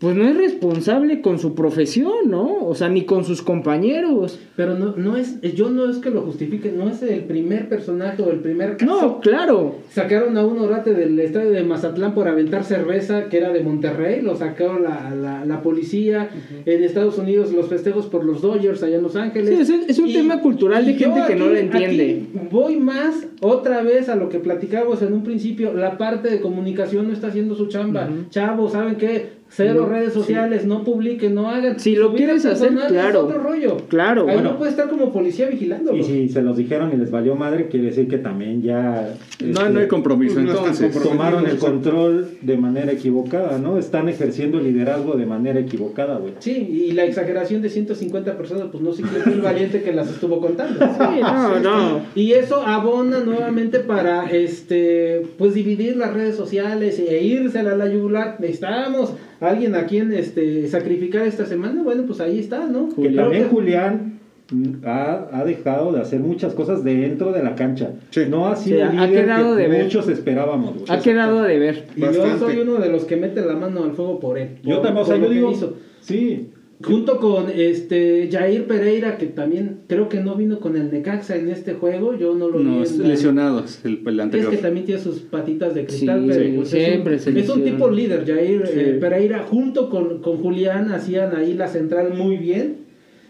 [0.00, 2.64] pues no es responsable con su profesión, ¿no?
[2.66, 4.38] O sea, ni con sus compañeros.
[4.56, 8.22] Pero no, no es, yo no es que lo justifique, no es el primer personaje
[8.22, 8.86] o el primer caso.
[9.00, 9.76] No, claro.
[9.90, 14.22] Sacaron a un orate del estadio de Mazatlán por aventar cerveza, que era de Monterrey,
[14.22, 16.30] lo sacaron la, la, la policía.
[16.64, 19.50] En Estados Unidos los festejos por los Dodgers allá en Los Ángeles.
[19.50, 22.22] Sí, es un- es un tema cultural de gente que no lo entiende.
[22.50, 27.06] voy más otra vez a lo que platicábamos en un principio, la parte de comunicación
[27.08, 28.08] no está haciendo su chamba.
[28.30, 29.39] Chavos, ¿saben qué?
[29.52, 31.78] Cero No, redes sociales, no publiquen, no hagan.
[31.80, 33.24] Si lo quieres hacer, es claro.
[33.26, 33.78] otro rollo.
[33.88, 34.52] Claro, Ahí bueno.
[34.52, 35.98] no puede estar como policía vigilándolo.
[35.98, 39.12] Y si se los dijeron y les valió madre, quiere decir que también ya...
[39.40, 40.40] No, este, no hay compromiso.
[40.40, 41.02] no están Entonces.
[41.02, 41.56] Tomaron el Sí.
[41.58, 43.76] control de manera equivocada, ¿no?
[43.76, 46.34] Están ejerciendo el liderazgo de manera equivocada, güey.
[46.38, 46.52] Sí,
[46.88, 50.08] y la exageración de 150 personas, pues no sé quién fue el valiente que las
[50.10, 50.78] estuvo contando.
[50.80, 52.00] Sí, no, no.
[52.14, 57.76] Y eso abona nuevamente para este pues dividir las redes sociales e irse a la,
[57.76, 58.36] la yugular.
[58.38, 61.82] Necesitamos alguien a quien este sacrificar esta semana.
[61.82, 62.88] Bueno, pues ahí está, ¿no?
[62.94, 64.18] Que también Julián
[64.52, 67.92] mm, ha, ha dejado de hacer muchas cosas dentro de la cancha.
[68.10, 68.22] Sí.
[68.28, 69.84] No ha sido Sí, ha líder quedado que de ver.
[69.84, 70.74] muchos esperábamos.
[70.74, 70.84] güey.
[70.88, 71.86] Ha quedado de ver.
[71.96, 74.58] Y yo soy uno de los que mete la mano al fuego por él.
[74.62, 75.74] Yo también, o sea, yo digo, hizo.
[76.00, 76.50] sí,
[76.82, 81.50] Junto con este Jair Pereira, que también creo que no vino con el Necaxa en
[81.50, 82.64] este juego, yo no lo vi.
[82.64, 84.50] no, en la- lesionados el, el Es anterior.
[84.50, 87.36] que también tiene sus patitas de cristal, Sí, pero sí, pues siempre es, se un,
[87.36, 88.24] es tipo líder.
[88.26, 88.72] Jair Sí.
[88.80, 92.76] eh, Pereira, junto con, con Julián, hacían ahí la central muy bien.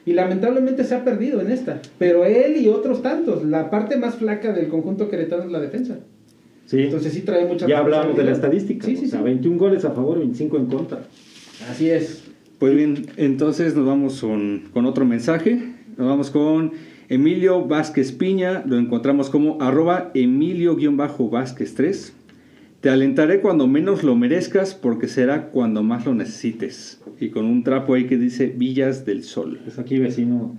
[0.06, 1.80] Y lamentablemente se ha perdido en esta.
[1.98, 3.44] Pero él y otros tantos.
[3.44, 5.98] La parte más flaca del conjunto queretano es la defensa.
[6.66, 6.82] sí.
[6.82, 8.86] Entonces sí trae mucha ya hablamos de la estadística.
[8.86, 9.24] Sí, sí, o sea, sí.
[9.24, 11.00] 21 goles a favor, 25 en contra.
[11.68, 12.29] Así es.
[12.60, 15.60] Pues bien, entonces nos vamos con, con otro mensaje.
[15.96, 16.72] Nos vamos con
[17.08, 18.62] Emilio Vázquez Piña.
[18.66, 22.12] Lo encontramos como arroba Emilio-Vázquez 3.
[22.82, 27.00] Te alentaré cuando menos lo merezcas porque será cuando más lo necesites.
[27.18, 29.60] Y con un trapo ahí que dice Villas del Sol.
[29.66, 30.56] Es aquí vecino.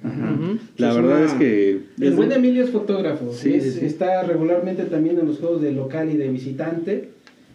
[0.78, 1.82] La Es verdad una- es que...
[2.00, 3.32] El buen Emilio es fotógrafo.
[3.34, 3.86] Sí, es- sí, sí.
[3.86, 7.10] Está regularmente también en los juegos de local y de visitante.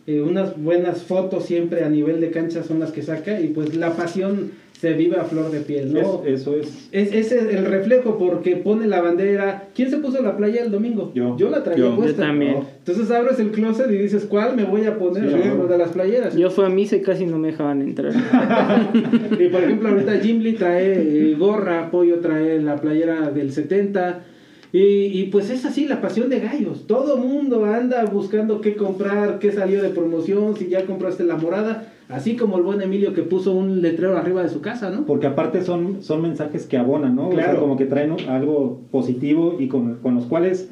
[0.07, 3.41] Eh, unas buenas fotos siempre a nivel de cancha son las que saca.
[3.41, 6.23] Y pues la pasión se vive a flor de piel, ¿no?
[6.25, 6.89] Es- eso es.
[6.93, 9.69] Es, es el reflejo porque pone la bandera.
[9.75, 11.13] ¿Quién se puso la playa el domingo?
[11.15, 11.35] Yo.
[11.51, 11.97] la traía Yo.
[11.97, 12.23] puesta.
[12.23, 12.57] Yo también.
[12.79, 15.31] Entonces abres el closet y dices, ¿cuál me voy a poner?
[15.31, 15.67] Sí, yo.
[15.67, 16.37] de las playeras.
[16.37, 18.13] Yo fui a misa y casi no me dejaban entrar.
[18.95, 20.93] y por ejemplo, ahorita Jim Lee trae
[21.31, 24.21] eh, gorra, Pollo trae la playera del 70.
[24.73, 26.87] Y, y pues es así la pasión de gallos.
[26.87, 31.93] Todo mundo anda buscando qué comprar, qué salió de promoción, si ya compraste la morada.
[32.09, 35.07] Así como el buen Emilio que puso un letrero arriba de su casa, ¿no?
[35.07, 37.29] Porque aparte son, son mensajes que abonan, ¿no?
[37.29, 37.53] O Claro.
[37.53, 40.69] sea, como que traen algo positivo y con, con los cuales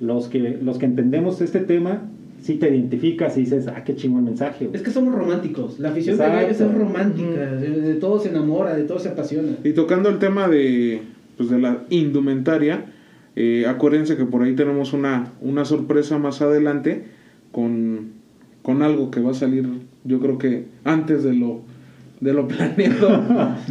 [0.00, 2.02] los que, los que entendemos este tema,
[2.42, 4.66] sí te identificas y dices, ah, qué chingón mensaje.
[4.66, 4.76] güey".
[4.76, 5.78] Es que somos románticos.
[5.78, 6.36] La afición Exacto.
[6.36, 7.46] de gallos es romántica.
[7.52, 9.52] De, de todo se enamora, de todo se apasiona.
[9.64, 11.00] Y tocando el tema de,
[11.38, 12.92] pues, de la indumentaria,
[13.36, 17.04] eh, acuérdense que por ahí tenemos una, una sorpresa más adelante
[17.52, 18.12] con,
[18.62, 19.66] con algo que va a salir,
[20.04, 21.62] yo creo que antes de lo,
[22.20, 23.08] de lo planeado,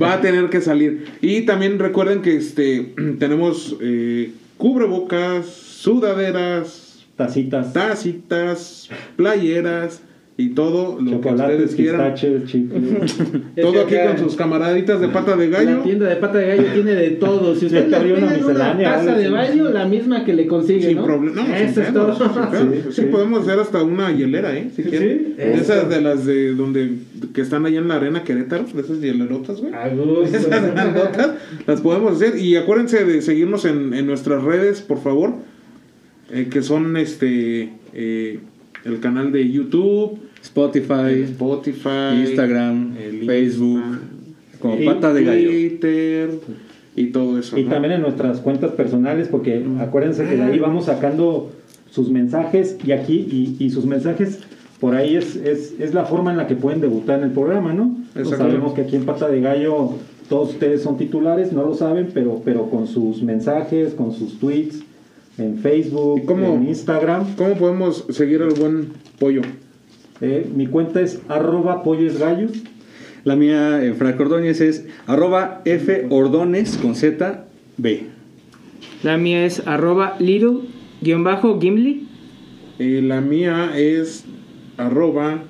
[0.02, 1.06] va a tener que salir.
[1.22, 10.02] Y también recuerden que este tenemos eh, cubrebocas, sudaderas, Tacitas, tacitas, playeras
[10.35, 12.15] y todo lo que ustedes quieran.
[13.61, 15.77] Todo aquí con sus camaraditas de pata de gallo.
[15.77, 17.55] La tienda de pata de gallo tiene de todo.
[17.55, 20.88] Si usted le una pide una miscelánea, taza de baño, la misma que le consigue,
[20.88, 21.05] Sin ¿no?
[21.05, 21.43] problema.
[21.43, 22.15] No, Eso es todo.
[22.15, 22.23] Sí,
[22.89, 23.01] Sí, sí.
[23.11, 24.72] podemos hacer hasta una hielera, ¿eh?
[24.76, 25.35] Si quieren.
[25.38, 26.93] esas de las de donde
[27.34, 29.72] que están allá en la arena Querétaro, de esas hielerotas, güey.
[30.26, 31.31] Esas grandotas,
[31.68, 32.39] las podemos hacer.
[32.39, 35.34] Y acuérdense de seguirnos en, en nuestras redes, por favor.
[36.31, 38.39] eh, que son este eh,
[38.85, 43.84] el canal de YouTube, Spotify, Spotify, Instagram, el Facebook,
[44.60, 45.49] como y pata de gallo.
[45.49, 46.30] Twitter
[46.95, 47.57] y todo eso.
[47.57, 47.72] Y ¿no?
[47.72, 51.51] también en nuestras cuentas personales, porque acuérdense que de ahí vamos sacando
[51.89, 54.39] sus mensajes y aquí, y, y sus mensajes
[54.84, 57.72] por ahí es, es, es la forma en la que pueden debutar en el programa,
[57.72, 57.95] ¿no?
[58.14, 59.93] Pues sabemos que aquí en Pata de Gallo
[60.27, 64.84] todos ustedes son titulares, no lo saben, pero, pero con sus mensajes, con sus tweets,
[65.38, 67.35] en Facebook, en Instagram.
[67.35, 69.41] ¿Cómo podemos seguir al buen pollo?
[70.22, 72.47] Eh, mi cuenta es arroba pollo es gallo.
[73.23, 77.45] La mía, en Franco Ordóñez, es arroba F Ordones con Z
[77.77, 78.07] B.
[79.01, 82.07] La mía es arroba little-gimli.
[82.80, 84.26] Eh, la mía es
[84.77, 85.43] arroba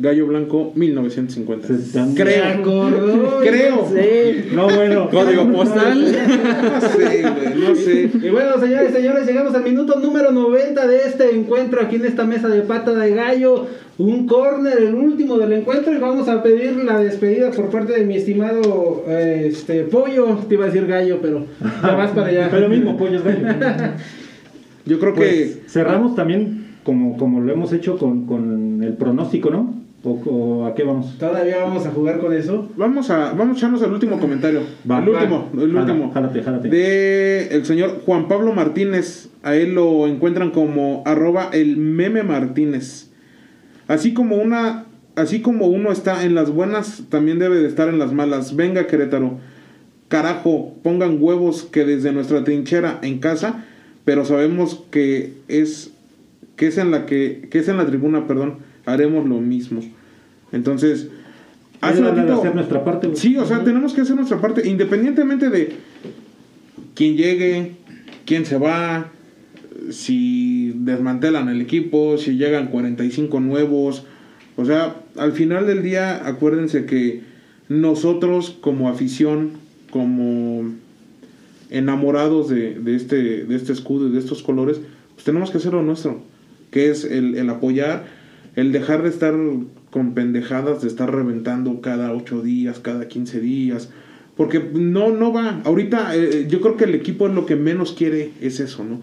[0.00, 1.66] Gallo Blanco 1950.
[1.66, 2.44] Se están- Creo.
[2.44, 3.88] acordó, Creo.
[3.92, 4.48] Sí.
[4.54, 5.10] No, bueno.
[5.10, 6.00] Código postal.
[6.02, 8.10] No sé, güey, no sé.
[8.14, 12.04] Y bueno, señores y señores, llegamos al minuto número 90 de este encuentro aquí en
[12.04, 13.66] esta mesa de pata de gallo.
[13.98, 18.04] Un córner, el último del encuentro, y vamos a pedir la despedida por parte de
[18.06, 20.38] mi estimado eh, este pollo.
[20.48, 21.44] Te iba a decir gallo, pero
[21.82, 22.48] ya vas para allá.
[22.52, 23.38] Pero mismo, pollos gallo.
[24.86, 29.50] Yo creo Pues que cerramos también como, como lo hemos hecho con, con el pronóstico,
[29.50, 29.74] ¿no?
[30.04, 31.18] O, o a qué vamos?
[31.18, 32.68] Todavía vamos a jugar con eso.
[32.76, 34.60] vamos a vamos a echarnos el último comentario.
[34.88, 35.00] Va.
[35.00, 36.12] el último, el último.
[36.12, 36.68] jálate, jálate.
[36.68, 39.28] De el señor Juan Pablo Martínez.
[39.42, 43.10] A él lo encuentran como arroba el meme Martínez.
[43.88, 44.84] Así como una
[45.16, 48.54] así como uno está en las buenas, también debe de estar en las malas.
[48.54, 49.38] Venga, Querétaro.
[50.08, 53.64] Carajo, pongan huevos que desde nuestra trinchera en casa,
[54.04, 55.92] pero sabemos que es
[56.56, 58.56] que es en la que, que es en la tribuna, perdón,
[58.88, 59.80] haremos lo mismo.
[60.52, 61.08] Entonces,
[61.80, 63.14] hace ratito- hacer nuestra parte.
[63.14, 65.72] Sí, o sea, tenemos que hacer nuestra parte, independientemente de
[66.94, 67.72] quién llegue,
[68.26, 69.10] quién se va,
[69.90, 74.04] si desmantelan el equipo, si llegan 45 nuevos.
[74.56, 77.22] O sea, al final del día, acuérdense que
[77.68, 79.52] nosotros como afición,
[79.90, 80.72] como
[81.70, 84.80] enamorados de, de este, de este escudo y de estos colores,
[85.14, 86.22] pues tenemos que hacer lo nuestro,
[86.70, 88.06] que es el, el apoyar,
[88.58, 89.34] el dejar de estar
[89.90, 93.90] con pendejadas, de estar reventando cada 8 días, cada 15 días,
[94.36, 95.60] porque no, no va.
[95.64, 99.00] Ahorita eh, yo creo que el equipo es lo que menos quiere, es eso, ¿no?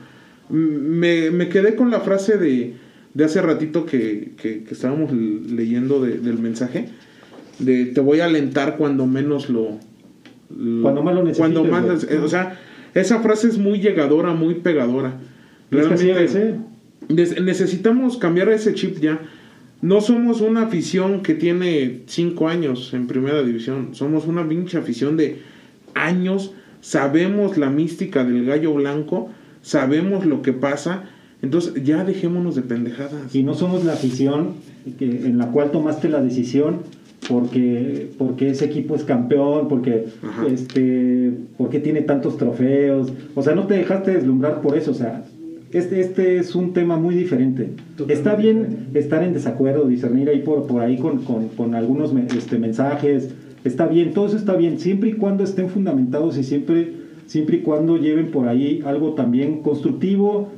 [0.49, 2.73] Me, me quedé con la frase de,
[3.13, 6.89] de hace ratito que, que, que estábamos leyendo de- del mensaje,
[7.59, 9.79] de te voy a alentar cuando menos lo...
[10.55, 12.59] lo- Cuando más lo necesites, Cuando más eh, o sea,
[12.93, 15.17] esa frase es muy llegadora, muy pegadora.
[15.71, 16.55] Es que así Realmente debe ser.
[17.07, 19.19] Nes- necesitamos cambiar ese chip ya.
[19.85, 23.89] No somos una afición que tiene cinco años en primera división.
[23.91, 25.41] Somos una pinche afición de
[25.93, 26.53] años.
[26.81, 29.29] Sabemos la mística del gallo blanco.
[29.61, 31.03] Sabemos lo que pasa.
[31.43, 33.35] Entonces ya dejémonos de pendejadas.
[33.35, 34.53] Y no somos la afición
[34.97, 36.79] que, en la cual tomaste la decisión
[37.29, 40.47] porque, porque ese equipo es campeón, porque, Ajá.
[40.47, 43.13] este, porque tiene tantos trofeos.
[43.35, 44.89] O sea, no te dejaste deslumbrar por eso.
[44.89, 45.25] O sea,
[45.77, 47.69] este, este es un tema muy diferente.
[47.97, 48.99] Totalmente Está bien diferente.
[48.99, 53.29] estar en desacuerdo, discernir ahí por, por ahí con, con, con algunos este, mensajes.
[53.63, 56.91] Está bien, todo eso está bien, siempre y cuando estén fundamentados y siempre,
[57.25, 60.49] siempre y cuando lleven por ahí algo también constructivo,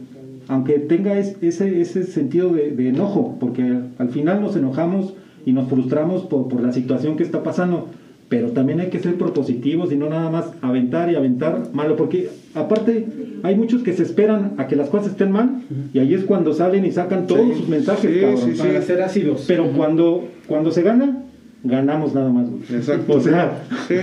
[0.49, 5.14] aunque tenga es- ese, ese sentido de, de enojo, porque al final nos enojamos
[5.45, 7.88] y nos frustramos por, por la situación que está pasando,
[8.30, 12.30] pero también hay que ser propositivos y no nada más aventar y aventar malo, porque
[12.56, 13.06] aparte
[13.44, 15.62] hay muchos que se esperan a que las cosas estén mal
[15.94, 18.38] y ahí es cuando salen y sacan todos Sí, sus mensajes, sí, cabrón.
[18.44, 18.58] sí, sí.
[18.62, 19.45] Para ser ácidos.
[19.48, 21.24] Pero cuando, cuando se gana,
[21.64, 22.49] ganamos nada más.
[22.49, 22.62] güey.
[22.76, 23.14] Exacto.
[23.14, 23.95] O sea, Sí,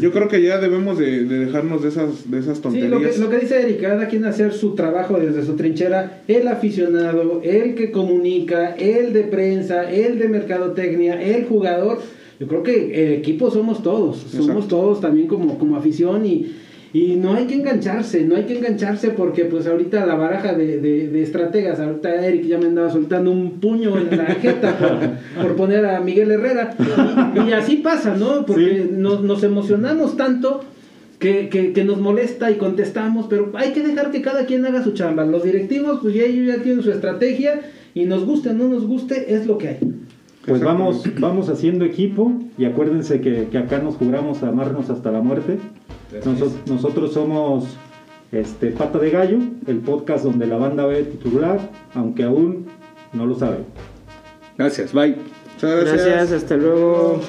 [0.00, 2.90] yo creo que ya debemos de, de dejarnos de esas, de esas Sí, tonterías.
[2.90, 6.48] lo que, lo que dice Eric, cada quien hacer su trabajo desde su trinchera, el
[6.48, 11.98] aficionado, el que comunica, el de prensa, el de mercadotecnia, el jugador.
[12.40, 16.46] Yo creo que el equipo somos todos, somos todos también como, como afición y,
[16.92, 20.78] y no hay que engancharse, no hay que engancharse porque pues ahorita la baraja de,
[20.80, 25.42] de, de estrategas, ahorita Eric ya me andaba soltando un puño en la jeta por,
[25.46, 26.74] por poner a Miguel Herrera
[27.36, 28.46] y, y así pasa, ¿no?
[28.46, 28.94] Porque Sí.
[28.96, 30.64] nos, nos emocionamos tanto
[31.18, 34.82] que, que, que nos molesta y contestamos, pero hay que dejar que cada quien haga
[34.82, 35.26] su chamba.
[35.26, 37.60] Los directivos, pues ya ellos ya tienen su estrategia
[37.94, 39.78] y nos guste o no nos guste, es lo que hay.
[40.50, 45.10] Pues vamos, vamos haciendo equipo y acuérdense que, que acá nos juramos a amarnos hasta
[45.10, 45.58] la muerte.
[46.24, 47.64] Noso- nosotros somos
[48.32, 51.58] este, Pata de Gallo, el podcast donde la banda ve titular,
[51.94, 52.66] aunque aún
[53.12, 53.58] no lo sabe.
[54.58, 55.16] Gracias, bye.
[55.54, 57.20] Muchas Gracias, hasta luego.